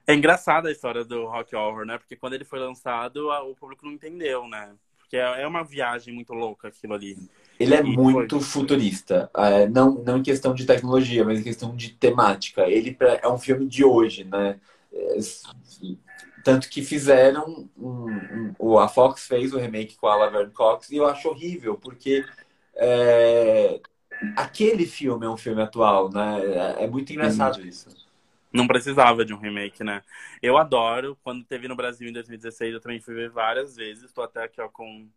É 0.07 0.15
engraçada 0.15 0.69
a 0.69 0.73
história 0.73 1.05
do 1.05 1.27
Rock 1.27 1.55
Horror, 1.55 1.85
né? 1.85 1.99
Porque 1.99 2.17
quando 2.17 2.33
ele 2.33 2.45
foi 2.45 2.59
lançado, 2.59 3.29
o 3.29 3.55
público 3.55 3.85
não 3.85 3.93
entendeu, 3.93 4.49
né? 4.49 4.73
Porque 4.99 5.17
é, 5.17 5.43
é 5.43 5.47
uma 5.47 5.63
viagem 5.63 6.15
muito 6.15 6.33
louca 6.33 6.69
aquilo 6.69 6.95
ali. 6.95 7.17
Ele 7.59 7.75
é 7.75 7.81
e 7.81 7.83
muito 7.85 8.41
foi... 8.41 8.49
futurista. 8.49 9.31
É, 9.37 9.69
não, 9.69 9.97
não 10.03 10.19
em 10.19 10.23
questão 10.23 10.55
de 10.55 10.65
tecnologia, 10.65 11.25
mas 11.25 11.41
em 11.41 11.45
questão 11.45 11.77
de 11.77 11.91
temática. 11.91 12.63
Ele 12.63 12.97
é 13.01 13.29
um 13.29 13.39
filme 13.39 13.67
de 13.67 13.85
hoje, 13.85 14.25
né? 14.25 14.59
É, 14.93 15.19
tanto 16.45 16.69
que 16.69 16.83
fizeram. 16.83 17.69
Um, 17.77 18.55
um, 18.59 18.79
a 18.79 18.89
Fox 18.89 19.27
fez 19.27 19.53
o 19.53 19.59
remake 19.59 19.97
com 19.97 20.07
a 20.07 20.17
Laverne 20.17 20.53
Cox 20.53 20.91
e 20.91 20.97
eu 20.97 21.07
acho 21.07 21.29
horrível, 21.29 21.77
porque 21.77 22.25
é, 22.75 23.81
aquele 24.37 24.87
filme 24.87 25.27
é 25.27 25.29
um 25.29 25.37
filme 25.37 25.63
atual, 25.63 26.11
né? 26.11 26.41
É, 26.79 26.85
é 26.85 26.87
muito 26.87 27.13
engraçado 27.13 27.61
isso. 27.67 27.89
Não 28.53 28.67
precisava 28.67 29.25
de 29.25 29.33
um 29.33 29.39
remake, 29.39 29.85
né? 29.85 30.03
Eu 30.43 30.59
adoro. 30.59 31.17
Quando 31.23 31.45
teve 31.45 31.69
no 31.69 31.77
Brasil 31.77 32.09
em 32.09 32.13
2016, 32.13 32.75
eu 32.75 32.81
também 32.81 33.01
fui 33.01 33.15
ver 33.15 33.31
várias 33.31 33.77
vezes. 33.77 34.05
Estou 34.05 34.25
até 34.25 34.43
aqui 34.43 34.61
ó, 34.61 34.69
com 34.69 35.09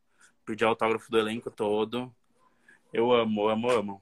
pedir 0.45 0.65
autógrafo 0.65 1.09
do 1.09 1.17
elenco 1.17 1.49
todo. 1.49 2.13
Eu 2.91 3.11
amo, 3.11 3.47
amo, 3.47 3.71
amo. 3.71 4.01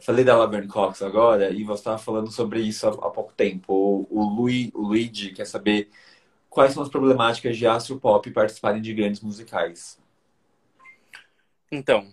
Falei 0.00 0.24
da 0.24 0.36
Laverne 0.36 0.66
Cox 0.66 1.02
agora 1.02 1.50
e 1.50 1.62
você 1.62 1.80
estava 1.80 1.98
falando 1.98 2.30
sobre 2.30 2.60
isso 2.60 2.86
há, 2.86 2.90
há 2.90 3.10
pouco 3.10 3.32
tempo. 3.32 4.06
O, 4.10 4.24
Louis, 4.24 4.70
o 4.74 4.82
Luigi 4.88 5.32
quer 5.32 5.46
saber 5.46 5.88
quais 6.50 6.72
são 6.72 6.82
as 6.82 6.88
problemáticas 6.88 7.56
de 7.56 7.66
astro 7.66 7.98
pop 8.00 8.28
participarem 8.30 8.82
de 8.82 8.92
grandes 8.92 9.20
musicais. 9.20 9.98
Então, 11.70 12.12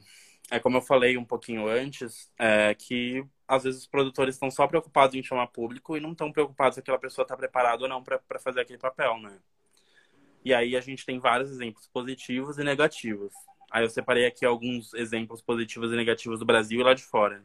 é 0.52 0.60
como 0.60 0.78
eu 0.78 0.82
falei 0.82 1.18
um 1.18 1.26
pouquinho 1.26 1.68
antes, 1.68 2.32
é 2.38 2.76
que 2.76 3.26
às 3.48 3.64
vezes 3.64 3.82
os 3.82 3.88
produtores 3.88 4.36
estão 4.36 4.52
só 4.52 4.68
preocupados 4.68 5.16
em 5.16 5.24
chamar 5.24 5.48
público 5.48 5.98
e 5.98 6.00
não 6.00 6.12
estão 6.12 6.32
preocupados 6.32 6.76
se 6.76 6.80
aquela 6.82 7.00
pessoa 7.00 7.24
está 7.24 7.36
preparada 7.36 7.84
ou 7.84 7.90
não 7.90 8.04
para 8.04 8.20
fazer 8.40 8.62
aquele 8.62 8.80
papel, 8.80 9.20
né? 9.20 9.38
E 10.44 10.54
aí 10.54 10.76
a 10.76 10.82
gente 10.82 11.06
tem 11.06 11.20
vários 11.20 11.52
exemplos 11.52 11.88
positivos 11.88 12.58
e 12.58 12.64
negativos. 12.64 13.34
Aí 13.70 13.84
eu 13.84 13.90
separei 13.90 14.26
aqui 14.26 14.46
alguns 14.46 14.94
exemplos 14.94 15.42
positivos 15.42 15.92
e 15.92 15.96
negativos 15.96 16.40
do 16.40 16.46
Brasil 16.46 16.80
e 16.80 16.84
lá 16.84 16.94
de 16.94 17.04
fora. 17.04 17.44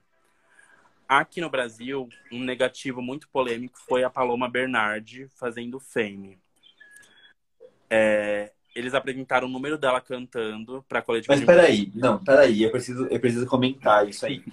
Aqui 1.08 1.40
no 1.40 1.48
Brasil, 1.48 2.08
um 2.32 2.42
negativo 2.42 3.00
muito 3.00 3.28
polêmico 3.28 3.78
foi 3.86 4.02
a 4.02 4.10
Paloma 4.10 4.48
Bernardi 4.48 5.28
fazendo 5.36 5.78
Fame. 5.78 6.38
É, 7.88 8.50
eles 8.74 8.92
apresentaram 8.92 9.46
o 9.46 9.50
número 9.50 9.78
dela 9.78 10.00
cantando 10.00 10.84
pra 10.88 11.00
coletiva. 11.00 11.34
Mas 11.34 11.44
peraí, 11.44 11.90
não, 11.94 12.22
peraí, 12.22 12.62
eu 12.62 12.70
preciso, 12.70 13.06
eu 13.06 13.20
preciso 13.20 13.46
comentar 13.46 14.08
isso 14.08 14.26
aí. 14.26 14.44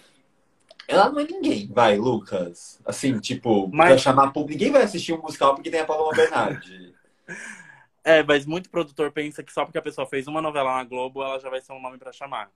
Ela 0.88 1.10
não 1.10 1.20
é 1.20 1.24
ninguém, 1.24 1.68
vai, 1.68 1.98
Lucas. 1.98 2.80
Assim, 2.86 3.20
tipo, 3.20 3.70
mas... 3.74 3.90
pra 3.90 3.98
chamar 3.98 4.32
público. 4.32 4.52
Ninguém 4.52 4.72
vai 4.72 4.84
assistir 4.84 5.14
um 5.14 5.22
musical 5.22 5.56
porque 5.56 5.72
tem 5.72 5.80
a 5.80 5.86
Paloma 5.86 6.16
Bernardi. 6.16 6.94
é, 8.04 8.22
mas 8.22 8.46
muito 8.46 8.70
produtor 8.70 9.12
pensa 9.12 9.42
que 9.42 9.52
só 9.52 9.66
porque 9.66 9.78
a 9.78 9.82
pessoa 9.82 10.06
fez 10.06 10.28
uma 10.28 10.42
novela 10.42 10.76
na 10.76 10.84
Globo, 10.84 11.24
ela 11.24 11.40
já 11.40 11.50
vai 11.50 11.62
ser 11.62 11.74
um 11.74 11.82
nome 11.82 11.98
para 11.98 12.12
chamar. 12.12 12.52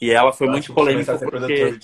E 0.00 0.10
ela 0.10 0.32
foi 0.32 0.46
eu 0.46 0.52
muito 0.52 0.72
polêmica 0.72 1.18
porque... 1.18 1.78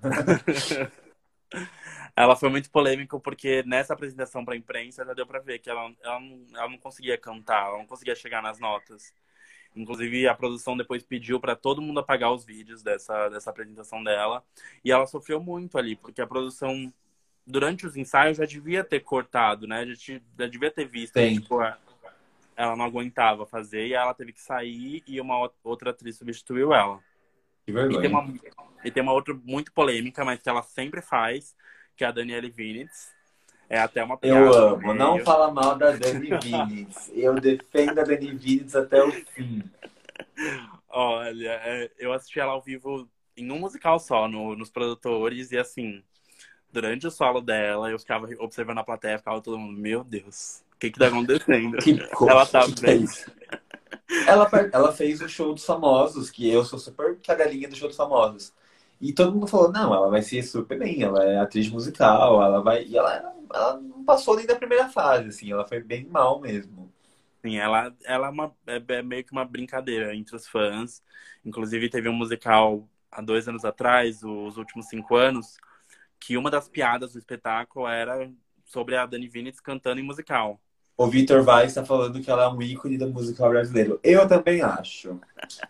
ela 2.14 2.36
foi 2.36 2.48
muito 2.48 2.70
polêmica 2.70 3.18
porque 3.18 3.62
nessa 3.66 3.94
apresentação 3.94 4.44
para 4.44 4.54
a 4.54 4.56
imprensa 4.56 5.04
já 5.04 5.12
deu 5.12 5.26
para 5.26 5.40
ver 5.40 5.58
que 5.58 5.68
ela, 5.68 5.92
ela, 6.02 6.20
não, 6.20 6.46
ela 6.54 6.68
não 6.68 6.78
conseguia 6.78 7.18
cantar, 7.18 7.66
ela 7.66 7.78
não 7.78 7.86
conseguia 7.86 8.14
chegar 8.14 8.42
nas 8.42 8.60
notas. 8.60 9.12
Inclusive, 9.74 10.26
a 10.26 10.34
produção 10.34 10.76
depois 10.76 11.02
pediu 11.02 11.38
para 11.38 11.54
todo 11.54 11.82
mundo 11.82 12.00
apagar 12.00 12.32
os 12.32 12.44
vídeos 12.44 12.82
dessa, 12.82 13.28
dessa 13.28 13.50
apresentação 13.50 14.02
dela. 14.02 14.42
E 14.84 14.90
ela 14.90 15.06
sofreu 15.06 15.40
muito 15.40 15.78
ali, 15.78 15.94
porque 15.94 16.20
a 16.20 16.26
produção, 16.26 16.92
durante 17.46 17.86
os 17.86 17.96
ensaios, 17.96 18.38
já 18.38 18.44
devia 18.44 18.82
ter 18.82 19.00
cortado, 19.00 19.66
né? 19.66 19.86
Já, 19.86 20.20
já 20.38 20.46
devia 20.46 20.70
ter 20.70 20.86
visto. 20.86 21.14
Que, 21.14 21.40
tipo, 21.40 21.60
ela 22.56 22.74
não 22.74 22.84
aguentava 22.84 23.46
fazer 23.46 23.86
e 23.86 23.94
ela 23.94 24.14
teve 24.14 24.32
que 24.32 24.40
sair 24.40 25.02
e 25.06 25.20
uma 25.20 25.50
outra 25.62 25.90
atriz 25.90 26.16
substituiu 26.16 26.74
ela. 26.74 27.00
Que 27.68 27.72
vergonha. 27.72 27.98
E 27.98 28.00
tem, 28.00 28.10
uma, 28.10 28.34
e 28.82 28.90
tem 28.90 29.02
uma 29.02 29.12
outra 29.12 29.34
muito 29.44 29.70
polêmica, 29.74 30.24
mas 30.24 30.40
que 30.40 30.48
ela 30.48 30.62
sempre 30.62 31.02
faz, 31.02 31.54
que 31.94 32.02
é 32.02 32.06
a 32.06 32.10
Danielle 32.10 32.48
Vinitz. 32.48 33.12
É 33.68 33.78
até 33.78 34.02
uma 34.02 34.16
piada. 34.16 34.40
Eu 34.40 34.54
amo. 34.54 34.94
Não 34.94 35.18
fala 35.18 35.52
mal 35.52 35.76
da 35.76 35.90
Dani 35.90 36.30
Vinitz. 36.42 37.12
Eu 37.14 37.34
defendo 37.34 37.98
a 37.98 38.04
Dani 38.04 38.34
Vinitz 38.34 38.74
até 38.74 39.04
o 39.04 39.12
fim. 39.12 39.62
Olha, 40.88 41.60
é, 41.62 41.90
eu 41.98 42.10
assisti 42.14 42.40
ela 42.40 42.52
ao 42.52 42.62
vivo 42.62 43.06
em 43.36 43.52
um 43.52 43.58
musical 43.58 44.00
só, 44.00 44.26
no, 44.26 44.56
nos 44.56 44.70
produtores, 44.70 45.52
e 45.52 45.58
assim, 45.58 46.02
durante 46.72 47.06
o 47.06 47.10
solo 47.10 47.42
dela, 47.42 47.90
eu 47.90 47.98
ficava 47.98 48.26
observando 48.38 48.78
a 48.78 48.84
plateia, 48.84 49.18
ficava 49.18 49.42
todo 49.42 49.58
mundo, 49.58 49.78
meu 49.78 50.02
Deus, 50.02 50.64
o 50.74 50.78
que 50.78 50.90
que 50.90 50.98
tá 50.98 51.08
acontecendo? 51.08 51.76
Que 51.76 52.00
ela 52.26 52.46
tá 52.46 52.64
bem. 52.80 53.04
Ela, 54.24 54.48
ela 54.72 54.92
fez 54.92 55.20
o 55.20 55.28
show 55.28 55.54
dos 55.54 55.64
famosos, 55.64 56.30
que 56.30 56.48
eu 56.48 56.64
sou 56.64 56.78
super 56.78 57.18
cadelinha 57.20 57.68
do 57.68 57.76
show 57.76 57.88
dos 57.88 57.96
famosos. 57.96 58.52
E 59.00 59.12
todo 59.12 59.32
mundo 59.32 59.46
falou, 59.46 59.72
não, 59.72 59.94
ela 59.94 60.10
vai 60.10 60.22
ser 60.22 60.42
super 60.42 60.78
bem, 60.78 61.02
ela 61.02 61.24
é 61.24 61.38
atriz 61.38 61.68
musical, 61.70 62.42
ela 62.42 62.60
vai. 62.62 62.84
E 62.84 62.96
ela, 62.96 63.34
ela 63.52 63.80
não 63.80 64.04
passou 64.04 64.36
nem 64.36 64.46
da 64.46 64.56
primeira 64.56 64.88
fase, 64.88 65.28
assim, 65.28 65.52
ela 65.52 65.66
foi 65.66 65.80
bem 65.80 66.04
mal 66.06 66.40
mesmo. 66.40 66.92
Sim, 67.44 67.56
ela, 67.56 67.96
ela 68.04 68.26
é, 68.26 68.30
uma, 68.30 68.56
é, 68.66 68.82
é 68.94 69.02
meio 69.02 69.24
que 69.24 69.32
uma 69.32 69.44
brincadeira 69.44 70.14
entre 70.14 70.34
os 70.34 70.46
fãs. 70.48 71.02
Inclusive, 71.44 71.88
teve 71.88 72.08
um 72.08 72.12
musical 72.12 72.88
há 73.10 73.20
dois 73.22 73.48
anos 73.48 73.64
atrás, 73.64 74.22
os 74.24 74.56
últimos 74.56 74.88
cinco 74.88 75.14
anos, 75.16 75.56
que 76.20 76.36
uma 76.36 76.50
das 76.50 76.68
piadas 76.68 77.12
do 77.12 77.18
espetáculo 77.18 77.88
era 77.88 78.32
sobre 78.64 78.96
a 78.96 79.06
Dani 79.06 79.28
Vinitz 79.28 79.60
cantando 79.60 80.00
em 80.00 80.04
musical. 80.04 80.60
O 81.00 81.06
Vitor 81.06 81.44
Vaz 81.44 81.68
está 81.68 81.84
falando 81.84 82.20
que 82.20 82.28
ela 82.28 82.42
é 82.42 82.48
um 82.48 82.60
ícone 82.60 82.98
da 82.98 83.06
música 83.06 83.48
brasileira. 83.48 83.96
Eu 84.02 84.26
também 84.26 84.62
acho. 84.62 85.20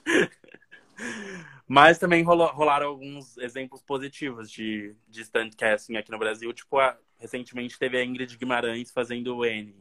Mas 1.68 1.98
também 1.98 2.22
rolaram 2.22 2.88
alguns 2.88 3.36
exemplos 3.36 3.82
positivos 3.82 4.50
de, 4.50 4.96
de 5.06 5.22
stunt 5.22 5.54
casting 5.54 5.96
aqui 5.96 6.10
no 6.10 6.18
Brasil. 6.18 6.50
Tipo, 6.54 6.78
a, 6.78 6.96
recentemente 7.18 7.78
teve 7.78 7.98
a 7.98 8.04
Ingrid 8.04 8.38
Guimarães 8.38 8.90
fazendo 8.90 9.36
o 9.36 9.44
N. 9.44 9.76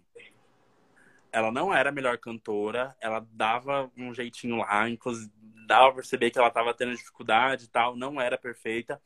Ela 1.31 1.49
não 1.49 1.73
era 1.73 1.91
a 1.91 1.93
melhor 1.93 2.17
cantora, 2.17 2.93
ela 2.99 3.25
dava 3.31 3.89
um 3.95 4.13
jeitinho 4.13 4.57
lá, 4.57 4.89
inclusive 4.89 5.31
dava 5.65 5.87
pra 5.87 5.95
perceber 6.01 6.29
que 6.29 6.37
ela 6.37 6.49
estava 6.49 6.73
tendo 6.73 6.93
dificuldade 6.93 7.65
e 7.65 7.69
tal, 7.69 7.95
não 7.95 8.19
era 8.19 8.37
perfeita, 8.37 9.01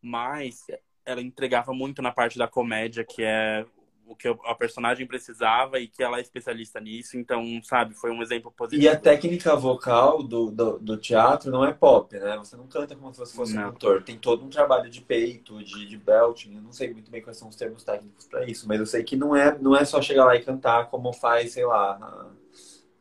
mas 0.00 0.66
ela 1.06 1.22
entregava 1.22 1.72
muito 1.72 2.02
na 2.02 2.12
parte 2.12 2.36
da 2.36 2.48
comédia, 2.48 3.04
que 3.04 3.22
é 3.22 3.64
o 4.06 4.14
que 4.14 4.28
a 4.28 4.54
personagem 4.54 5.06
precisava 5.06 5.80
e 5.80 5.88
que 5.88 6.02
ela 6.02 6.18
é 6.18 6.20
especialista 6.20 6.80
nisso. 6.80 7.18
Então, 7.18 7.44
sabe, 7.62 7.94
foi 7.94 8.10
um 8.10 8.22
exemplo 8.22 8.52
positivo. 8.52 8.82
E 8.82 8.88
a 8.88 8.98
técnica 8.98 9.56
vocal 9.56 10.22
do, 10.22 10.50
do, 10.50 10.78
do 10.78 10.96
teatro 10.96 11.50
não 11.50 11.64
é 11.64 11.72
pop, 11.72 12.16
né? 12.16 12.36
Você 12.38 12.56
não 12.56 12.66
canta 12.66 12.94
como 12.94 13.12
se 13.12 13.18
você 13.18 13.34
fosse 13.34 13.54
não. 13.54 13.68
um 13.68 13.72
cantor. 13.72 14.02
Tem 14.02 14.16
todo 14.16 14.44
um 14.44 14.48
trabalho 14.48 14.88
de 14.88 15.00
peito, 15.00 15.62
de, 15.62 15.86
de 15.86 15.96
belting. 15.98 16.54
Eu 16.54 16.62
não 16.62 16.72
sei 16.72 16.92
muito 16.92 17.10
bem 17.10 17.20
quais 17.20 17.36
são 17.36 17.48
os 17.48 17.56
termos 17.56 17.82
técnicos 17.82 18.26
para 18.26 18.46
isso, 18.46 18.68
mas 18.68 18.78
eu 18.78 18.86
sei 18.86 19.02
que 19.02 19.16
não 19.16 19.34
é, 19.34 19.58
não 19.58 19.76
é 19.76 19.84
só 19.84 20.00
chegar 20.00 20.24
lá 20.24 20.36
e 20.36 20.42
cantar 20.42 20.88
como 20.88 21.12
faz, 21.12 21.52
sei 21.52 21.66
lá, 21.66 22.30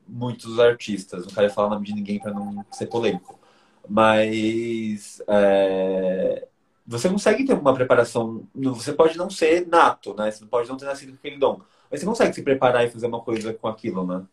muitos 0.08 0.60
artistas. 0.60 1.26
Não 1.26 1.34
quero 1.34 1.54
falar 1.54 1.68
o 1.68 1.72
nome 1.72 1.86
de 1.86 1.94
ninguém 1.94 2.20
para 2.20 2.34
não 2.34 2.66
ser 2.72 2.88
polêmico. 2.88 3.40
Mas. 3.88 5.22
É 5.28 6.48
você 6.86 7.10
consegue 7.10 7.46
ter 7.46 7.54
uma 7.54 7.74
preparação. 7.74 8.48
Você 8.54 8.94
pode 8.94 9.18
não 9.18 9.30
ser 9.30 9.68
nato, 9.68 10.14
né? 10.14 10.30
Você 10.30 10.46
pode 10.46 10.70
não 10.70 10.78
ter 10.78 10.86
nascido 10.86 11.12
com 11.12 11.18
aquele 11.18 11.38
dom. 11.38 11.62
Mas 11.90 12.00
você 12.00 12.06
consegue 12.06 12.34
se 12.34 12.44
preparar 12.44 12.86
e 12.86 12.90
fazer 12.90 13.08
uma 13.08 13.22
coisa 13.22 13.54
com 13.54 13.68
aquilo, 13.68 14.06
né? 14.06 14.24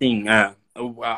Sim, 0.00 0.28
é. 0.28 0.54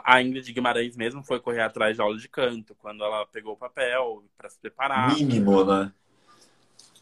A 0.04 0.22
Ingrid 0.22 0.50
Guimarães 0.52 0.96
mesmo 0.96 1.22
foi 1.22 1.38
correr 1.38 1.60
atrás 1.60 1.94
de 1.94 2.00
aula 2.00 2.16
de 2.16 2.28
canto, 2.28 2.74
quando 2.76 3.04
ela 3.04 3.26
pegou 3.26 3.52
o 3.52 3.56
papel 3.56 4.24
para 4.38 4.48
se 4.48 4.58
preparar. 4.58 5.14
Mínimo, 5.14 5.64
né? 5.64 5.92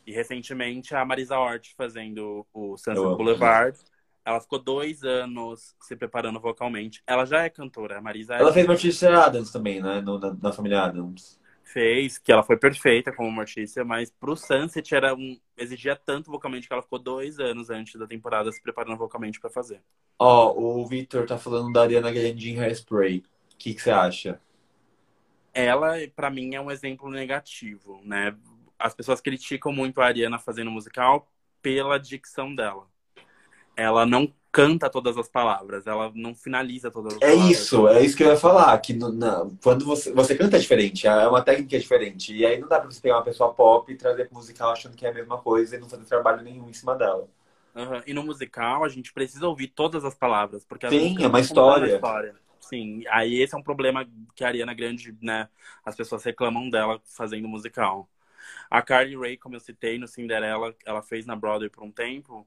E 0.04 0.12
recentemente 0.12 0.94
a 0.94 1.04
Marisa 1.04 1.38
Hort 1.38 1.74
fazendo 1.76 2.44
o 2.52 2.76
Sunset 2.76 2.96
Boulevard. 2.96 3.78
Ela 4.24 4.40
ficou 4.40 4.58
dois 4.58 5.04
anos 5.04 5.74
se 5.80 5.94
preparando 5.94 6.40
vocalmente. 6.40 7.02
Ela 7.06 7.24
já 7.24 7.44
é 7.44 7.48
cantora, 7.48 7.98
a 7.98 8.00
Marisa. 8.00 8.34
Ela 8.34 8.50
é... 8.50 8.52
fez 8.52 8.66
Mortícia 8.66 9.16
Adams 9.16 9.50
também, 9.50 9.80
né? 9.80 10.00
No, 10.00 10.18
na, 10.18 10.34
na, 10.34 10.52
família 10.52 10.82
Adams. 10.82 11.38
Fez, 11.72 12.18
que 12.18 12.32
ela 12.32 12.42
foi 12.42 12.56
perfeita 12.56 13.12
como 13.12 13.30
Mortícia, 13.30 13.84
mas 13.84 14.10
pro 14.10 14.34
Sunset 14.34 14.94
era 14.94 15.14
um, 15.14 15.38
exigia 15.56 15.94
tanto 15.94 16.30
vocalmente 16.30 16.66
que 16.66 16.72
ela 16.72 16.82
ficou 16.82 16.98
dois 16.98 17.38
anos 17.38 17.68
antes 17.68 17.98
da 17.98 18.06
temporada 18.06 18.50
se 18.50 18.62
preparando 18.62 18.96
vocalmente 18.96 19.38
para 19.38 19.50
fazer. 19.50 19.82
Ó, 20.18 20.52
oh, 20.52 20.80
o 20.80 20.86
Victor 20.86 21.26
tá 21.26 21.36
falando 21.36 21.72
da 21.72 21.82
Ariana 21.82 22.10
Grande 22.10 22.50
em 22.50 22.58
Hairspray. 22.58 23.18
O 23.18 23.56
que, 23.58 23.78
você 23.78 23.90
acha? 23.90 24.40
Ela, 25.52 25.96
para 26.14 26.30
mim, 26.30 26.54
é 26.54 26.60
um 26.60 26.70
exemplo 26.70 27.10
negativo, 27.10 28.00
né? 28.04 28.34
As 28.78 28.94
pessoas 28.94 29.20
criticam 29.20 29.72
muito 29.72 30.00
a 30.00 30.06
Ariana 30.06 30.38
fazendo 30.38 30.70
musical 30.70 31.28
pela 31.60 31.98
dicção 31.98 32.54
dela. 32.54 32.86
Ela 33.78 34.04
não 34.04 34.32
canta 34.50 34.90
todas 34.90 35.16
as 35.16 35.28
palavras, 35.28 35.86
ela 35.86 36.10
não 36.14 36.34
finaliza 36.34 36.90
todas 36.90 37.14
as 37.14 37.22
é 37.22 37.26
palavras. 37.26 37.48
É 37.48 37.52
isso, 37.52 37.88
é 37.88 38.04
isso 38.04 38.16
que 38.16 38.24
eu 38.24 38.28
ia 38.28 38.36
falar, 38.36 38.76
que 38.78 38.92
no, 38.92 39.12
na, 39.12 39.46
quando 39.62 39.84
você, 39.84 40.12
você 40.12 40.34
canta 40.34 40.56
é 40.56 40.60
diferente, 40.60 41.06
é 41.06 41.28
uma 41.28 41.42
técnica 41.42 41.78
diferente, 41.78 42.34
e 42.34 42.44
aí 42.44 42.58
não 42.58 42.66
dá 42.66 42.80
pra 42.80 42.90
você 42.90 43.00
pegar 43.00 43.18
uma 43.18 43.24
pessoa 43.24 43.54
pop 43.54 43.92
e 43.92 43.96
trazer 43.96 44.24
pro 44.24 44.36
musical 44.36 44.72
achando 44.72 44.96
que 44.96 45.06
é 45.06 45.10
a 45.10 45.14
mesma 45.14 45.38
coisa 45.38 45.76
e 45.76 45.78
não 45.78 45.88
fazer 45.88 46.04
trabalho 46.06 46.42
nenhum 46.42 46.68
em 46.68 46.72
cima 46.72 46.96
dela. 46.96 47.28
Uhum. 47.74 48.02
E 48.04 48.12
no 48.12 48.24
musical 48.24 48.82
a 48.82 48.88
gente 48.88 49.12
precisa 49.12 49.46
ouvir 49.46 49.68
todas 49.68 50.04
as 50.04 50.14
palavras, 50.14 50.64
porque 50.64 50.88
Sim, 50.88 51.22
é 51.22 51.28
uma 51.28 51.38
história. 51.38 51.94
história. 51.94 52.34
Sim, 52.60 53.04
aí 53.08 53.40
esse 53.40 53.54
é 53.54 53.58
um 53.58 53.62
problema 53.62 54.06
que 54.34 54.44
a 54.44 54.48
Ariana 54.48 54.74
Grande, 54.74 55.16
né, 55.22 55.48
as 55.84 55.94
pessoas 55.94 56.24
reclamam 56.24 56.68
dela 56.68 57.00
fazendo 57.04 57.46
musical. 57.46 58.08
A 58.68 58.82
Carly 58.82 59.16
Rae, 59.16 59.36
como 59.36 59.54
eu 59.54 59.60
citei 59.60 59.98
no 59.98 60.08
Cinderela, 60.08 60.74
ela 60.84 61.00
fez 61.00 61.24
na 61.24 61.36
Broadway 61.36 61.70
por 61.70 61.84
um 61.84 61.90
tempo, 61.90 62.46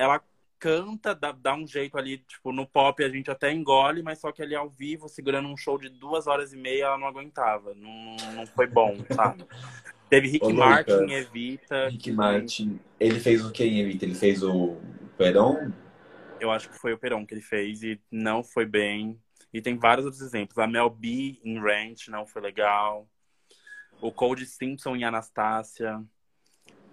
ela 0.00 0.22
canta, 0.58 1.14
dá, 1.14 1.32
dá, 1.32 1.54
um 1.54 1.66
jeito 1.66 1.96
ali, 1.96 2.18
tipo, 2.18 2.52
no 2.52 2.66
pop 2.66 3.02
a 3.02 3.08
gente 3.08 3.30
até 3.30 3.52
engole, 3.52 4.02
mas 4.02 4.18
só 4.18 4.32
que 4.32 4.42
ali 4.42 4.54
ao 4.54 4.68
vivo, 4.68 5.08
segurando 5.08 5.48
um 5.48 5.56
show 5.56 5.78
de 5.78 5.88
duas 5.88 6.26
horas 6.26 6.52
e 6.52 6.56
meia, 6.56 6.84
ela 6.84 6.98
não 6.98 7.06
aguentava. 7.06 7.74
Não, 7.74 8.16
não 8.34 8.46
foi 8.46 8.66
bom, 8.66 8.96
sabe? 9.14 9.44
Teve 10.08 10.28
Rick 10.28 10.46
Ô, 10.46 10.50
Martin 10.50 10.92
em 10.92 11.12
Evita. 11.14 11.88
Rick 11.88 12.12
Martin. 12.12 12.80
Ele 12.98 13.20
fez 13.20 13.44
o 13.44 13.52
que 13.52 13.64
em 13.64 13.80
Evita? 13.80 14.04
Ele 14.04 14.14
fez 14.14 14.42
o 14.42 14.76
Peron? 15.16 15.70
Eu 16.40 16.50
acho 16.50 16.68
que 16.68 16.78
foi 16.78 16.92
o 16.92 16.98
Peron 16.98 17.26
que 17.26 17.34
ele 17.34 17.42
fez 17.42 17.82
e 17.82 18.00
não 18.10 18.42
foi 18.42 18.66
bem. 18.66 19.18
E 19.52 19.60
tem 19.60 19.76
vários 19.76 20.06
outros 20.06 20.22
exemplos. 20.22 20.58
A 20.58 20.66
Mel 20.66 20.90
B 20.90 21.38
em 21.44 21.58
Ranch 21.58 22.08
não 22.08 22.26
foi 22.26 22.42
legal. 22.42 23.08
O 24.00 24.10
Cold 24.10 24.44
Simpson 24.46 24.96
em 24.96 25.04
Anastácia. 25.04 26.02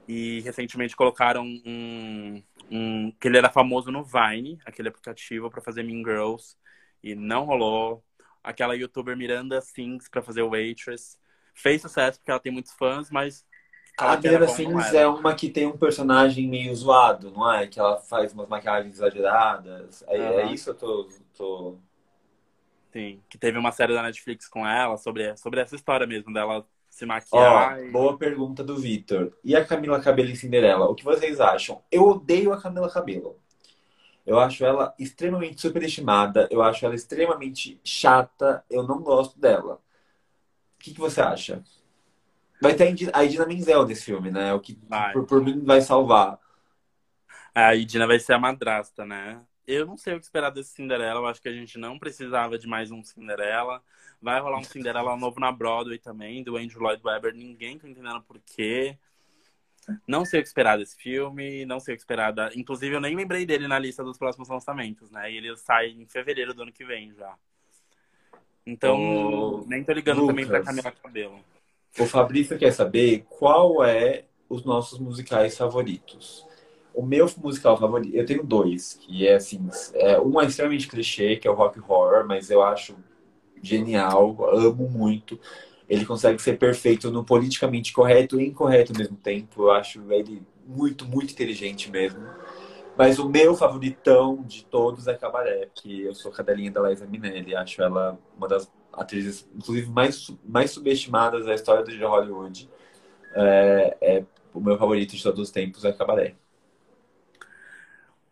E 0.08 0.40
recentemente 0.42 0.96
colocaram 0.96 1.44
um, 1.44 2.42
um, 2.72 3.12
que 3.12 3.28
ele 3.28 3.38
era 3.38 3.50
famoso 3.50 3.92
no 3.92 4.04
Vine, 4.04 4.60
aquele 4.66 4.90
aplicativo 4.90 5.50
para 5.50 5.62
fazer 5.62 5.84
Mean 5.84 6.00
Girls, 6.00 6.56
e 7.04 7.16
não 7.16 7.46
rolou. 7.46 8.04
Aquela 8.44 8.76
youtuber 8.76 9.18
Miranda 9.18 9.60
Sings 9.62 10.08
para 10.08 10.22
fazer 10.22 10.44
Waitress 10.44 11.18
fez 11.54 11.82
sucesso 11.82 12.20
porque 12.20 12.32
ela 12.32 12.40
tem 12.40 12.52
muitos 12.52 12.72
fãs, 12.74 13.10
mas 13.10 13.46
a 13.98 14.16
Miranda 14.16 14.48
Sings 14.48 14.94
é 14.94 15.08
uma 15.08 15.34
que 15.34 15.50
tem 15.50 15.66
um 15.66 15.78
personagem 15.78 16.48
meio 16.48 16.74
zoado, 16.76 17.32
não 17.32 17.52
é? 17.52 17.68
Que 17.68 17.80
ela 17.80 17.98
faz 17.98 18.32
umas 18.32 18.48
maquiagens 18.48 18.96
exageradas. 18.96 20.04
É, 20.08 20.18
uhum. 20.18 20.40
é 20.40 20.54
isso 20.54 20.70
eu 20.70 20.76
tô, 20.76 21.10
tô, 21.36 21.78
Sim, 22.92 23.22
que 23.30 23.38
teve 23.38 23.58
uma 23.58 23.72
série 23.72 23.94
da 23.94 24.02
Netflix 24.02 24.48
com 24.48 24.66
ela 24.66 24.98
sobre, 24.98 25.36
sobre 25.38 25.60
essa 25.60 25.76
história 25.76 26.08
mesmo 26.08 26.34
dela 26.34 26.66
se 26.98 27.06
maquiar. 27.06 27.78
Ó, 27.78 27.78
e... 27.78 27.92
Boa 27.92 28.18
pergunta 28.18 28.64
do 28.64 28.76
Vitor. 28.76 29.32
E 29.44 29.56
a 29.56 29.64
Camila 29.64 30.02
Cabello 30.02 30.32
em 30.32 30.36
Cinderela? 30.36 30.86
O 30.86 30.96
que 30.96 31.04
vocês 31.04 31.40
acham? 31.40 31.84
Eu 31.92 32.08
odeio 32.08 32.52
a 32.52 32.60
Camila 32.60 32.90
Cabello. 32.90 33.40
Eu 34.26 34.40
acho 34.40 34.66
ela 34.66 34.96
extremamente 34.98 35.62
superestimada. 35.62 36.48
Eu 36.50 36.64
acho 36.64 36.84
ela 36.84 36.96
extremamente 36.96 37.80
chata. 37.84 38.66
Eu 38.68 38.82
não 38.82 39.00
gosto 39.00 39.40
dela. 39.40 39.76
O 39.76 39.80
que, 40.80 40.92
que 40.92 41.00
você 41.00 41.22
acha? 41.22 41.64
Vai 42.60 42.74
ter 42.74 42.96
a 43.14 43.24
Idina 43.24 43.46
Menzel 43.46 43.86
nesse 43.86 44.06
filme, 44.06 44.32
né? 44.32 44.52
O 44.56 44.60
que 44.60 44.80
por, 45.14 45.28
por, 45.28 45.44
mim 45.44 45.64
vai 45.64 45.82
salvar. 45.82 46.40
A 47.54 47.76
Idina 47.76 48.08
vai 48.08 48.20
ser 48.20 48.34
a 48.34 48.40
madrasta, 48.40 49.06
né? 49.06 49.40
Eu 49.68 49.86
não 49.86 49.98
sei 49.98 50.14
o 50.16 50.18
que 50.18 50.24
esperar 50.24 50.50
desse 50.50 50.72
Cinderela. 50.72 51.20
Eu 51.20 51.26
acho 51.26 51.42
que 51.42 51.50
a 51.50 51.54
gente 51.54 51.78
não 51.78 52.00
precisava 52.00 52.58
de 52.58 52.66
mais 52.66 52.90
um 52.90 53.04
Cinderela. 53.04 53.84
Vai 54.22 54.40
rolar 54.40 54.60
um 54.60 54.64
Cinderela 54.66 55.18
novo 55.18 55.42
na 55.42 55.52
Broadway 55.52 56.00
também, 56.00 56.42
do 56.42 56.56
Andrew 56.56 56.82
Lloyd 56.82 57.02
Webber. 57.04 57.34
Ninguém 57.36 57.78
tá 57.78 57.88
entendendo 57.88 58.22
por 58.22 58.40
quê. 58.40 58.98
Não 60.08 60.24
sei 60.24 60.40
o 60.40 60.44
que 60.44 60.48
esperar 60.48 60.78
desse 60.78 60.98
filme, 60.98 61.66
não 61.66 61.80
sei 61.80 61.94
o 61.94 61.98
que 61.98 62.02
esperar 62.02 62.32
da... 62.32 62.50
Inclusive, 62.56 62.96
eu 62.96 63.02
nem 63.02 63.16
lembrei 63.16 63.46
dele 63.46 63.68
na 63.68 63.80
lista 63.80 64.04
dos 64.04 64.18
próximos 64.18 64.50
lançamentos, 64.50 65.10
né? 65.12 65.32
E 65.32 65.38
ele 65.38 65.56
sai 65.58 65.90
em 65.90 66.06
fevereiro 66.06 66.54
do 66.54 66.64
ano 66.64 66.74
que 66.74 66.86
vem 66.86 67.14
já. 67.14 67.38
Então, 68.66 69.64
nem 69.66 69.84
tô 69.84 69.94
ligando 69.94 70.22
Lucas, 70.22 70.28
também 70.28 70.46
pra 70.46 70.64
Camila 70.64 70.92
Cabelo. 70.92 71.40
O 71.98 72.06
Fabrício 72.06 72.58
quer 72.58 72.72
saber 72.72 73.26
qual 73.30 73.84
é 73.84 74.26
os 74.50 74.66
nossos 74.66 75.00
musicais 75.00 75.58
favoritos. 75.58 76.47
O 76.98 77.06
meu 77.06 77.32
musical 77.38 77.78
favorito, 77.78 78.16
eu 78.16 78.26
tenho 78.26 78.44
dois, 78.44 78.96
que 78.96 79.28
é 79.28 79.36
assim, 79.36 79.70
é, 79.94 80.20
um 80.20 80.42
é 80.42 80.48
extremamente 80.48 80.88
clichê, 80.88 81.36
que 81.36 81.48
é 81.48 81.52
o 81.52 81.54
rock 81.54 81.80
horror, 81.80 82.26
mas 82.26 82.50
eu 82.50 82.64
acho 82.64 82.96
genial, 83.62 84.36
amo 84.50 84.90
muito. 84.90 85.40
Ele 85.88 86.04
consegue 86.06 86.42
ser 86.42 86.58
perfeito 86.58 87.12
no 87.12 87.24
politicamente 87.24 87.94
correto 87.94 88.42
e 88.42 88.48
incorreto 88.48 88.94
ao 88.94 88.98
mesmo 88.98 89.16
tempo. 89.16 89.66
Eu 89.66 89.72
acho 89.72 90.12
ele 90.12 90.42
muito, 90.66 91.06
muito 91.06 91.34
inteligente 91.34 91.92
mesmo. 91.92 92.20
Mas 92.98 93.20
o 93.20 93.30
meu 93.30 93.56
favoritão 93.56 94.44
de 94.44 94.66
todos 94.66 95.06
é 95.08 95.14
Cabaré, 95.14 95.70
que 95.76 96.02
eu 96.02 96.16
sou 96.16 96.32
cadelinha 96.32 96.72
da 96.72 96.82
Liza 96.90 97.06
Minnelli. 97.06 97.56
Acho 97.56 97.84
ela 97.84 98.18
uma 98.36 98.48
das 98.48 98.72
atrizes, 98.92 99.48
inclusive, 99.56 99.88
mais, 99.92 100.36
mais 100.44 100.72
subestimadas 100.72 101.46
da 101.46 101.54
história 101.54 101.84
de 101.84 102.04
Hollywood. 102.04 102.68
É, 103.36 103.98
é, 104.02 104.26
o 104.52 104.60
meu 104.60 104.80
favorito 104.80 105.16
de 105.16 105.22
todos 105.22 105.40
os 105.40 105.52
tempos 105.52 105.86
é 105.86 105.94
Cabaré. 105.94 106.36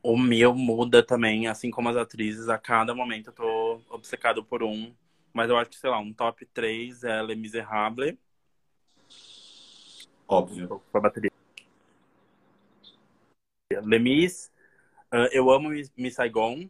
O 0.07 0.15
meu 0.15 0.53
muda 0.53 1.01
também, 1.01 1.47
assim 1.47 1.71
como 1.71 1.89
as 1.89 1.97
atrizes. 1.97 2.47
A 2.47 2.59
cada 2.59 2.93
momento 2.93 3.31
eu 3.31 3.33
tô 3.33 3.81
obcecado 3.89 4.45
por 4.45 4.61
um. 4.61 4.93
Mas 5.33 5.49
eu 5.49 5.57
acho 5.57 5.71
que, 5.71 5.77
sei 5.77 5.89
lá, 5.89 5.97
um 5.97 6.13
top 6.13 6.45
3 6.45 7.03
é 7.03 7.23
Les 7.23 7.35
Miserables. 7.35 8.15
Óbvio. 10.27 10.79
Com 10.91 10.97
a 10.99 11.01
bateria. 11.01 11.31
Lemis, 13.81 14.51
uh, 15.11 15.27
eu 15.31 15.49
amo 15.49 15.69
Miss 15.97 16.13
Saigon. 16.13 16.69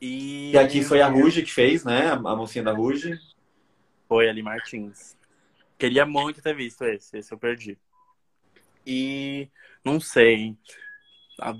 E... 0.00 0.52
e 0.52 0.56
aqui 0.58 0.84
foi 0.84 1.00
a 1.02 1.08
Ruge 1.08 1.42
que 1.42 1.52
fez, 1.52 1.84
né? 1.84 2.12
A 2.12 2.36
mocinha 2.36 2.62
da 2.62 2.72
Ruge. 2.72 3.18
Foi 4.06 4.28
Ali 4.28 4.44
Martins. 4.44 5.16
Queria 5.76 6.06
muito 6.06 6.40
ter 6.40 6.54
visto 6.54 6.84
esse, 6.84 7.18
esse 7.18 7.34
eu 7.34 7.38
perdi. 7.38 7.76
E 8.86 9.50
não 9.84 9.98
sei. 9.98 10.56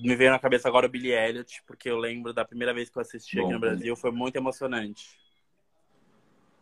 Me 0.03 0.17
veio 0.17 0.31
na 0.31 0.39
cabeça 0.39 0.69
agora 0.69 0.87
o 0.87 0.89
Billy 0.89 1.13
Elliot, 1.13 1.63
porque 1.67 1.91
eu 1.91 1.99
lembro 1.99 2.33
da 2.33 2.45
primeira 2.45 2.73
vez 2.73 2.89
que 2.89 2.97
eu 2.97 3.03
assisti 3.03 3.37
Bom, 3.37 3.45
aqui 3.45 3.53
no 3.53 3.61
Brasil, 3.61 3.97
foi 3.97 4.11
muito 4.11 4.37
emocionante. 4.37 5.19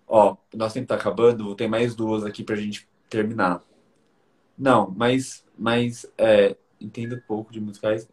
Ó, 0.06 0.36
nosso 0.52 0.74
tempo 0.74 0.88
tá 0.88 0.96
acabando, 0.96 1.54
tem 1.54 1.68
mais 1.68 1.94
duas 1.94 2.24
aqui 2.24 2.42
pra 2.42 2.56
gente 2.56 2.88
terminar. 3.08 3.62
Não, 4.58 4.90
mas, 4.90 5.44
mas 5.56 6.06
é, 6.18 6.56
entendo 6.80 7.22
pouco 7.26 7.52
de 7.52 7.60
musicais. 7.60 8.08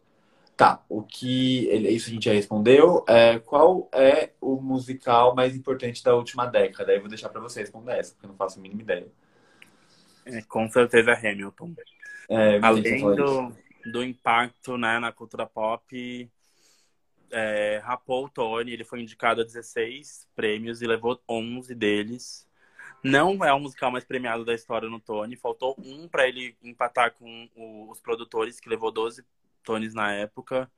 Tá, 0.56 0.84
o 0.88 1.02
que. 1.02 1.68
Isso 1.88 2.08
a 2.08 2.12
gente 2.12 2.26
já 2.26 2.32
respondeu. 2.32 3.04
É, 3.08 3.38
qual 3.38 3.88
é 3.92 4.30
o 4.40 4.60
musical 4.60 5.34
mais 5.34 5.56
importante 5.56 6.04
da 6.04 6.14
última 6.14 6.46
década? 6.46 6.92
Aí 6.92 7.00
vou 7.00 7.08
deixar 7.08 7.28
pra 7.30 7.40
você 7.40 7.60
responder 7.60 7.92
essa, 7.92 8.12
porque 8.12 8.26
eu 8.26 8.30
não 8.30 8.36
faço 8.36 8.58
a 8.58 8.62
mínima 8.62 8.82
ideia. 8.82 9.08
É, 10.26 10.42
com 10.42 10.68
certeza 10.68 11.12
Hamilton. 11.12 11.74
É, 12.28 12.58
Além 12.62 13.14
do, 13.16 13.52
do 13.84 14.02
impacto 14.02 14.76
né, 14.76 14.98
na 14.98 15.12
cultura 15.12 15.46
pop, 15.46 16.30
é, 17.30 17.80
rapou 17.82 18.26
o 18.26 18.28
Tony, 18.28 18.72
ele 18.72 18.84
foi 18.84 19.00
indicado 19.00 19.40
a 19.40 19.44
16 19.44 20.28
prêmios 20.34 20.82
e 20.82 20.86
levou 20.86 21.20
11 21.28 21.74
deles. 21.74 22.46
Não 23.02 23.44
é 23.44 23.52
o 23.52 23.58
musical 23.58 23.90
mais 23.90 24.04
premiado 24.04 24.44
da 24.44 24.54
história 24.54 24.88
no 24.88 25.00
Tony, 25.00 25.34
faltou 25.34 25.74
um 25.78 26.06
para 26.06 26.28
ele 26.28 26.56
empatar 26.62 27.12
com 27.14 27.48
o, 27.56 27.90
os 27.90 28.00
produtores, 28.00 28.60
que 28.60 28.68
levou 28.68 28.92
12 28.92 29.24
Tonys 29.64 29.94
na 29.94 30.12
época. 30.12 30.70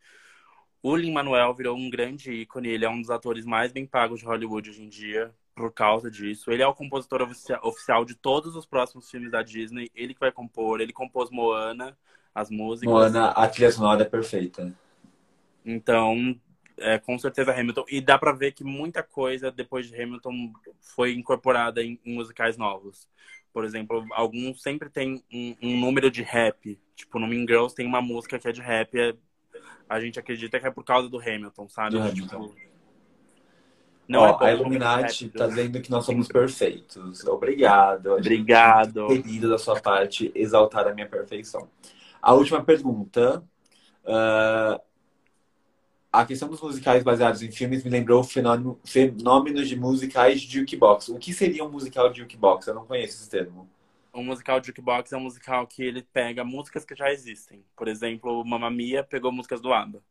O 0.82 0.96
Lin-Manuel 0.96 1.54
virou 1.54 1.76
um 1.76 1.90
grande 1.90 2.32
ícone, 2.32 2.68
ele 2.68 2.84
é 2.84 2.90
um 2.90 3.00
dos 3.00 3.10
atores 3.10 3.44
mais 3.44 3.72
bem 3.72 3.86
pagos 3.86 4.20
de 4.20 4.26
Hollywood 4.26 4.70
hoje 4.70 4.82
em 4.82 4.88
dia, 4.88 5.34
por 5.54 5.72
causa 5.72 6.10
disso. 6.10 6.50
Ele 6.50 6.62
é 6.62 6.66
o 6.66 6.74
compositor 6.74 7.22
oficial 7.62 8.04
de 8.04 8.14
todos 8.14 8.54
os 8.54 8.66
próximos 8.66 9.10
filmes 9.10 9.30
da 9.30 9.42
Disney, 9.42 9.90
ele 9.94 10.14
que 10.14 10.20
vai 10.20 10.32
compor, 10.32 10.80
ele 10.80 10.92
compôs 10.92 11.30
Moana, 11.30 11.96
as 12.34 12.50
músicas. 12.50 12.92
Moana, 12.92 13.28
a 13.28 13.48
trilha 13.48 13.70
sonora 13.70 14.02
é 14.02 14.04
perfeita. 14.04 14.74
Então, 15.64 16.36
é, 16.78 16.98
com 16.98 17.18
certeza 17.18 17.52
Hamilton. 17.52 17.84
E 17.88 18.00
dá 18.00 18.18
para 18.18 18.32
ver 18.32 18.52
que 18.52 18.64
muita 18.64 19.02
coisa 19.02 19.50
depois 19.50 19.88
de 19.88 20.00
Hamilton 20.00 20.52
foi 20.80 21.14
incorporada 21.14 21.82
em, 21.82 21.98
em, 22.04 22.14
musicais 22.14 22.56
novos. 22.56 23.08
Por 23.52 23.64
exemplo, 23.64 24.04
alguns 24.10 24.60
sempre 24.60 24.90
tem 24.90 25.22
um, 25.32 25.56
um, 25.62 25.80
número 25.80 26.10
de 26.10 26.22
rap. 26.22 26.78
Tipo, 26.96 27.18
no 27.18 27.28
Mean 27.28 27.46
Girls 27.46 27.74
tem 27.74 27.86
uma 27.86 28.02
música 28.02 28.38
que 28.38 28.48
é 28.48 28.52
de 28.52 28.60
rap. 28.60 28.98
É, 28.98 29.14
a 29.88 30.00
gente 30.00 30.18
acredita 30.18 30.58
que 30.58 30.66
é 30.66 30.70
por 30.70 30.84
causa 30.84 31.08
do 31.08 31.20
Hamilton, 31.20 31.68
sabe? 31.68 31.96
Do 31.96 32.12
tipo, 32.12 32.34
Hamilton. 32.34 32.54
Não 34.06 34.20
Ó, 34.20 34.44
é 34.44 34.50
a 34.50 34.52
Illuminati 34.52 35.30
tá 35.30 35.46
dizendo 35.46 35.80
que 35.80 35.90
nós 35.90 36.04
somos 36.04 36.28
perfeitos. 36.28 37.24
Obrigado. 37.24 38.12
Obrigado. 38.12 39.06
Querido 39.06 39.48
da 39.48 39.56
sua 39.56 39.80
parte 39.80 40.30
exaltar 40.34 40.86
a 40.86 40.92
minha 40.92 41.08
perfeição. 41.08 41.68
A 42.24 42.32
última 42.32 42.64
pergunta. 42.64 43.44
Uh, 44.02 44.80
a 46.10 46.24
questão 46.24 46.48
dos 46.48 46.60
musicais 46.62 47.02
baseados 47.02 47.42
em 47.42 47.50
filmes 47.50 47.84
me 47.84 47.90
lembrou 47.90 48.24
fenômeno, 48.24 48.80
fenômenos 48.82 49.68
de 49.68 49.76
musicais 49.76 50.40
de 50.40 50.60
jukebox. 50.60 51.10
O 51.10 51.18
que 51.18 51.34
seria 51.34 51.62
um 51.62 51.70
musical 51.70 52.08
de 52.08 52.20
jukebox? 52.20 52.66
Eu 52.66 52.74
não 52.74 52.86
conheço 52.86 53.20
esse 53.20 53.28
termo. 53.28 53.68
Um 54.14 54.24
musical 54.24 54.58
de 54.58 54.68
jukebox 54.68 55.12
é 55.12 55.18
um 55.18 55.20
musical 55.20 55.66
que 55.66 55.82
ele 55.82 56.02
pega 56.02 56.42
músicas 56.44 56.82
que 56.82 56.94
já 56.94 57.12
existem. 57.12 57.62
Por 57.76 57.88
exemplo, 57.88 58.42
Mamma 58.42 58.70
Mia 58.70 59.04
pegou 59.04 59.30
músicas 59.30 59.60
do 59.60 59.70
ABBA. 59.70 60.02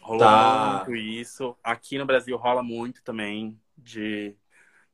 Rolou 0.00 0.20
tá. 0.20 0.84
muito 0.86 0.94
isso. 0.94 1.56
Aqui 1.64 1.98
no 1.98 2.06
Brasil 2.06 2.36
rola 2.36 2.62
muito 2.62 3.02
também 3.02 3.58
de... 3.76 4.36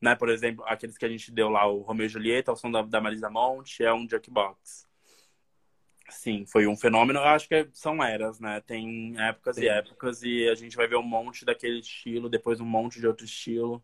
Né, 0.00 0.14
por 0.14 0.30
exemplo, 0.30 0.64
aqueles 0.66 0.96
que 0.96 1.04
a 1.04 1.08
gente 1.08 1.30
deu 1.30 1.50
lá, 1.50 1.66
o 1.66 1.82
Romeo 1.82 2.06
e 2.06 2.08
Julieta, 2.08 2.52
o 2.52 2.56
som 2.56 2.70
da, 2.70 2.80
da 2.80 3.00
Marisa 3.00 3.28
Monte, 3.28 3.84
é 3.84 3.92
um 3.92 4.08
jukebox. 4.08 4.86
Sim, 6.08 6.44
foi 6.46 6.66
um 6.66 6.76
fenômeno. 6.76 7.18
Eu 7.18 7.24
acho 7.24 7.48
que 7.48 7.68
são 7.72 8.02
eras, 8.02 8.38
né? 8.38 8.60
Tem 8.60 9.14
épocas 9.18 9.56
Sim. 9.56 9.62
e 9.62 9.68
épocas 9.68 10.22
e 10.22 10.48
a 10.48 10.54
gente 10.54 10.76
vai 10.76 10.86
ver 10.86 10.96
um 10.96 11.02
monte 11.02 11.44
daquele 11.44 11.80
estilo, 11.80 12.28
depois 12.28 12.60
um 12.60 12.66
monte 12.66 13.00
de 13.00 13.06
outro 13.06 13.24
estilo. 13.24 13.82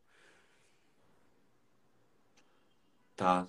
Tá. 3.16 3.47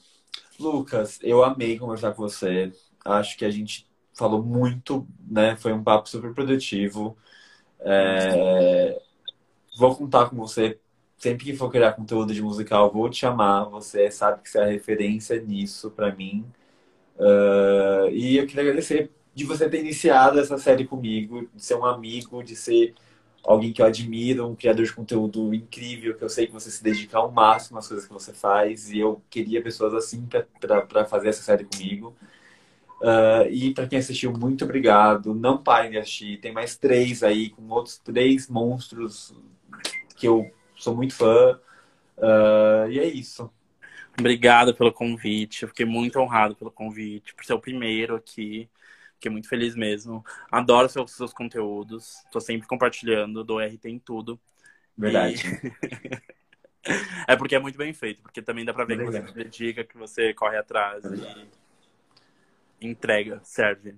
Lucas, 0.60 1.20
eu 1.22 1.44
amei 1.44 1.78
conversar 1.78 2.14
com 2.14 2.22
você. 2.22 2.72
Acho 3.04 3.38
que 3.38 3.46
a 3.46 3.50
gente 3.50 3.90
falou 4.14 4.44
muito, 4.44 5.08
né? 5.28 5.56
Foi 5.56 5.74
um 5.74 5.84
papo 5.84 6.08
super 6.08 6.34
produtivo. 6.34 7.18
É... 7.80 9.02
Vou 9.78 9.96
contar 9.96 10.30
com 10.30 10.36
você 10.36 10.80
sempre 11.18 11.46
que 11.46 11.56
for 11.56 11.72
criar 11.72 11.94
conteúdo 11.94 12.34
de 12.34 12.42
musical, 12.42 12.92
vou 12.92 13.10
te 13.10 13.18
chamar. 13.18 13.66
Você 13.66 14.10
sabe 14.12 14.42
que 14.42 14.50
você 14.50 14.60
é 14.60 14.64
a 14.64 14.68
referência 14.68 15.40
nisso 15.42 15.92
para 15.92 16.14
mim. 16.14 16.46
Uh, 17.22 18.10
e 18.10 18.38
eu 18.38 18.48
queria 18.48 18.64
agradecer 18.64 19.12
de 19.36 19.46
você 19.46 19.70
ter 19.70 19.80
iniciado 19.80 20.40
essa 20.40 20.58
série 20.58 20.86
comigo, 20.86 21.48
de 21.54 21.64
ser 21.64 21.76
um 21.76 21.86
amigo, 21.86 22.42
de 22.42 22.56
ser 22.56 22.96
alguém 23.44 23.72
que 23.72 23.80
eu 23.80 23.86
admiro, 23.86 24.48
um 24.48 24.56
criador 24.56 24.84
de 24.84 24.92
conteúdo 24.92 25.54
incrível, 25.54 26.16
que 26.16 26.24
eu 26.24 26.30
sei 26.30 26.48
que 26.48 26.54
você 26.54 26.72
se 26.72 26.84
dedica 26.84 27.20
ao 27.20 27.32
máximo 27.32 27.78
às 27.78 27.88
coisas 27.88 28.08
que 28.08 28.14
você 28.14 28.34
faz, 28.34 28.92
e 28.92 29.00
eu 29.00 29.22
queria 29.30 29.62
pessoas 29.62 29.94
assim 29.94 30.28
para 30.60 31.06
fazer 31.06 31.30
essa 31.30 31.44
série 31.44 31.64
comigo. 31.64 32.16
Uh, 33.02 33.50
e 33.50 33.72
para 33.74 33.88
quem 33.88 34.00
assistiu, 34.00 34.34
muito 34.34 34.64
obrigado. 34.66 35.34
Não 35.36 35.58
parem 35.58 35.92
de 35.92 35.98
assistir. 35.98 36.40
Tem 36.40 36.52
mais 36.52 36.76
três 36.76 37.24
aí, 37.24 37.50
com 37.50 37.68
outros 37.70 37.98
três 38.00 38.48
monstros 38.48 39.34
que 40.16 40.28
eu 40.28 40.52
sou 40.76 40.96
muito 40.96 41.14
fã. 41.14 41.60
Uh, 42.18 42.90
e 42.90 43.00
é 43.00 43.06
isso. 43.06 43.50
Obrigado 44.20 44.74
pelo 44.74 44.92
convite. 44.92 45.64
Eu 45.64 45.70
fiquei 45.70 45.86
muito 45.86 46.20
honrado 46.20 46.56
pelo 46.56 46.72
convite, 46.72 47.34
por 47.34 47.46
ser 47.46 47.54
o 47.54 47.60
primeiro 47.60 48.16
aqui. 48.16 48.70
Fiquei 49.16 49.32
muito 49.32 49.48
feliz 49.48 49.76
mesmo. 49.76 50.24
Adoro 50.52 50.90
seus, 50.90 51.12
seus 51.12 51.34
conteúdos. 51.34 52.24
Tô 52.32 52.40
sempre 52.40 52.68
compartilhando, 52.68 53.44
dou 53.44 53.60
RT 53.60 53.86
em 53.86 54.00
tudo. 54.00 54.40
Verdade. 54.98 55.44
E... 56.84 56.92
é 57.28 57.36
porque 57.36 57.56
é 57.56 57.60
muito 57.60 57.78
bem 57.78 57.94
feito, 57.94 58.22
porque 58.22 58.42
também 58.42 58.66
dá 58.66 58.74
pra 58.74 58.86
ver 58.86 58.94
Obrigado. 58.94 59.14
que 59.14 59.22
você 59.22 59.28
se 59.28 59.44
dedica, 59.44 59.84
que 59.84 59.98
você 59.98 60.34
corre 60.34 60.58
atrás 60.58 61.04
e 61.04 61.48
entrega, 62.82 63.40
serve. 63.44 63.96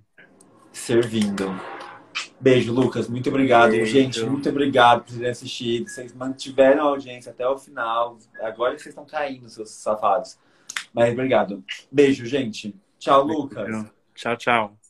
Servindo. 0.71 1.49
Beijo, 2.43 2.73
Lucas. 2.73 3.07
Muito 3.07 3.29
obrigado. 3.29 3.71
Beijo. 3.71 3.91
Gente, 3.91 4.21
muito 4.25 4.49
obrigado 4.49 5.05
por 5.05 5.13
terem 5.13 5.29
assistido. 5.29 5.89
Vocês 5.89 6.13
mantiveram 6.13 6.81
a 6.81 6.89
audiência 6.89 7.31
até 7.31 7.47
o 7.47 7.57
final. 7.57 8.17
Agora 8.41 8.71
vocês 8.71 8.87
estão 8.87 9.05
caindo, 9.05 9.47
seus 9.49 9.69
safados. 9.69 10.37
Mas 10.93 11.13
obrigado. 11.13 11.63
Beijo, 11.89 12.25
gente. 12.25 12.75
Tchau, 12.99 13.23
Lucas. 13.23 13.85
Tchau, 14.13 14.35
tchau. 14.35 14.82